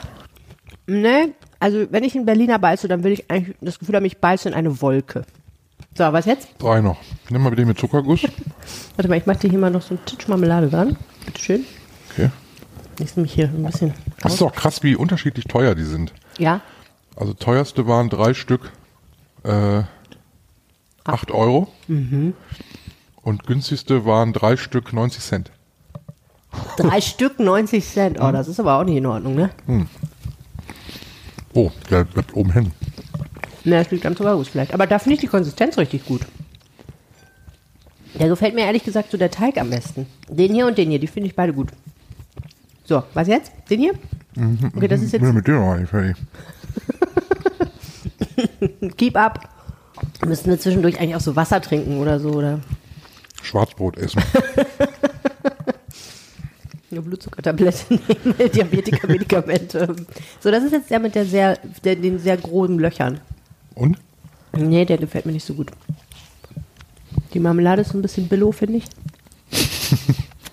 Ne, 0.88 1.34
also 1.60 1.88
wenn 1.90 2.04
ich 2.04 2.16
einen 2.16 2.26
Berliner 2.26 2.58
beiße, 2.60 2.88
dann 2.88 3.04
will 3.04 3.12
ich 3.12 3.30
eigentlich 3.30 3.56
das 3.60 3.80
Gefühl 3.80 3.96
haben, 3.96 4.06
ich 4.06 4.20
beiße 4.20 4.48
in 4.48 4.56
eine 4.56 4.82
Wolke. 4.82 5.26
So, 5.98 6.04
was 6.14 6.26
jetzt? 6.26 6.48
drei 6.60 6.80
noch. 6.82 6.98
Nimm 7.30 7.42
mal 7.42 7.54
den 7.56 7.68
mit 7.68 7.80
Zuckerguss. 7.80 8.22
Warte 8.96 9.10
mal, 9.10 9.18
ich 9.18 9.26
mache 9.26 9.40
dir 9.40 9.50
hier 9.50 9.60
mal 9.60 9.72
noch 9.72 9.82
so 9.82 9.96
einen 9.96 10.06
Titsch 10.06 10.28
Marmelade 10.28 10.70
dran. 10.70 10.96
Bitteschön. 11.26 11.66
Okay. 12.12 12.30
Ich 13.00 13.16
nehme 13.16 13.24
mich 13.24 13.34
hier 13.34 13.48
ein 13.50 13.64
bisschen 13.64 13.94
Das 14.22 14.34
ist 14.34 14.42
doch 14.42 14.54
krass, 14.54 14.84
wie 14.84 14.96
unterschiedlich 14.96 15.46
teuer 15.46 15.76
die 15.76 15.84
sind. 15.84 16.14
Ja, 16.38 16.62
Also 17.18 17.34
teuerste 17.34 17.88
waren 17.88 18.10
drei 18.10 18.34
Stück 18.34 18.72
äh, 19.44 19.82
acht 21.04 21.32
Euro. 21.32 21.68
Mhm. 21.88 22.34
Und 23.26 23.48
günstigste 23.48 24.06
waren 24.06 24.34
drei 24.34 24.56
Stück 24.56 24.94
90 24.94 25.24
Cent. 25.24 25.52
Drei 26.78 27.02
Stück 27.02 27.40
90 27.40 27.84
Cent. 27.84 28.22
Oh, 28.22 28.32
das 28.32 28.48
ist 28.48 28.60
aber 28.60 28.76
auch 28.76 28.84
nicht 28.84 28.98
in 28.98 29.06
Ordnung, 29.08 29.34
ne? 29.34 29.50
Oh, 31.56 31.72
der 31.90 32.04
bleibt 32.04 32.36
oben 32.36 32.54
hin. 32.54 32.72
Na, 33.64 33.80
das 33.80 33.90
liegt 33.90 34.06
am 34.06 34.16
Zuckerguss 34.16 34.50
vielleicht. 34.50 34.76
Aber 34.76 34.86
da 34.86 35.00
finde 35.00 35.16
ich 35.16 35.22
die 35.22 35.28
Konsistenz 35.28 35.76
richtig 35.80 36.06
gut. 36.06 36.22
Der 38.14 38.28
gefällt 38.28 38.54
mir 38.54 38.66
ehrlich 38.66 38.84
gesagt 38.84 39.10
so 39.10 39.18
der 39.18 39.32
Teig 39.32 39.58
am 39.58 39.72
besten. 39.72 40.06
Den 40.30 40.54
hier 40.54 40.68
und 40.68 40.78
den 40.78 40.92
hier, 40.92 41.00
die 41.00 41.08
finde 41.08 41.28
ich 41.28 41.36
beide 41.36 41.52
gut. 41.52 41.70
So, 42.84 43.02
was 43.16 43.28
jetzt? 43.28 43.52
Den 43.72 43.80
hier? 43.80 43.94
Okay, 44.76 44.88
das 44.88 45.02
ist 45.02 45.16
Ich 45.16 45.20
bin 45.20 45.30
jetzt 45.30 45.36
mit 45.36 45.48
dir 45.48 45.54
noch 45.54 45.76
nicht 45.78 45.90
fertig. 45.90 46.16
Keep 48.98 49.18
up. 49.18 49.50
Müssen 50.24 50.52
wir 50.52 50.60
zwischendurch 50.60 51.00
eigentlich 51.00 51.16
auch 51.16 51.22
so 51.22 51.36
Wasser 51.36 51.60
trinken 51.60 51.98
oder 51.98 52.20
so, 52.20 52.30
oder? 52.30 52.60
Schwarzbrot 53.46 53.98
essen. 53.98 54.22
Eine 56.92 57.02
Blutzuckertablette 57.02 57.94
nehmen, 57.94 58.36
Diabetiker-Medikamente. 58.54 59.96
So, 60.40 60.52
das 60.52 60.64
ist 60.64 60.72
jetzt 60.72 60.90
der 60.90 61.00
mit 61.00 61.16
der 61.16 61.26
sehr, 61.26 61.58
der, 61.84 61.96
den 61.96 62.20
sehr 62.20 62.38
groben 62.38 62.80
Löchern. 62.80 63.20
Und? 63.74 63.98
Nee, 64.54 64.86
der 64.86 64.98
gefällt 64.98 65.26
mir 65.26 65.34
nicht 65.34 65.46
so 65.46 65.56
gut. 65.56 65.72
Die 67.34 67.40
Marmelade 67.40 67.82
ist 67.82 67.90
so 67.92 67.98
ein 67.98 68.02
bisschen 68.02 68.28
billow, 68.28 68.52
finde 68.52 68.78
ich. 68.78 68.86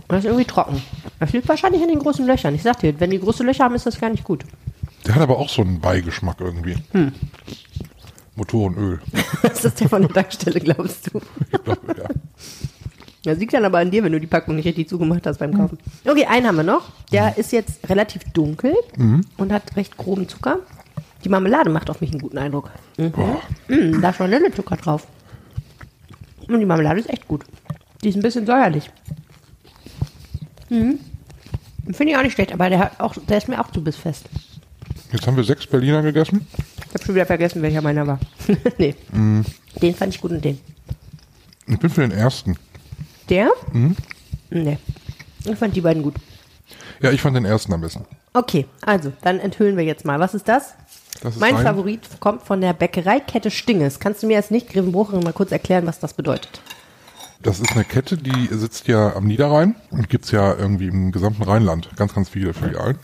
Das 0.09 0.19
ist 0.19 0.27
irgendwie 0.27 0.45
trocken. 0.45 0.83
Das 1.21 1.33
liegt 1.33 1.49
wahrscheinlich 1.49 1.81
an 1.81 1.89
den 1.89 1.99
großen 1.99 2.27
Löchern. 2.27 2.55
Ich 2.55 2.63
sag 2.63 2.81
dir, 2.81 3.01
wenn 3.01 3.09
die 3.09 3.19
große 3.19 3.43
Löcher 3.45 3.65
haben, 3.65 3.75
ist 3.75 3.87
das 3.87 3.99
gar 3.99 4.11
nicht 4.11 4.25
gut. 4.25 4.45
Der 5.07 5.15
hat 5.15 5.23
aber 5.23 5.39
auch 5.39 5.49
so 5.49 5.63
einen 5.63 5.81
Beigeschmack 5.81 6.39
irgendwie. 6.39 6.77
Hm. 6.91 7.13
Motorenöl. 8.35 9.01
Das 9.43 9.65
ist 9.65 9.81
der 9.81 9.89
von 9.89 10.03
der 10.03 10.11
Tankstelle, 10.11 10.61
glaubst 10.61 11.13
du? 11.13 11.21
Ich 11.51 11.65
glaube, 11.65 11.95
ja. 11.97 12.09
Das 13.25 13.39
liegt 13.39 13.55
dann 13.55 13.65
aber 13.65 13.79
an 13.79 13.91
dir, 13.91 14.03
wenn 14.03 14.13
du 14.13 14.21
die 14.21 14.27
Packung 14.27 14.57
nicht 14.57 14.65
richtig 14.65 14.89
zugemacht 14.89 15.27
hast 15.27 15.39
beim 15.39 15.57
Kaufen. 15.57 15.79
Okay, 16.05 16.27
einen 16.27 16.47
haben 16.47 16.57
wir 16.57 16.65
noch. 16.65 16.91
Der 17.13 17.39
ist 17.39 17.53
jetzt 17.53 17.89
relativ 17.89 18.25
dunkel 18.33 18.75
und 19.37 19.53
hat 19.53 19.77
recht 19.77 19.97
groben 19.97 20.29
Zucker. 20.29 20.59
Die 21.25 21.29
Marmelade 21.29 21.71
macht 21.71 21.89
auf 21.89 22.01
mich 22.01 22.11
einen 22.11 22.21
guten 22.21 22.39
Eindruck. 22.39 22.71
Mhm. 22.99 23.13
Mm, 23.69 24.01
da 24.01 24.11
ist 24.11 24.19
Vanillezucker 24.19 24.77
drauf. 24.77 25.07
Und 26.49 26.59
die 26.59 26.67
Marmelade 26.67 27.01
ist 27.01 27.11
echt 27.11 27.29
gut. 27.29 27.45
Die 28.03 28.09
ist 28.09 28.17
ein 28.17 28.23
bisschen 28.23 28.45
säuerlich. 28.45 28.91
Mhm. 30.69 30.99
Finde 31.93 32.13
ich 32.13 32.17
auch 32.17 32.23
nicht 32.23 32.35
schlecht, 32.35 32.53
aber 32.53 32.69
der, 32.71 32.79
hat 32.81 33.01
auch, 33.01 33.15
der 33.29 33.39
ist 33.39 33.49
mir 33.49 33.61
auch 33.61 33.71
zu 33.71 33.85
bissfest. 33.85 34.29
Jetzt 35.13 35.27
haben 35.27 35.37
wir 35.37 35.45
sechs 35.45 35.67
Berliner 35.67 36.03
gegessen. 36.03 36.47
Ich 36.89 36.95
habe 36.95 37.05
schon 37.05 37.15
wieder 37.15 37.27
vergessen, 37.27 37.63
welcher 37.63 37.83
meiner 37.83 38.07
war. 38.07 38.19
nee. 38.79 38.95
Den 39.81 39.95
fand 39.95 40.15
ich 40.15 40.21
gut 40.21 40.33
und 40.33 40.45
den. 40.45 40.59
Ich 41.67 41.79
bin 41.79 41.91
für 41.91 42.01
den 42.01 42.11
ersten. 42.11 42.57
Der? 43.33 43.51
Nee. 44.51 44.77
Ich 45.45 45.57
fand 45.57 45.75
die 45.75 45.81
beiden 45.81 46.03
gut. 46.03 46.15
Ja, 47.01 47.11
ich 47.11 47.23
fand 47.23 47.35
den 47.35 47.47
ersten 47.47 47.73
am 47.73 47.81
besten. 47.81 48.05
Okay, 48.35 48.67
also, 48.83 49.11
dann 49.23 49.41
enthüllen 49.41 49.77
wir 49.79 49.85
jetzt 49.85 50.05
mal. 50.05 50.21
Was 50.21 50.35
ist 50.35 50.47
das? 50.49 50.75
Das 51.23 51.35
ist 51.37 51.41
mein 51.41 51.57
ein- 51.57 51.63
Favorit 51.65 52.09
kommt 52.21 52.43
von 52.43 52.61
der 52.61 52.75
Bäckereikette 52.75 53.51
Stinges. 53.51 54.01
Kannst 54.01 54.23
du 54.23 54.27
mir 54.27 54.37
als 54.37 54.51
Nicht-Grevenbrucherin 54.51 55.23
mal 55.25 55.33
kurz 55.33 55.51
erklären, 55.51 55.87
was 55.87 55.99
das 55.99 56.13
bedeutet? 56.13 56.61
Das 57.43 57.59
ist 57.59 57.73
eine 57.73 57.85
Kette, 57.85 58.19
die 58.19 58.49
sitzt 58.51 58.87
ja 58.87 59.17
am 59.17 59.25
Niederrhein 59.27 59.77
und 59.91 60.09
gibt's 60.11 60.31
ja 60.31 60.55
irgendwie 60.55 60.89
im 60.89 61.11
gesamten 61.11 61.43
Rheinland. 61.43 61.89
Ganz, 61.97 62.15
ganz 62.15 62.29
viele 62.29 62.53
Filialen. 62.55 62.99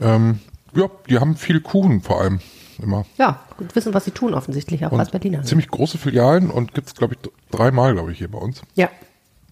Ähm, 0.00 0.40
ja, 0.74 0.90
die 1.08 1.18
haben 1.18 1.36
viel 1.36 1.60
Kuchen 1.60 2.02
vor 2.02 2.20
allem 2.20 2.40
immer. 2.82 3.06
Ja, 3.16 3.40
gut 3.56 3.74
wissen, 3.74 3.94
was 3.94 4.04
sie 4.04 4.10
tun, 4.10 4.34
offensichtlich 4.34 4.84
auch 4.84 4.92
als 4.92 5.08
Und 5.08 5.12
Berliner. 5.12 5.42
ziemlich 5.44 5.68
große 5.68 5.96
Filialen 5.96 6.50
und 6.50 6.74
gibt's 6.74 6.94
glaube 6.94 7.14
ich, 7.14 7.30
dreimal, 7.50 7.94
glaube 7.94 8.12
ich, 8.12 8.18
hier 8.18 8.30
bei 8.30 8.38
uns. 8.38 8.62
Ja. 8.74 8.90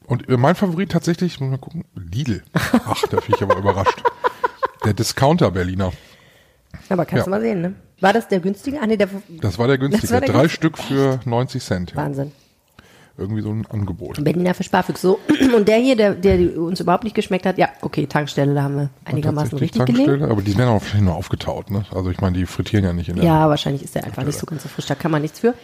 Und 0.07 0.29
äh, 0.29 0.37
mein 0.37 0.55
Favorit 0.55 0.93
tatsächlich, 0.93 1.41
muss 1.41 1.51
mal 1.51 1.59
gucken, 1.59 1.85
Lidl. 1.95 2.43
Ach, 2.53 3.03
da 3.11 3.17
bin 3.21 3.35
ich 3.35 3.43
aber 3.43 3.57
überrascht. 3.57 4.03
Der 4.85 4.95
Discounter 4.95 5.51
Berliner. 5.51 5.93
Aber 6.89 7.05
kannst 7.05 7.19
Ja. 7.19 7.25
du 7.25 7.31
mal 7.31 7.41
sehen, 7.41 7.61
ne? 7.63 7.75
War 8.01 8.13
das 8.13 8.29
der 8.29 8.41
günstige? 8.41 8.81
Ah, 8.81 8.87
nee, 8.87 8.97
der 8.97 9.09
Das 9.41 9.59
war 9.59 9.67
der 9.67 9.79
günstige. 9.79 10.13
War 10.13 10.21
der 10.21 10.29
Drei 10.29 10.41
günstige. 10.43 10.57
Stück 10.77 10.79
für 10.79 11.21
90 11.25 11.63
Cent. 11.65 11.91
Ja. 11.93 11.97
Wahnsinn. 11.97 12.33
Irgendwie 13.19 13.41
so 13.41 13.51
ein 13.51 13.65
Angebot. 13.71 14.23
Berliner 14.23 14.53
für 14.53 14.63
Sparfüchs. 14.63 15.01
So. 15.01 15.19
Und 15.57 15.69
der 15.69 15.79
hier, 15.79 15.97
der, 15.97 16.15
der 16.15 16.61
uns 16.61 16.81
überhaupt 16.81 17.05
nicht 17.05 17.15
geschmeckt 17.17 17.47
hat, 17.47 17.57
ja, 17.57 17.71
okay, 17.81 18.07
Tankstelle, 18.07 18.53
da 18.53 18.63
haben 18.63 18.77
wir 18.77 18.91
einigermaßen 19.07 19.57
richtig 19.57 19.87
gelegen. 19.87 20.07
Tankstelle, 20.07 20.31
aber 20.31 20.43
die 20.43 20.57
werden 20.59 20.69
auch 20.69 20.83
wahrscheinlich 20.83 21.07
nur 21.07 21.15
aufgetaut. 21.15 21.71
Ne? 21.71 21.85
Also 21.95 22.11
ich 22.11 22.21
meine, 22.21 22.37
die 22.37 22.45
frittieren 22.45 22.85
ja 22.85 22.93
nicht 22.93 23.09
in 23.09 23.17
der 23.17 23.25
Ja, 23.25 23.49
wahrscheinlich 23.49 23.83
ist 23.83 23.95
der 23.95 24.05
einfach 24.05 24.23
nicht 24.25 24.39
so 24.39 24.45
ganz 24.45 24.65
so 24.65 24.69
frisch, 24.69 24.85
da 24.85 24.95
kann 24.95 25.11
man 25.11 25.23
nichts 25.23 25.41
für. 25.41 25.55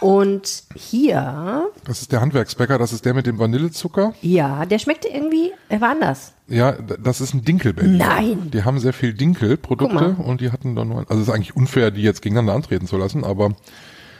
Und 0.00 0.62
hier, 0.74 1.64
Das 1.84 2.00
ist 2.00 2.12
der 2.12 2.22
Handwerksbäcker, 2.22 2.78
das 2.78 2.92
ist 2.94 3.04
der 3.04 3.12
mit 3.12 3.26
dem 3.26 3.38
Vanillezucker. 3.38 4.14
ja, 4.22 4.64
der 4.64 4.78
schmeckte 4.78 5.08
irgendwie, 5.08 5.52
er 5.68 5.80
war 5.82 5.90
anders. 5.90 6.32
Ja, 6.48 6.72
das 6.72 7.20
ist 7.20 7.34
ein 7.34 7.44
Dinkelberliner. 7.44 8.06
Nein. 8.06 8.50
Die 8.52 8.64
haben 8.64 8.78
sehr 8.78 8.92
viel 8.92 9.12
Dinkelprodukte 9.12 10.16
und 10.18 10.40
die 10.40 10.50
hatten 10.50 10.74
dann 10.74 10.88
nur, 10.88 10.98
also 11.08 11.20
es 11.22 11.28
ist 11.28 11.30
eigentlich 11.34 11.56
unfair, 11.56 11.90
die 11.90 12.02
jetzt 12.02 12.22
gegeneinander 12.22 12.54
antreten 12.54 12.86
zu 12.86 12.96
lassen, 12.96 13.24
aber 13.24 13.52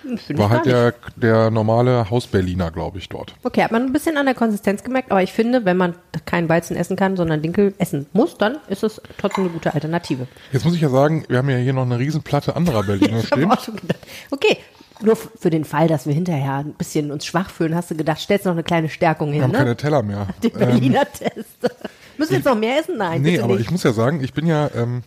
Find 0.03 0.39
war 0.39 0.51
halt 0.51 0.67
der, 0.67 0.95
der 1.17 1.51
normale 1.51 2.11
Hausberliner, 2.11 2.71
glaube 2.71 2.99
ich, 2.99 3.09
dort. 3.09 3.35
Okay, 3.43 3.63
hat 3.63 3.73
man 3.73 3.83
ein 3.83 3.93
bisschen 3.93 4.17
an 4.17 4.27
der 4.27 4.35
Konsistenz 4.35 4.83
gemerkt, 4.83 5.11
aber 5.11 5.23
ich 5.23 5.33
finde, 5.33 5.65
wenn 5.65 5.77
man 5.77 5.95
keinen 6.27 6.49
Weizen 6.49 6.77
essen 6.77 6.97
kann, 6.97 7.17
sondern 7.17 7.41
Dinkel 7.43 7.75
essen 7.79 8.07
muss, 8.13 8.37
dann 8.37 8.57
ist 8.69 8.83
es 8.83 9.01
trotzdem 9.19 9.45
eine 9.45 9.53
gute 9.53 9.73
Alternative. 9.75 10.27
Jetzt 10.53 10.65
muss 10.65 10.75
ich 10.75 10.81
ja 10.81 10.89
sagen, 10.89 11.25
wir 11.29 11.39
haben 11.39 11.49
ja 11.51 11.57
hier 11.57 11.73
noch 11.73 11.83
eine 11.83 11.99
Riesenplatte 11.99 12.57
anderer 12.57 12.83
Berliner 12.83 13.23
stehen. 13.27 13.51
auch 13.51 13.61
schon 13.63 13.77
gedacht. 13.77 14.01
Okay, 14.31 14.57
nur 15.03 15.17
für 15.17 15.51
den 15.51 15.65
Fall, 15.65 15.89
dass 15.89 16.07
wir 16.07 16.15
hinterher 16.15 16.57
ein 16.59 16.75
bisschen 16.75 17.11
uns 17.11 17.27
schwach 17.27 17.51
fühlen, 17.51 17.75
hast 17.75 17.91
du 17.91 17.97
gedacht, 17.97 18.21
stellst 18.21 18.45
noch 18.47 18.53
eine 18.53 18.63
kleine 18.63 18.89
Stärkung 18.89 19.29
Wir 19.29 19.35
hin, 19.35 19.43
haben 19.45 19.53
ne? 19.53 19.59
keine 19.59 19.77
Teller 19.77 20.03
mehr. 20.03 20.27
Den 20.43 20.53
Berliner 20.53 21.05
Test. 21.11 21.59
Müssen 22.19 22.31
wir 22.31 22.37
jetzt 22.39 22.45
noch 22.47 22.57
mehr 22.57 22.79
essen? 22.79 22.99
Nein, 22.99 23.23
Nee, 23.23 23.41
aber 23.41 23.55
nicht. 23.55 23.63
ich 23.63 23.71
muss 23.71 23.83
ja 23.83 23.93
sagen, 23.93 24.23
ich 24.23 24.33
bin 24.33 24.47
ja, 24.47 24.71
ähm, 24.77 25.03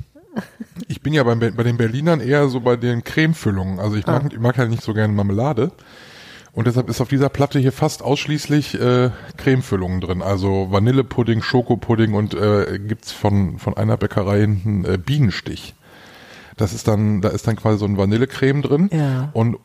ich 0.88 1.02
bin 1.02 1.14
ja 1.14 1.24
beim, 1.24 1.40
Be- 1.40 1.52
bei 1.52 1.64
den 1.64 1.78
Berlinern 1.78 2.20
eher 2.20 2.48
so 2.48 2.60
bei 2.62 2.76
den 2.76 3.04
Cremefüllungen. 3.04 3.80
Also 3.80 3.96
ich 3.96 4.06
mag, 4.06 4.24
Ah. 4.26 4.30
ich 4.32 4.40
mag 4.40 4.58
halt 4.58 4.70
nicht 4.70 4.84
so 4.84 4.94
gerne 4.94 5.14
Marmelade. 5.14 5.72
Und 6.54 6.68
deshalb 6.68 6.90
ist 6.90 7.02
auf 7.02 7.10
dieser 7.10 7.28
Platte 7.28 7.60
hier 7.60 7.74
fast 7.74 8.02
ausschließlich 8.02 8.80
äh, 8.80 9.10
Cremefüllungen 9.36 10.00
drin. 10.00 10.22
Also 10.22 10.68
Vanillepudding, 10.72 11.42
Schokopudding 11.42 12.14
und 12.14 12.34
äh, 12.34 12.80
gibt's 12.80 13.12
von, 13.12 13.60
von 13.60 13.76
einer 13.76 13.98
Bäckerei 13.98 14.40
hinten 14.42 14.86
äh, 14.86 14.98
Bienenstich. 14.98 15.74
Das 16.56 16.72
ist 16.74 16.88
dann, 16.88 17.20
da 17.22 17.28
ist 17.30 17.46
dann 17.48 17.58
quasi 17.58 17.80
so 17.80 17.86
ein 17.86 17.98
Vanillecreme 17.98 18.62
drin. 18.62 18.90
Ja. 18.94 19.30
Und 19.34 19.58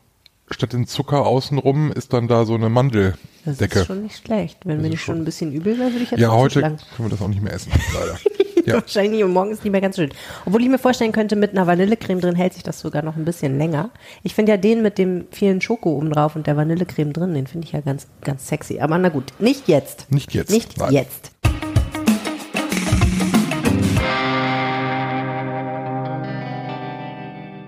statt 0.50 0.72
den 0.72 0.88
Zucker 0.88 1.24
außenrum 1.26 1.92
ist 1.92 2.12
dann 2.12 2.26
da 2.26 2.44
so 2.44 2.54
eine 2.54 2.64
das 2.64 2.72
Mandeldecke. 2.72 3.78
ist 3.78 3.86
schon 3.86 4.02
nicht 4.02 4.26
schlecht. 4.26 4.58
Wenn 4.64 4.78
mir 4.78 4.84
ist 4.88 4.90
nicht 4.90 5.04
schon 5.04 5.18
ein 5.18 5.24
bisschen 5.24 5.52
übel 5.52 5.78
wäre, 5.78 5.92
würde 5.92 6.02
ich 6.02 6.10
jetzt 6.10 6.18
Ja, 6.20 6.32
heute 6.32 6.60
können 6.60 6.78
wir 6.98 7.08
das 7.10 7.22
auch 7.22 7.28
nicht 7.28 7.40
mehr 7.42 7.52
essen, 7.52 7.70
leider. 7.94 8.18
ja. 8.66 8.74
Wahrscheinlich 8.74 9.22
und 9.24 9.32
morgen 9.32 9.50
ist 9.50 9.64
nicht 9.64 9.72
mehr 9.72 9.80
ganz 9.80 9.96
schön. 9.96 10.10
Obwohl 10.46 10.62
ich 10.62 10.68
mir 10.68 10.78
vorstellen 10.78 11.12
könnte, 11.12 11.36
mit 11.36 11.52
einer 11.52 11.66
Vanillecreme 11.66 12.20
drin 12.20 12.34
hält 12.34 12.54
sich 12.54 12.62
das 12.62 12.80
sogar 12.80 13.02
noch 13.02 13.16
ein 13.16 13.24
bisschen 13.24 13.58
länger. 13.58 13.90
Ich 14.22 14.34
finde 14.34 14.52
ja 14.52 14.56
den 14.58 14.82
mit 14.82 14.98
dem 14.98 15.26
vielen 15.30 15.60
Schoko 15.60 15.90
oben 15.90 16.10
drauf 16.10 16.36
und 16.36 16.46
der 16.46 16.56
Vanillecreme 16.56 17.12
drin, 17.12 17.34
den 17.34 17.46
finde 17.46 17.66
ich 17.66 17.72
ja 17.72 17.80
ganz, 17.80 18.06
ganz 18.22 18.46
sexy. 18.48 18.80
Aber 18.80 18.98
na 18.98 19.08
gut, 19.08 19.32
nicht 19.38 19.68
jetzt. 19.68 20.10
Nicht 20.10 20.34
jetzt, 20.34 20.50
Nicht 20.50 20.78
nein. 20.78 20.92
jetzt. 20.92 21.32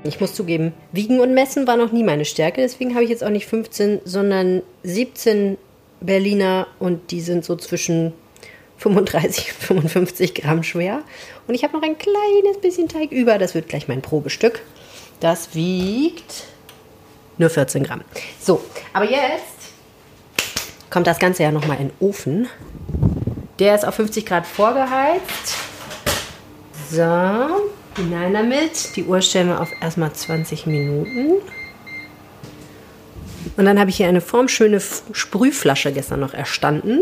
Ich 0.05 0.20
muss 0.20 0.35
zugeben, 0.35 0.72
Wiegen 0.90 1.20
und 1.20 1.33
Messen 1.33 1.66
war 1.66 1.76
noch 1.76 1.92
nie 1.92 2.02
meine 2.02 2.24
Stärke, 2.24 2.61
deswegen 2.61 2.94
habe 2.94 3.05
ich 3.05 3.11
jetzt 3.11 3.22
auch 3.22 3.31
nicht 3.31 3.46
15, 3.46 4.00
sondern 4.05 4.62
17 4.83 5.57
Berliner 6.00 6.66
und 6.81 7.12
die 7.12 7.20
sind 7.20 7.44
so 7.44 7.55
zwischen 7.55 8.12
35 8.83 9.53
und 9.71 9.88
55 9.88 10.35
Gramm 10.35 10.62
schwer. 10.62 11.03
Und 11.47 11.55
ich 11.55 11.64
habe 11.64 11.76
noch 11.76 11.83
ein 11.83 11.97
kleines 11.99 12.61
bisschen 12.61 12.89
Teig 12.89 13.12
über, 13.12 13.39
das 13.39 13.55
wird 13.55 13.68
gleich 13.68 13.89
mein 13.89 14.03
Probestück. 14.03 14.61
Das 15.20 15.55
wiegt 15.55 16.45
nur 17.39 17.49
14 17.49 17.85
Gramm. 17.85 18.03
So, 18.41 18.62
aber 18.93 19.09
jetzt 19.09 19.72
kommt 20.91 21.07
das 21.07 21.18
Ganze 21.18 21.45
ja 21.45 21.53
nochmal 21.53 21.78
in 21.80 21.89
den 21.89 21.97
Ofen. 22.01 22.49
Der 23.59 23.74
ist 23.74 23.85
auf 23.85 23.95
50 23.95 24.26
Grad 24.26 24.47
vorgeheizt. 24.47 25.57
So, 26.91 27.70
hinein 27.97 28.35
damit. 28.35 28.97
Die 28.97 29.05
Uhr 29.05 29.22
stellen 29.22 29.49
wir 29.49 29.61
auf 29.61 29.70
erstmal 29.80 30.12
20 30.12 30.66
Minuten. 30.66 31.41
Und 33.57 33.64
dann 33.64 33.78
habe 33.78 33.91
ich 33.91 33.97
hier 33.97 34.09
eine 34.09 34.20
formschöne 34.20 34.80
Sprühflasche 35.12 35.93
gestern 35.93 36.20
noch 36.20 36.35
erstanden. 36.35 37.01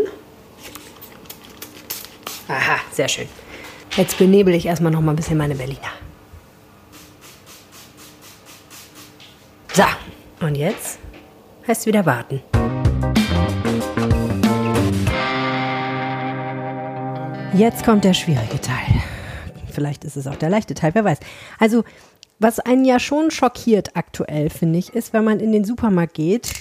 Aha, 2.51 2.81
sehr 2.91 3.07
schön. 3.07 3.29
Jetzt 3.95 4.17
benebel 4.17 4.53
ich 4.53 4.65
erstmal 4.65 4.91
noch 4.91 4.99
mal 4.99 5.13
ein 5.13 5.15
bisschen 5.15 5.37
meine 5.37 5.55
Berliner. 5.55 5.79
So, 9.71 9.83
und 10.45 10.55
jetzt 10.55 10.99
heißt 11.65 11.85
wieder 11.85 12.05
warten. 12.05 12.41
Jetzt 17.53 17.85
kommt 17.85 18.03
der 18.03 18.13
schwierige 18.13 18.59
Teil. 18.59 19.01
Vielleicht 19.71 20.03
ist 20.03 20.17
es 20.17 20.27
auch 20.27 20.35
der 20.35 20.49
leichte 20.49 20.73
Teil, 20.73 20.93
wer 20.93 21.05
weiß. 21.05 21.19
Also, 21.57 21.85
was 22.39 22.59
einen 22.59 22.83
ja 22.83 22.99
schon 22.99 23.31
schockiert 23.31 23.95
aktuell, 23.95 24.49
finde 24.49 24.79
ich, 24.79 24.89
ist, 24.93 25.13
wenn 25.13 25.23
man 25.23 25.39
in 25.39 25.53
den 25.53 25.63
Supermarkt 25.63 26.15
geht 26.15 26.53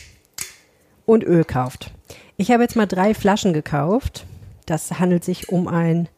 und 1.04 1.24
Öl 1.24 1.44
kauft. 1.44 1.90
Ich 2.36 2.52
habe 2.52 2.62
jetzt 2.62 2.76
mal 2.76 2.86
drei 2.86 3.12
Flaschen 3.12 3.52
gekauft. 3.52 4.24
Das 4.70 5.00
handelt 5.00 5.24
sich 5.24 5.48
um 5.48 5.66
ein 5.66 6.08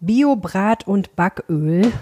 Bio-Brat- 0.00 0.88
und 0.88 1.14
Backöl. 1.16 1.92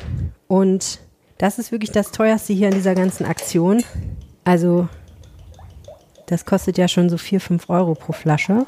Und 0.47 1.01
das 1.39 1.59
ist 1.59 1.73
wirklich 1.73 1.91
das 1.91 2.13
teuerste 2.13 2.53
hier 2.53 2.69
in 2.69 2.75
dieser 2.75 2.95
ganzen 2.95 3.27
Aktion. 3.27 3.83
Also, 4.45 4.87
das 6.27 6.45
kostet 6.45 6.79
ja 6.79 6.87
schon 6.87 7.11
so 7.11 7.19
4, 7.19 7.41
5 7.41 7.69
Euro 7.69 7.97
pro 7.97 8.13
Flasche. 8.13 8.59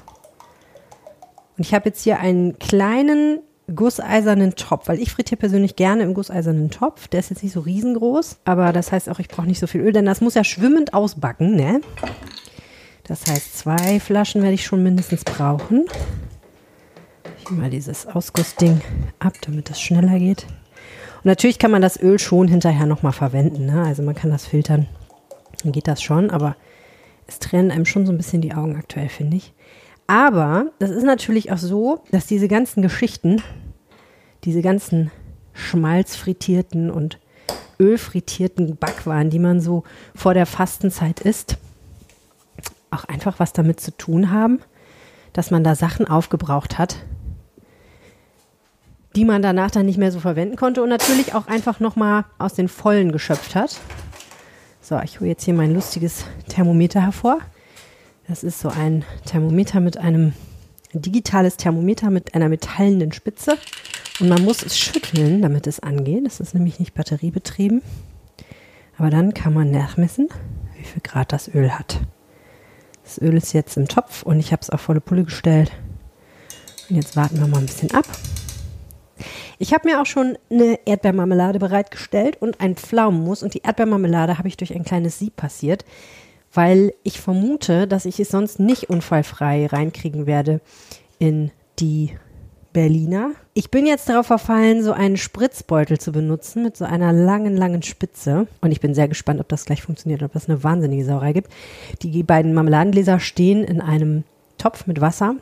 Und 1.57 1.59
ich 1.59 1.73
habe 1.73 1.89
jetzt 1.89 2.03
hier 2.03 2.19
einen 2.19 2.59
kleinen 2.59 3.39
gusseisernen 3.73 4.57
Topf, 4.57 4.89
weil 4.89 4.99
ich 4.99 5.13
frittiere 5.13 5.39
persönlich 5.39 5.77
gerne 5.77 6.03
im 6.03 6.15
gusseisernen 6.15 6.71
Topf. 6.71 7.07
Der 7.07 7.21
ist 7.21 7.31
jetzt 7.31 7.45
nicht 7.45 7.53
so 7.53 7.61
riesengroß, 7.61 8.39
aber 8.45 8.73
das 8.73 8.91
heißt 8.91 9.09
auch, 9.09 9.21
ich 9.21 9.29
brauche 9.29 9.47
nicht 9.47 9.61
so 9.61 9.69
viel 9.69 9.83
Öl, 9.83 9.93
denn 9.93 10.05
das 10.05 10.21
muss 10.21 10.35
ja 10.35 10.43
schwimmend 10.43 10.95
ausbacken, 10.95 11.55
ne? 11.55 11.81
Das 13.05 13.25
heißt, 13.29 13.57
zwei 13.57 14.01
Flaschen 14.01 14.43
werde 14.43 14.55
ich 14.55 14.65
schon 14.65 14.83
mindestens 14.83 15.23
brauchen. 15.23 15.85
Mal 17.51 17.71
dieses 17.71 18.07
Ausgussding 18.07 18.81
ab, 19.19 19.35
damit 19.43 19.71
das 19.71 19.81
schneller 19.81 20.19
geht. 20.19 20.47
Und 21.17 21.27
natürlich 21.27 21.59
kann 21.59 21.71
man 21.71 21.83
das 21.83 22.01
Öl 22.01 22.19
schon 22.19 22.49
hinterher 22.49 22.87
nochmal 22.87 23.13
verwenden. 23.13 23.67
Ne? 23.67 23.83
Also 23.83 24.03
man 24.03 24.15
kann 24.15 24.31
das 24.31 24.47
filtern. 24.47 24.87
Dann 25.63 25.73
geht 25.73 25.89
das 25.89 26.03
schon, 26.03 26.31
aber 26.31 26.57
es 27.27 27.39
trennen 27.39 27.71
einem 27.71 27.87
schon 27.87 28.07
so 28.07 28.13
ein 28.13 28.19
bisschen 28.19 28.43
die 28.43 28.55
Augen 28.55 28.77
aktuell, 28.77 29.09
finde 29.09 29.37
ich. 29.37 29.53
Aber 30.07 30.67
das 30.79 30.91
ist 30.91 31.05
natürlich 31.05 31.51
auch 31.53 31.59
so, 31.59 32.03
dass 32.11 32.27
diese 32.27 32.49
ganzen 32.49 32.83
Geschichten, 32.83 33.43
diese 34.45 34.61
ganzen 34.61 35.11
schmalzfrittierten 35.55 36.91
und 36.91 37.19
ölfrittierten 37.81 38.77
Backwaren, 38.77 39.31
die 39.31 39.39
man 39.39 39.61
so 39.61 39.85
vor 40.15 40.35
der 40.35 40.47
Fastenzeit 40.47 41.21
isst, 41.21 41.57
auch 42.91 43.05
einfach 43.05 43.39
was 43.39 43.53
damit 43.53 43.81
zu 43.81 43.97
tun 43.97 44.31
haben, 44.31 44.61
dass 45.33 45.51
man 45.51 45.65
da 45.65 45.75
Sachen 45.75 46.07
aufgebraucht 46.07 46.79
hat, 46.79 46.97
die 49.17 49.25
man 49.25 49.43
danach 49.43 49.71
dann 49.71 49.87
nicht 49.87 49.99
mehr 49.99 50.13
so 50.13 50.21
verwenden 50.21 50.57
konnte 50.57 50.83
und 50.83 50.89
natürlich 50.89 51.35
auch 51.35 51.47
einfach 51.47 51.81
nochmal 51.81 52.25
aus 52.39 52.55
den 52.55 52.69
Vollen 52.69 53.13
geschöpft 53.13 53.55
hat. 53.55 53.79
So, 54.81 54.99
ich 55.01 55.21
hole 55.21 55.31
jetzt 55.31 55.45
hier 55.45 55.55
mein 55.55 55.73
lustiges 55.73 56.25
Thermometer 56.49 57.01
hervor. 57.01 57.39
Das 58.29 58.43
ist 58.43 58.61
so 58.61 58.69
ein 58.69 59.05
Thermometer 59.25 59.81
mit 59.81 59.99
einem 59.99 60.35
ein 60.95 61.03
digitales 61.03 61.57
Thermometer 61.57 62.11
mit 62.11 62.35
einer 62.35 62.49
metallenen 62.49 63.13
Spitze. 63.13 63.59
Und 64.21 64.29
man 64.29 64.45
muss 64.45 64.63
es 64.63 64.79
schütteln, 64.79 65.43
damit 65.43 65.67
es 65.67 65.81
angeht. 65.81 66.25
Das 66.25 66.41
ist 66.41 66.55
nämlich 66.55 66.79
nicht 66.79 66.95
batteriebetrieben. 66.95 67.83
Aber 68.97 69.11
dann 69.11 69.35
kann 69.35 69.53
man 69.53 69.71
nachmessen, 69.71 70.29
wie 70.77 70.85
viel 70.85 71.03
Grad 71.03 71.33
das 71.33 71.53
Öl 71.53 71.73
hat. 71.73 72.01
Das 73.03 73.21
Öl 73.21 73.37
ist 73.37 73.53
jetzt 73.53 73.77
im 73.77 73.89
Topf 73.89 74.23
und 74.23 74.39
ich 74.39 74.53
habe 74.53 74.63
es 74.63 74.71
auf 74.71 74.81
volle 74.81 75.01
Pulle 75.01 75.25
gestellt. 75.25 75.73
Und 76.89 76.97
jetzt 76.97 77.17
warten 77.17 77.41
wir 77.41 77.49
mal 77.49 77.59
ein 77.59 77.67
bisschen 77.67 77.91
ab. 77.91 78.07
Ich 79.59 79.73
habe 79.73 79.89
mir 79.89 80.01
auch 80.01 80.07
schon 80.07 80.39
eine 80.51 80.79
Erdbeermarmelade 80.85 81.59
bereitgestellt 81.59 82.37
und 82.41 82.61
ein 82.61 82.77
Pflaumenmus. 82.77 83.43
Und 83.43 83.55
die 83.55 83.63
Erdbeermarmelade 83.63 84.39
habe 84.39 84.49
ich 84.49 84.57
durch 84.57 84.75
ein 84.75 84.85
kleines 84.85 85.19
Sieb 85.19 85.37
passiert 85.37 85.85
weil 86.55 86.95
ich 87.03 87.21
vermute, 87.21 87.87
dass 87.87 88.07
ich 88.07 88.21
es 88.21 88.29
sonst 88.29 88.61
nicht 88.61 88.89
unfallfrei 88.89 89.67
reinkriegen 89.67 90.27
werde 90.27 90.61
in 91.19 91.51
die 91.79 92.17
Berliner. 92.73 93.33
Ich 93.53 93.71
bin 93.71 93.87
jetzt 93.87 94.09
darauf 94.09 94.27
verfallen, 94.27 94.83
so 94.83 94.93
einen 94.93 95.17
Spritzbeutel 95.17 95.99
zu 95.99 96.13
benutzen 96.13 96.63
mit 96.63 96.77
so 96.77 96.85
einer 96.85 97.13
langen, 97.13 97.57
langen 97.57 97.83
Spitze. 97.83 98.47
Und 98.61 98.73
ich 98.73 98.81
bin 98.81 98.95
sehr 98.95 99.09
gespannt, 99.09 99.41
ob 99.41 99.49
das 99.49 99.65
gleich 99.65 99.83
funktioniert, 99.83 100.23
ob 100.23 100.33
das 100.33 100.49
eine 100.49 100.63
wahnsinnige 100.65 101.05
Sauerei 101.05 101.33
gibt. 101.33 101.53
Die 102.03 102.23
beiden 102.23 102.55
Marmeladengläser 102.55 103.21
stehen 103.21 103.63
in 103.63 103.81
einem 103.81 104.25
Topf 104.59 104.87
mit 104.87 105.01
Wasser. 105.01 105.37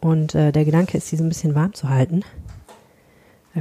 Und 0.00 0.34
äh, 0.34 0.52
der 0.52 0.64
Gedanke 0.64 0.96
ist, 0.96 1.08
sie 1.08 1.16
so 1.16 1.24
ein 1.24 1.28
bisschen 1.28 1.54
warm 1.54 1.74
zu 1.74 1.88
halten 1.88 2.22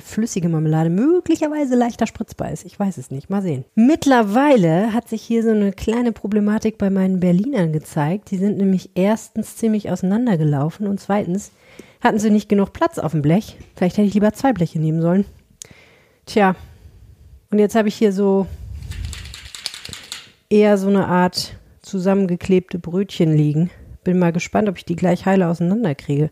flüssige 0.01 0.49
Marmelade 0.49 0.89
möglicherweise 0.89 1.75
leichter 1.75 2.07
spritzbar 2.07 2.51
ist. 2.51 2.65
Ich 2.65 2.79
weiß 2.79 2.97
es 2.97 3.11
nicht. 3.11 3.29
Mal 3.29 3.41
sehen. 3.41 3.65
Mittlerweile 3.75 4.93
hat 4.93 5.07
sich 5.09 5.21
hier 5.21 5.43
so 5.43 5.49
eine 5.49 5.71
kleine 5.71 6.11
Problematik 6.11 6.77
bei 6.77 6.89
meinen 6.89 7.19
Berlinern 7.19 7.71
gezeigt. 7.71 8.31
Die 8.31 8.37
sind 8.37 8.57
nämlich 8.57 8.91
erstens 8.95 9.55
ziemlich 9.55 9.89
auseinandergelaufen 9.89 10.87
und 10.87 10.99
zweitens 10.99 11.51
hatten 12.01 12.19
sie 12.19 12.29
nicht 12.29 12.49
genug 12.49 12.73
Platz 12.73 12.99
auf 12.99 13.11
dem 13.11 13.21
Blech. 13.21 13.57
Vielleicht 13.75 13.97
hätte 13.97 14.07
ich 14.07 14.13
lieber 14.13 14.33
zwei 14.33 14.53
Bleche 14.53 14.79
nehmen 14.79 15.01
sollen. 15.01 15.25
Tja. 16.25 16.55
Und 17.49 17.59
jetzt 17.59 17.75
habe 17.75 17.87
ich 17.87 17.95
hier 17.95 18.11
so 18.11 18.47
eher 20.49 20.77
so 20.77 20.89
eine 20.89 21.07
Art 21.07 21.55
zusammengeklebte 21.81 22.79
Brötchen 22.79 23.35
liegen. 23.35 23.69
Bin 24.03 24.19
mal 24.19 24.33
gespannt, 24.33 24.69
ob 24.69 24.77
ich 24.77 24.85
die 24.85 24.95
gleich 24.95 25.25
heile 25.25 25.47
auseinanderkriege. 25.47 26.29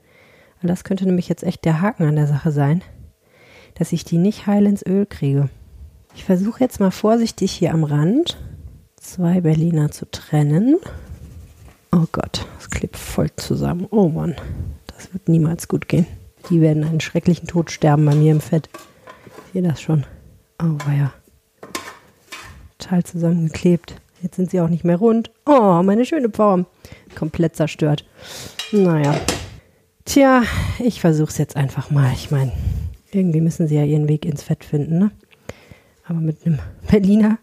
Weil 0.62 0.68
das 0.70 0.84
könnte 0.84 1.06
nämlich 1.06 1.30
jetzt 1.30 1.44
echt 1.44 1.66
der 1.66 1.82
Haken 1.82 2.04
an 2.04 2.16
der 2.16 2.28
Sache 2.28 2.52
sein 2.52 2.82
dass 3.76 3.92
ich 3.92 4.04
die 4.04 4.18
nicht 4.18 4.48
heil 4.48 4.66
ins 4.66 4.86
Öl 4.86 5.06
kriege. 5.06 5.50
Ich 6.16 6.24
versuche 6.24 6.62
jetzt 6.62 6.80
mal 6.80 6.92
vorsichtig 6.92 7.52
hier 7.52 7.74
am 7.74 7.84
Rand 7.84 8.38
zwei 9.06 9.42
Berliner 9.42 9.92
zu 9.92 10.10
trennen. 10.10 10.78
Oh 11.92 12.06
Gott, 12.12 12.46
das 12.58 12.70
klebt 12.70 12.98
voll 12.98 13.30
zusammen. 13.36 13.88
Oh 13.92 14.10
Mann, 14.10 14.36
das 14.88 15.14
wird 15.14 15.30
niemals 15.30 15.68
gut 15.68 15.88
gehen. 15.88 16.08
Die 16.50 16.62
werden 16.62 16.84
einen 16.84 17.02
schrecklichen 17.02 17.48
Tod 17.48 17.72
sterben 17.72 18.06
bei 18.06 18.16
mir 18.16 18.32
im 18.32 18.42
Fett. 18.42 18.70
Ich 19.26 19.54
sehe 19.54 19.62
das 19.62 19.82
schon. 19.82 20.06
Oh 20.62 20.78
weia. 20.86 21.14
Total 22.78 23.04
zusammengeklebt. 23.04 23.96
Jetzt 24.22 24.36
sind 24.36 24.52
sie 24.52 24.62
auch 24.62 24.70
nicht 24.70 24.84
mehr 24.84 24.98
rund. 24.98 25.32
Oh, 25.46 25.82
meine 25.84 26.06
schöne 26.06 26.30
Form. 26.30 26.66
Komplett 27.16 27.56
zerstört. 27.56 28.06
Naja. 28.72 29.16
Tja, 30.06 30.44
ich 30.80 31.02
versuche 31.02 31.30
es 31.30 31.38
jetzt 31.38 31.56
einfach 31.56 31.90
mal. 31.90 32.12
Ich 32.14 32.32
meine, 32.32 32.52
irgendwie 33.16 33.42
müssen 33.42 33.68
sie 33.68 33.76
ja 33.76 33.84
ihren 33.84 34.08
Weg 34.08 34.26
ins 34.26 34.44
Fett 34.44 34.64
finden, 34.64 35.00
ne? 35.00 35.12
Aber 36.06 36.20
mit 36.20 36.46
einem 36.46 36.60
Berliner 36.92 37.40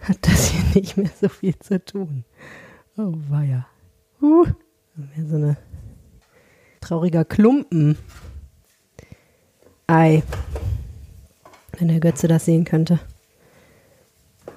hat 0.00 0.18
das 0.22 0.48
hier 0.48 0.64
nicht 0.74 0.96
mehr 0.96 1.10
so 1.20 1.28
viel 1.28 1.58
zu 1.58 1.82
tun. 1.84 2.24
Oh, 2.96 3.14
weia. 3.28 3.66
Uh, 4.20 4.44
mehr 4.96 5.26
so 5.26 5.36
eine 5.36 5.56
trauriger 6.80 7.24
Klumpen. 7.24 7.96
Ei. 9.86 10.22
Wenn 11.78 11.88
der 11.88 12.00
Götze 12.00 12.28
das 12.28 12.44
sehen 12.44 12.64
könnte, 12.64 13.00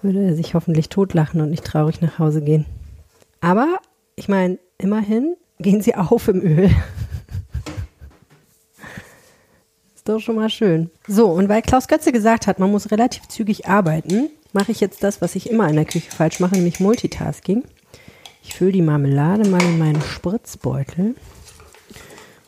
würde 0.01 0.23
er 0.23 0.35
sich 0.35 0.53
hoffentlich 0.53 0.89
totlachen 0.89 1.41
und 1.41 1.49
nicht 1.49 1.63
traurig 1.63 2.01
nach 2.01 2.19
Hause 2.19 2.41
gehen. 2.41 2.65
Aber, 3.41 3.79
ich 4.15 4.27
meine, 4.27 4.59
immerhin 4.77 5.35
gehen 5.59 5.81
sie 5.81 5.95
auf 5.95 6.27
im 6.27 6.41
Öl. 6.41 6.69
Doch 10.07 10.19
schon 10.19 10.35
mal 10.35 10.49
schön. 10.49 10.89
So, 11.07 11.27
und 11.27 11.49
weil 11.49 11.61
Klaus 11.61 11.87
Götze 11.87 12.11
gesagt 12.11 12.47
hat, 12.47 12.59
man 12.59 12.71
muss 12.71 12.91
relativ 12.91 13.27
zügig 13.27 13.67
arbeiten, 13.67 14.29
mache 14.53 14.71
ich 14.71 14.79
jetzt 14.79 15.03
das, 15.03 15.21
was 15.21 15.35
ich 15.35 15.49
immer 15.49 15.67
in 15.67 15.75
der 15.75 15.85
Küche 15.85 16.11
falsch 16.11 16.39
mache, 16.39 16.55
nämlich 16.55 16.79
Multitasking. 16.79 17.63
Ich 18.43 18.55
fülle 18.55 18.71
die 18.71 18.81
Marmelade 18.81 19.47
mal 19.49 19.61
in 19.61 19.77
meinen 19.77 20.01
Spritzbeutel. 20.01 21.15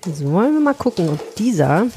So 0.06 0.32
wollen 0.32 0.54
wir 0.54 0.62
mal 0.62 0.74
gucken, 0.74 1.10
ob 1.10 1.36
dieser 1.36 1.88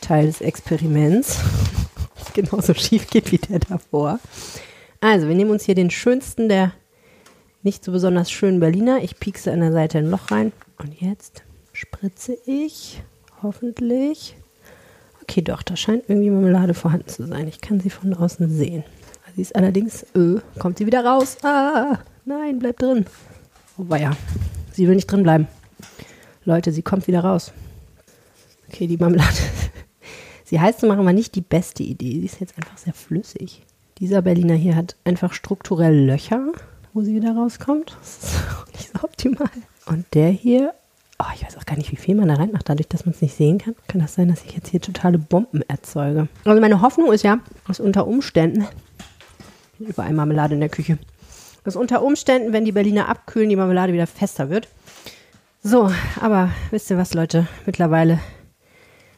Teil 0.00 0.26
des 0.26 0.40
Experiments 0.40 1.38
genauso 2.34 2.72
schief 2.74 3.08
geht 3.08 3.30
wie 3.32 3.38
der 3.38 3.58
davor. 3.58 4.18
Also, 5.00 5.28
wir 5.28 5.34
nehmen 5.34 5.50
uns 5.50 5.64
hier 5.64 5.74
den 5.74 5.90
schönsten 5.90 6.48
der 6.48 6.72
nicht 7.62 7.84
so 7.84 7.92
besonders 7.92 8.30
schönen 8.30 8.60
Berliner. 8.60 9.02
Ich 9.02 9.20
piekse 9.20 9.52
an 9.52 9.60
der 9.60 9.72
Seite 9.72 9.98
ein 9.98 10.10
Loch 10.10 10.30
rein. 10.30 10.52
Und 10.78 11.00
jetzt 11.00 11.42
spritze 11.72 12.36
ich 12.46 13.02
hoffentlich 13.42 14.36
Okay, 15.30 15.42
doch, 15.42 15.62
da 15.62 15.76
scheint 15.76 16.08
irgendwie 16.08 16.28
Marmelade 16.28 16.74
vorhanden 16.74 17.06
zu 17.06 17.24
sein. 17.24 17.46
Ich 17.46 17.60
kann 17.60 17.78
sie 17.78 17.88
von 17.88 18.12
außen 18.14 18.50
sehen. 18.50 18.82
Sie 19.36 19.42
ist 19.42 19.54
allerdings, 19.54 20.04
öh, 20.16 20.40
kommt 20.58 20.78
sie 20.78 20.86
wieder 20.86 21.04
raus. 21.04 21.36
Ah, 21.44 22.00
nein, 22.24 22.58
bleibt 22.58 22.82
drin. 22.82 23.06
Oh, 23.78 23.84
weia. 23.86 24.10
Sie 24.72 24.88
will 24.88 24.96
nicht 24.96 25.06
drin 25.06 25.22
bleiben. 25.22 25.46
Leute, 26.44 26.72
sie 26.72 26.82
kommt 26.82 27.06
wieder 27.06 27.20
raus. 27.20 27.52
Okay, 28.68 28.88
die 28.88 28.96
Marmelade. 28.96 29.36
sie 30.44 30.58
heißt 30.58 30.80
zu 30.80 30.88
machen, 30.88 31.04
war 31.04 31.12
nicht 31.12 31.36
die 31.36 31.42
beste 31.42 31.84
Idee. 31.84 32.18
Sie 32.18 32.26
ist 32.26 32.40
jetzt 32.40 32.58
einfach 32.58 32.76
sehr 32.76 32.92
flüssig. 32.92 33.62
Dieser 34.00 34.22
Berliner 34.22 34.54
hier 34.54 34.74
hat 34.74 34.96
einfach 35.04 35.32
strukturell 35.32 36.06
Löcher, 36.06 36.44
wo 36.92 37.02
sie 37.02 37.14
wieder 37.14 37.36
rauskommt. 37.36 37.96
Das 38.00 38.18
ist 38.18 38.40
auch 38.58 38.66
nicht 38.72 38.90
so 38.92 39.04
optimal. 39.04 39.50
Und 39.86 40.06
der 40.12 40.30
hier 40.30 40.74
oh, 41.20 41.32
ich 41.34 41.44
weiß 41.44 41.56
auch 41.56 41.59
gar 41.70 41.76
nicht, 41.76 41.92
wie 41.92 41.96
viel 41.96 42.16
man 42.16 42.26
da 42.26 42.34
reinmacht, 42.34 42.68
dadurch, 42.68 42.88
dass 42.88 43.06
man 43.06 43.14
es 43.14 43.22
nicht 43.22 43.36
sehen 43.36 43.58
kann. 43.58 43.76
Kann 43.86 44.00
das 44.00 44.14
sein, 44.14 44.26
dass 44.26 44.44
ich 44.44 44.54
jetzt 44.54 44.68
hier 44.68 44.80
totale 44.80 45.18
Bomben 45.18 45.62
erzeuge? 45.68 46.26
Also 46.44 46.60
meine 46.60 46.82
Hoffnung 46.82 47.12
ist 47.12 47.22
ja, 47.22 47.38
dass 47.68 47.78
unter 47.78 48.08
Umständen, 48.08 48.66
überall 49.78 50.12
Marmelade 50.12 50.54
in 50.54 50.60
der 50.60 50.68
Küche, 50.68 50.98
dass 51.62 51.76
unter 51.76 52.02
Umständen, 52.02 52.52
wenn 52.52 52.64
die 52.64 52.72
Berliner 52.72 53.08
abkühlen, 53.08 53.48
die 53.48 53.56
Marmelade 53.56 53.92
wieder 53.92 54.08
fester 54.08 54.50
wird. 54.50 54.66
So, 55.62 55.92
aber 56.20 56.50
wisst 56.72 56.90
ihr 56.90 56.98
was, 56.98 57.14
Leute? 57.14 57.46
Mittlerweile 57.66 58.18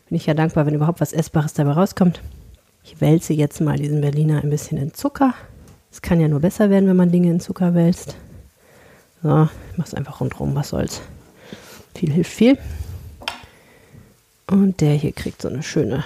bin 0.08 0.16
ich 0.16 0.26
ja 0.26 0.34
dankbar, 0.34 0.66
wenn 0.66 0.74
überhaupt 0.74 1.00
was 1.00 1.14
Essbares 1.14 1.54
dabei 1.54 1.72
rauskommt. 1.72 2.20
Ich 2.84 3.00
wälze 3.00 3.32
jetzt 3.32 3.62
mal 3.62 3.78
diesen 3.78 4.02
Berliner 4.02 4.42
ein 4.42 4.50
bisschen 4.50 4.76
in 4.76 4.92
Zucker. 4.92 5.32
Es 5.90 6.02
kann 6.02 6.20
ja 6.20 6.28
nur 6.28 6.40
besser 6.40 6.68
werden, 6.68 6.86
wenn 6.86 6.96
man 6.96 7.12
Dinge 7.12 7.30
in 7.30 7.40
Zucker 7.40 7.74
wälzt. 7.74 8.16
So, 9.22 9.48
ich 9.70 9.78
mache 9.78 9.88
es 9.88 9.94
einfach 9.94 10.20
rundherum, 10.20 10.54
was 10.54 10.68
soll's. 10.68 11.00
Viel 11.94 12.12
hilft 12.12 12.32
viel. 12.32 12.58
Und 14.46 14.80
der 14.80 14.94
hier 14.94 15.12
kriegt 15.12 15.42
so 15.42 15.48
eine 15.48 15.62
schöne 15.62 16.04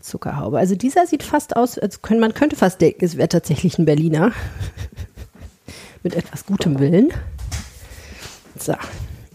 Zuckerhaube. 0.00 0.58
Also 0.58 0.74
dieser 0.74 1.06
sieht 1.06 1.22
fast 1.22 1.56
aus, 1.56 1.78
als 1.78 2.02
könnte, 2.02 2.20
man 2.20 2.34
könnte 2.34 2.56
fast 2.56 2.80
denken, 2.80 3.04
es 3.04 3.16
wäre 3.16 3.28
tatsächlich 3.28 3.78
ein 3.78 3.84
Berliner. 3.84 4.32
Mit 6.02 6.14
etwas 6.14 6.46
gutem 6.46 6.80
Willen. 6.80 7.12
So. 8.58 8.74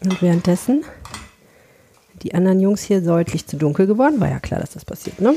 Und 0.01 0.21
währenddessen 0.21 0.83
die 2.23 2.33
anderen 2.33 2.59
Jungs 2.59 2.83
hier 2.83 3.01
deutlich 3.01 3.47
zu 3.47 3.57
dunkel 3.57 3.87
geworden. 3.87 4.19
War 4.19 4.29
ja 4.29 4.39
klar, 4.39 4.59
dass 4.59 4.71
das 4.71 4.85
passiert, 4.85 5.21
ne? 5.21 5.35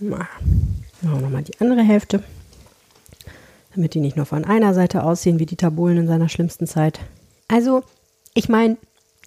Machen 0.00 0.26
wir 1.00 1.10
nochmal 1.20 1.42
die 1.42 1.60
andere 1.60 1.82
Hälfte. 1.82 2.22
Damit 3.74 3.94
die 3.94 4.00
nicht 4.00 4.16
nur 4.16 4.26
von 4.26 4.44
einer 4.44 4.74
Seite 4.74 5.02
aussehen 5.02 5.38
wie 5.38 5.46
die 5.46 5.56
Tabulen 5.56 5.98
in 5.98 6.06
seiner 6.06 6.28
schlimmsten 6.28 6.66
Zeit. 6.66 7.00
Also, 7.48 7.82
ich 8.34 8.48
meine, 8.48 8.76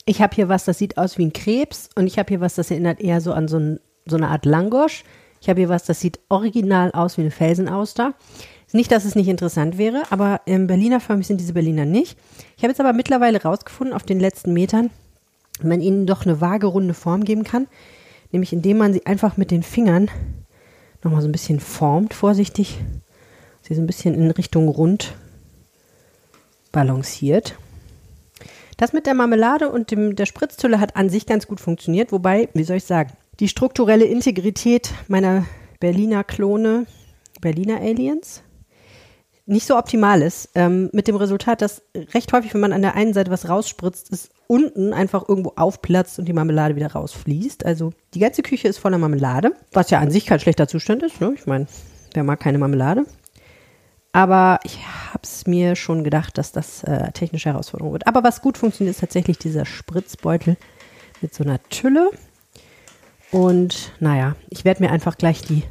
ich 0.06 0.22
habe 0.22 0.36
hier 0.36 0.50
was, 0.50 0.66
das 0.66 0.78
sieht 0.78 0.98
aus 0.98 1.18
wie 1.18 1.26
ein 1.26 1.34
Krebs 1.34 1.90
und 1.96 2.08
ich 2.08 2.20
habe 2.20 2.30
hier 2.30 2.42
was, 2.42 2.56
das 2.56 2.72
erinnert 2.72 3.02
eher 3.02 3.20
so 3.22 3.34
an 3.34 3.48
so, 3.48 3.58
ein, 3.58 3.80
so 4.06 4.16
eine 4.16 4.30
Art 4.30 4.46
Langosch. 4.46 5.04
Ich 5.42 5.50
habe 5.50 5.60
hier 5.60 5.70
was, 5.70 5.86
das 5.86 6.00
sieht 6.00 6.20
original 6.30 6.92
aus 6.92 7.18
wie 7.18 7.22
eine 7.22 7.32
Felsenauster. 7.32 8.14
Nicht, 8.74 8.92
dass 8.92 9.06
es 9.06 9.16
nicht 9.16 9.30
interessant 9.30 9.78
wäre, 9.78 10.04
aber 10.10 10.42
im 10.46 10.68
Berliner 10.68 11.00
förmig 11.00 11.26
sind 11.26 11.40
diese 11.40 11.54
Berliner 11.54 11.86
nicht. 11.86 12.18
Ich 12.58 12.64
habe 12.64 12.72
jetzt 12.72 12.82
aber 12.82 12.92
mittlerweile 12.92 13.42
rausgefunden 13.42 13.96
auf 13.96 14.04
den 14.04 14.20
letzten 14.20 14.52
Metern, 14.52 14.90
wenn 15.60 15.70
man 15.70 15.82
ihnen 15.82 16.06
doch 16.06 16.26
eine 16.26 16.42
waagerunde 16.42 16.94
Form 16.94 17.24
geben 17.24 17.44
kann, 17.44 17.68
nämlich 18.32 18.52
indem 18.52 18.78
man 18.78 18.92
sie 18.92 19.06
einfach 19.06 19.38
mit 19.38 19.52
den 19.52 19.64
Fingern 19.64 20.10
nochmal 21.02 21.22
so 21.22 21.30
ein 21.30 21.32
bisschen 21.32 21.62
formt, 21.62 22.14
vorsichtig, 22.14 22.80
sie 23.62 23.74
so 23.74 23.82
ein 23.82 23.88
bisschen 23.88 24.14
in 24.16 24.32
Richtung 24.32 24.68
rund 24.68 25.16
balanciert. 26.74 27.56
Das 28.78 28.94
mit 28.94 29.08
der 29.08 29.16
Marmelade 29.16 29.70
und 29.70 29.90
dem, 29.90 30.16
der 30.16 30.28
Spritztülle 30.28 30.80
hat 30.80 30.96
an 30.96 31.10
sich 31.10 31.26
ganz 31.26 31.48
gut 31.48 31.60
funktioniert, 31.60 32.12
wobei, 32.12 32.50
wie 32.54 32.64
soll 32.64 32.78
ich 32.78 32.84
sagen, 32.84 33.12
die 33.40 33.48
strukturelle 33.48 34.06
Integrität 34.06 34.94
meiner 35.08 35.46
Berliner 35.80 36.24
Klone, 36.24 36.86
Berliner 37.42 37.82
Aliens, 37.82 38.44
nicht 39.48 39.66
so 39.66 39.78
optimal 39.78 40.22
ist. 40.22 40.50
Ähm, 40.56 40.90
mit 40.94 41.08
dem 41.08 41.16
Resultat, 41.16 41.62
dass 41.62 41.82
recht 42.14 42.34
häufig, 42.34 42.54
wenn 42.54 42.62
man 42.62 42.74
an 42.74 42.82
der 42.82 42.96
einen 42.96 43.14
Seite 43.14 43.32
was 43.32 43.50
rausspritzt, 43.50 44.12
es 44.12 44.30
unten 44.48 44.94
einfach 44.94 45.28
irgendwo 45.28 45.54
aufplatzt 45.56 46.20
und 46.20 46.26
die 46.26 46.34
Marmelade 46.34 46.76
wieder 46.76 46.92
rausfließt. 46.92 47.66
Also 47.66 47.94
die 48.14 48.20
ganze 48.20 48.44
Küche 48.44 48.68
ist 48.68 48.78
voller 48.78 48.98
Marmelade, 48.98 49.54
was 49.72 49.90
ja 49.90 50.00
an 50.00 50.12
sich 50.12 50.26
kein 50.26 50.40
schlechter 50.40 50.68
Zustand 50.68 51.02
ist. 51.02 51.22
Ne? 51.22 51.34
Ich 51.36 51.48
meine, 51.48 51.68
wer 52.14 52.24
mag 52.24 52.40
keine 52.40 52.58
Marmelade? 52.58 53.06
Aber 54.18 54.60
ich 54.64 54.80
habe 55.14 55.22
es 55.22 55.46
mir 55.46 55.76
schon 55.76 56.04
gedacht, 56.04 56.40
dass 56.40 56.52
das 56.52 56.84
äh, 56.84 57.12
technische 57.12 57.50
Herausforderung 57.50 57.94
wird. 57.94 58.08
Aber 58.08 58.24
was 58.24 58.42
gut 58.42 58.58
funktioniert, 58.58 58.96
ist 58.96 59.02
tatsächlich 59.02 59.38
dieser 59.38 59.64
Spritzbeutel 59.64 60.58
mit 61.22 61.36
so 61.36 61.44
einer 61.44 61.62
Tülle. 61.70 62.10
Und 63.30 63.92
naja, 64.00 64.36
ich 64.50 64.66
werde 64.66 64.82
mir 64.82 64.90
einfach 64.90 65.20
gleich 65.20 65.44
die, 65.44 65.62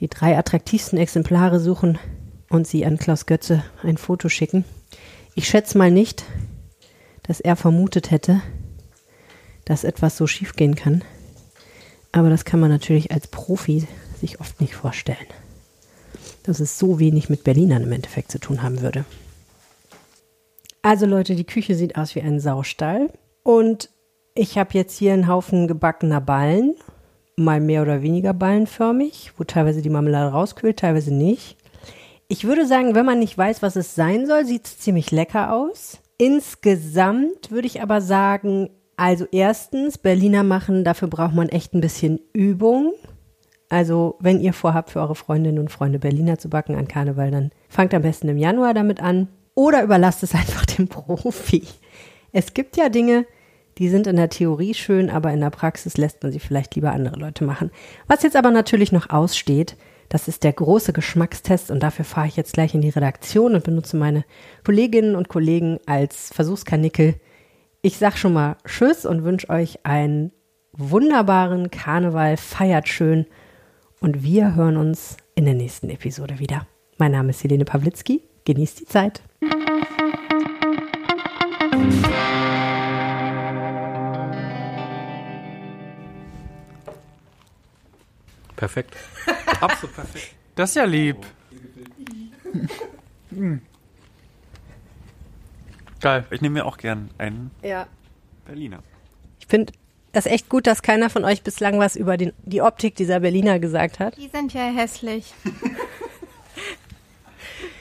die 0.00 0.08
drei 0.08 0.38
attraktivsten 0.38 0.98
Exemplare 0.98 1.60
suchen 1.60 1.98
und 2.48 2.66
sie 2.66 2.86
an 2.86 2.96
Klaus 2.96 3.26
Götze 3.26 3.62
ein 3.82 3.98
Foto 3.98 4.30
schicken. 4.30 4.64
Ich 5.34 5.46
schätze 5.46 5.76
mal 5.76 5.90
nicht, 5.90 6.24
dass 7.24 7.40
er 7.40 7.56
vermutet 7.56 8.10
hätte, 8.10 8.40
dass 9.66 9.84
etwas 9.84 10.16
so 10.16 10.26
schief 10.26 10.54
gehen 10.54 10.76
kann. 10.76 11.04
Aber 12.10 12.30
das 12.30 12.46
kann 12.46 12.58
man 12.58 12.70
natürlich 12.70 13.12
als 13.12 13.26
Profi 13.26 13.86
sich 14.18 14.40
oft 14.40 14.62
nicht 14.62 14.74
vorstellen. 14.74 15.26
Dass 16.46 16.60
es 16.60 16.78
so 16.78 16.98
wenig 16.98 17.28
mit 17.28 17.44
Berlinern 17.44 17.82
im 17.82 17.92
Endeffekt 17.92 18.30
zu 18.30 18.38
tun 18.38 18.62
haben 18.62 18.80
würde. 18.80 19.04
Also 20.82 21.04
Leute, 21.04 21.34
die 21.34 21.44
Küche 21.44 21.74
sieht 21.74 21.96
aus 21.96 22.14
wie 22.14 22.22
ein 22.22 22.38
Saustall. 22.38 23.10
Und 23.42 23.90
ich 24.34 24.56
habe 24.58 24.70
jetzt 24.74 24.96
hier 24.96 25.12
einen 25.12 25.28
Haufen 25.28 25.66
gebackener 25.66 26.20
Ballen, 26.20 26.76
mal 27.36 27.60
mehr 27.60 27.82
oder 27.82 28.02
weniger 28.02 28.32
ballenförmig, 28.32 29.32
wo 29.36 29.44
teilweise 29.44 29.82
die 29.82 29.90
Marmelade 29.90 30.30
rauskühlt, 30.30 30.78
teilweise 30.78 31.12
nicht. 31.12 31.56
Ich 32.28 32.44
würde 32.44 32.66
sagen, 32.66 32.94
wenn 32.94 33.06
man 33.06 33.18
nicht 33.18 33.36
weiß, 33.36 33.62
was 33.62 33.76
es 33.76 33.94
sein 33.94 34.26
soll, 34.26 34.44
sieht 34.44 34.66
es 34.66 34.78
ziemlich 34.78 35.10
lecker 35.10 35.52
aus. 35.52 35.98
Insgesamt 36.18 37.50
würde 37.50 37.66
ich 37.66 37.82
aber 37.82 38.00
sagen, 38.00 38.70
also 38.96 39.26
erstens, 39.30 39.98
Berliner 39.98 40.42
machen, 40.42 40.82
dafür 40.82 41.08
braucht 41.08 41.34
man 41.34 41.48
echt 41.48 41.74
ein 41.74 41.80
bisschen 41.80 42.20
Übung. 42.32 42.94
Also, 43.68 44.16
wenn 44.20 44.40
ihr 44.40 44.52
vorhabt, 44.52 44.90
für 44.90 45.00
eure 45.00 45.16
Freundinnen 45.16 45.58
und 45.58 45.72
Freunde 45.72 45.98
Berliner 45.98 46.38
zu 46.38 46.48
backen 46.48 46.76
an 46.76 46.86
Karneval, 46.86 47.30
dann 47.30 47.50
fangt 47.68 47.94
am 47.94 48.02
besten 48.02 48.28
im 48.28 48.38
Januar 48.38 48.74
damit 48.74 49.02
an. 49.02 49.28
Oder 49.54 49.82
überlasst 49.82 50.22
es 50.22 50.34
einfach 50.36 50.66
dem 50.66 50.88
Profi. 50.88 51.66
Es 52.32 52.54
gibt 52.54 52.76
ja 52.76 52.88
Dinge, 52.88 53.26
die 53.78 53.88
sind 53.88 54.06
in 54.06 54.16
der 54.16 54.30
Theorie 54.30 54.74
schön, 54.74 55.10
aber 55.10 55.32
in 55.32 55.40
der 55.40 55.50
Praxis 55.50 55.96
lässt 55.96 56.22
man 56.22 56.32
sie 56.32 56.38
vielleicht 56.38 56.74
lieber 56.76 56.92
andere 56.92 57.18
Leute 57.18 57.44
machen. 57.44 57.70
Was 58.06 58.22
jetzt 58.22 58.36
aber 58.36 58.50
natürlich 58.50 58.92
noch 58.92 59.10
aussteht, 59.10 59.76
das 60.08 60.28
ist 60.28 60.44
der 60.44 60.52
große 60.52 60.92
Geschmackstest 60.92 61.70
und 61.70 61.82
dafür 61.82 62.04
fahre 62.04 62.28
ich 62.28 62.36
jetzt 62.36 62.52
gleich 62.52 62.74
in 62.74 62.80
die 62.80 62.90
Redaktion 62.90 63.54
und 63.54 63.64
benutze 63.64 63.96
meine 63.96 64.24
Kolleginnen 64.64 65.16
und 65.16 65.28
Kollegen 65.28 65.78
als 65.86 66.30
Versuchskanickel. 66.32 67.16
Ich 67.82 67.98
sag 67.98 68.16
schon 68.16 68.32
mal 68.32 68.56
Tschüss 68.64 69.04
und 69.04 69.24
wünsche 69.24 69.50
euch 69.50 69.84
einen 69.84 70.32
wunderbaren 70.72 71.70
Karneval, 71.70 72.36
feiert 72.36 72.88
schön 72.88 73.26
und 74.00 74.22
wir 74.22 74.54
hören 74.54 74.76
uns 74.76 75.16
in 75.34 75.44
der 75.44 75.54
nächsten 75.54 75.90
Episode 75.90 76.38
wieder. 76.38 76.66
Mein 76.98 77.12
Name 77.12 77.30
ist 77.30 77.42
Helene 77.44 77.64
Pawlitzki. 77.64 78.22
Genießt 78.44 78.80
die 78.80 78.86
Zeit. 78.86 79.22
Perfekt. 88.54 88.96
Absolut 89.60 89.94
perfekt. 89.94 90.34
Das 90.54 90.70
ist 90.70 90.76
ja 90.76 90.84
lieb. 90.84 91.18
Geil. 96.00 96.24
Ich 96.30 96.40
nehme 96.40 96.54
mir 96.54 96.64
auch 96.66 96.78
gern 96.78 97.10
einen 97.18 97.50
Ja. 97.62 97.86
Berliner. 98.46 98.82
Ich 99.40 99.46
finde 99.46 99.72
das 100.16 100.24
echt 100.24 100.48
gut, 100.48 100.66
dass 100.66 100.80
keiner 100.80 101.10
von 101.10 101.24
euch 101.26 101.42
bislang 101.42 101.78
was 101.78 101.94
über 101.94 102.16
den, 102.16 102.32
die 102.38 102.62
Optik 102.62 102.96
dieser 102.96 103.20
Berliner 103.20 103.58
gesagt 103.58 104.00
hat. 104.00 104.16
Die 104.16 104.28
sind 104.28 104.54
ja 104.54 104.62
hässlich. 104.62 105.34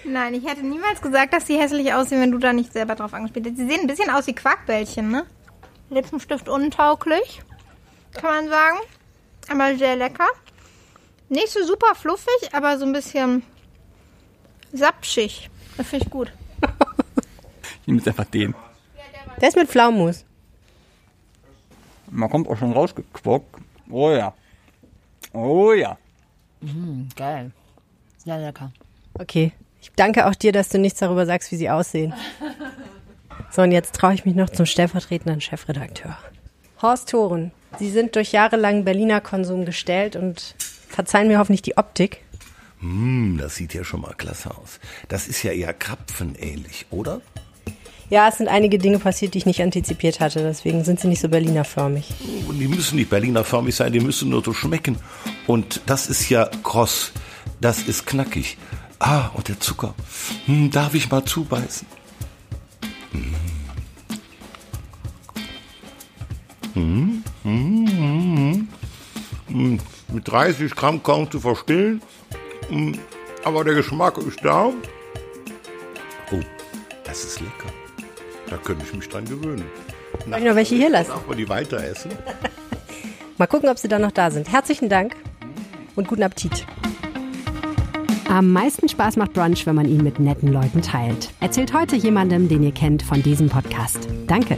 Nein, 0.03 0.33
ich 0.33 0.45
hätte 0.45 0.61
niemals 0.61 1.01
gesagt, 1.01 1.33
dass 1.33 1.47
sie 1.47 1.57
hässlich 1.57 1.93
aussehen, 1.93 2.21
wenn 2.21 2.31
du 2.31 2.37
da 2.37 2.51
nicht 2.51 2.73
selber 2.73 2.95
drauf 2.95 3.13
angespielt 3.13 3.45
hättest. 3.45 3.61
Sie 3.61 3.67
sehen 3.67 3.81
ein 3.81 3.87
bisschen 3.87 4.09
aus 4.09 4.27
wie 4.27 4.33
Quarkbällchen, 4.33 5.09
ne? 5.09 5.25
Lippenstift 5.89 6.49
untauglich, 6.49 7.41
kann 8.13 8.29
man 8.29 8.49
sagen. 8.49 8.79
Aber 9.49 9.77
sehr 9.77 9.95
lecker. 9.95 10.27
Nicht 11.29 11.49
so 11.49 11.63
super 11.63 11.95
fluffig, 11.95 12.49
aber 12.51 12.77
so 12.77 12.85
ein 12.85 12.91
bisschen 12.91 13.43
sapschig. 14.73 15.49
Das 15.77 15.87
finde 15.87 16.05
ich 16.05 16.11
gut. 16.11 16.31
Ich 17.81 17.87
nehme 17.87 17.99
jetzt 17.99 18.07
einfach 18.07 18.25
den. 18.25 18.55
Der 19.39 19.47
ist 19.47 19.55
mit 19.55 19.69
Pflaumenmus. 19.69 20.25
Man 22.09 22.29
kommt 22.29 22.47
auch 22.47 22.57
schon 22.57 22.73
rausgequockt. 22.73 23.55
Oh 23.89 24.11
ja. 24.11 24.33
Oh 25.33 25.73
ja. 25.73 25.97
Geil. 27.15 27.51
Sehr 28.17 28.37
lecker. 28.39 28.71
Okay. 29.13 29.51
Ich 29.81 29.91
danke 29.95 30.25
auch 30.25 30.35
dir, 30.35 30.51
dass 30.51 30.69
du 30.69 30.79
nichts 30.79 30.99
darüber 30.99 31.25
sagst, 31.25 31.51
wie 31.51 31.57
sie 31.57 31.69
aussehen. 31.69 32.13
So, 33.51 33.61
und 33.61 33.71
jetzt 33.71 33.95
traue 33.95 34.13
ich 34.13 34.25
mich 34.25 34.35
noch 34.35 34.49
zum 34.49 34.65
stellvertretenden 34.65 35.39
Chefredakteur. 35.39 36.17
Horst 36.81 37.09
Thoren, 37.09 37.51
Sie 37.79 37.89
sind 37.89 38.15
durch 38.15 38.31
jahrelangen 38.31 38.85
Berliner 38.85 39.21
Konsum 39.21 39.65
gestellt 39.65 40.15
und 40.15 40.55
verzeihen 40.89 41.27
mir 41.27 41.39
hoffentlich 41.39 41.61
die 41.61 41.77
Optik. 41.77 42.21
Hm, 42.79 43.37
das 43.39 43.55
sieht 43.55 43.73
ja 43.73 43.83
schon 43.83 44.01
mal 44.01 44.13
klasse 44.15 44.51
aus. 44.51 44.79
Das 45.07 45.27
ist 45.27 45.43
ja 45.43 45.51
eher 45.51 45.73
krapfenähnlich, 45.73 46.85
oder? 46.91 47.21
Ja, 48.09 48.27
es 48.27 48.37
sind 48.37 48.47
einige 48.47 48.77
Dinge 48.77 48.99
passiert, 48.99 49.33
die 49.33 49.39
ich 49.39 49.45
nicht 49.47 49.61
antizipiert 49.61 50.19
hatte, 50.19 50.43
deswegen 50.43 50.83
sind 50.83 50.99
sie 50.99 51.07
nicht 51.07 51.21
so 51.21 51.27
Berlinerförmig. 51.27 52.13
Und 52.47 52.59
die 52.59 52.67
müssen 52.67 52.97
nicht 52.97 53.09
Berlinerförmig 53.09 53.75
sein, 53.75 53.91
die 53.91 53.99
müssen 53.99 54.29
nur 54.29 54.43
so 54.43 54.53
schmecken. 54.53 54.97
Und 55.47 55.81
das 55.87 56.07
ist 56.07 56.29
ja 56.29 56.49
kross. 56.63 57.11
Das 57.61 57.79
ist 57.83 58.05
knackig. 58.05 58.57
Ah, 58.99 59.29
und 59.33 59.47
der 59.47 59.59
Zucker. 59.59 59.95
Hm, 60.45 60.69
darf 60.69 60.93
ich 60.93 61.09
mal 61.09 61.23
zubeißen? 61.25 61.87
Hm. 63.11 63.35
Hm, 66.73 67.23
hm, 67.43 68.67
hm. 69.47 69.79
Mit 70.11 70.27
30 70.27 70.75
Gramm 70.75 71.01
kaum 71.01 71.29
zu 71.31 71.39
verstehen. 71.39 72.01
Hm, 72.69 72.99
Aber 73.43 73.63
der 73.63 73.73
Geschmack 73.73 74.17
ist 74.19 74.39
da. 74.43 74.71
Oh, 76.31 76.39
das 77.03 77.23
ist 77.23 77.39
lecker. 77.39 77.71
Da 78.49 78.57
könnte 78.57 78.85
ich 78.85 78.93
mich 78.93 79.09
dran 79.09 79.25
gewöhnen. 79.25 79.65
Soll 80.27 80.39
ich 80.39 80.45
noch 80.45 80.55
welche 80.55 80.75
hier 80.75 80.89
lassen? 80.89 81.09
Darf 81.09 81.27
man 81.27 81.37
die 81.37 81.49
weiter 81.49 81.83
essen? 81.83 82.11
Mal 83.37 83.47
gucken, 83.47 83.69
ob 83.69 83.77
sie 83.77 83.87
dann 83.87 84.01
noch 84.01 84.11
da 84.11 84.31
sind. 84.31 84.51
Herzlichen 84.51 84.87
Dank 84.87 85.15
und 85.95 86.07
guten 86.07 86.23
Appetit. 86.23 86.65
Am 88.29 88.51
meisten 88.51 88.89
Spaß 88.89 89.17
macht 89.17 89.33
Brunch, 89.33 89.65
wenn 89.65 89.75
man 89.75 89.87
ihn 89.87 90.03
mit 90.03 90.19
netten 90.19 90.51
Leuten 90.51 90.81
teilt. 90.81 91.29
Erzählt 91.41 91.73
heute 91.73 91.95
jemandem, 91.95 92.47
den 92.47 92.63
ihr 92.63 92.71
kennt, 92.71 93.03
von 93.03 93.21
diesem 93.21 93.49
Podcast. 93.49 94.07
Danke. 94.27 94.57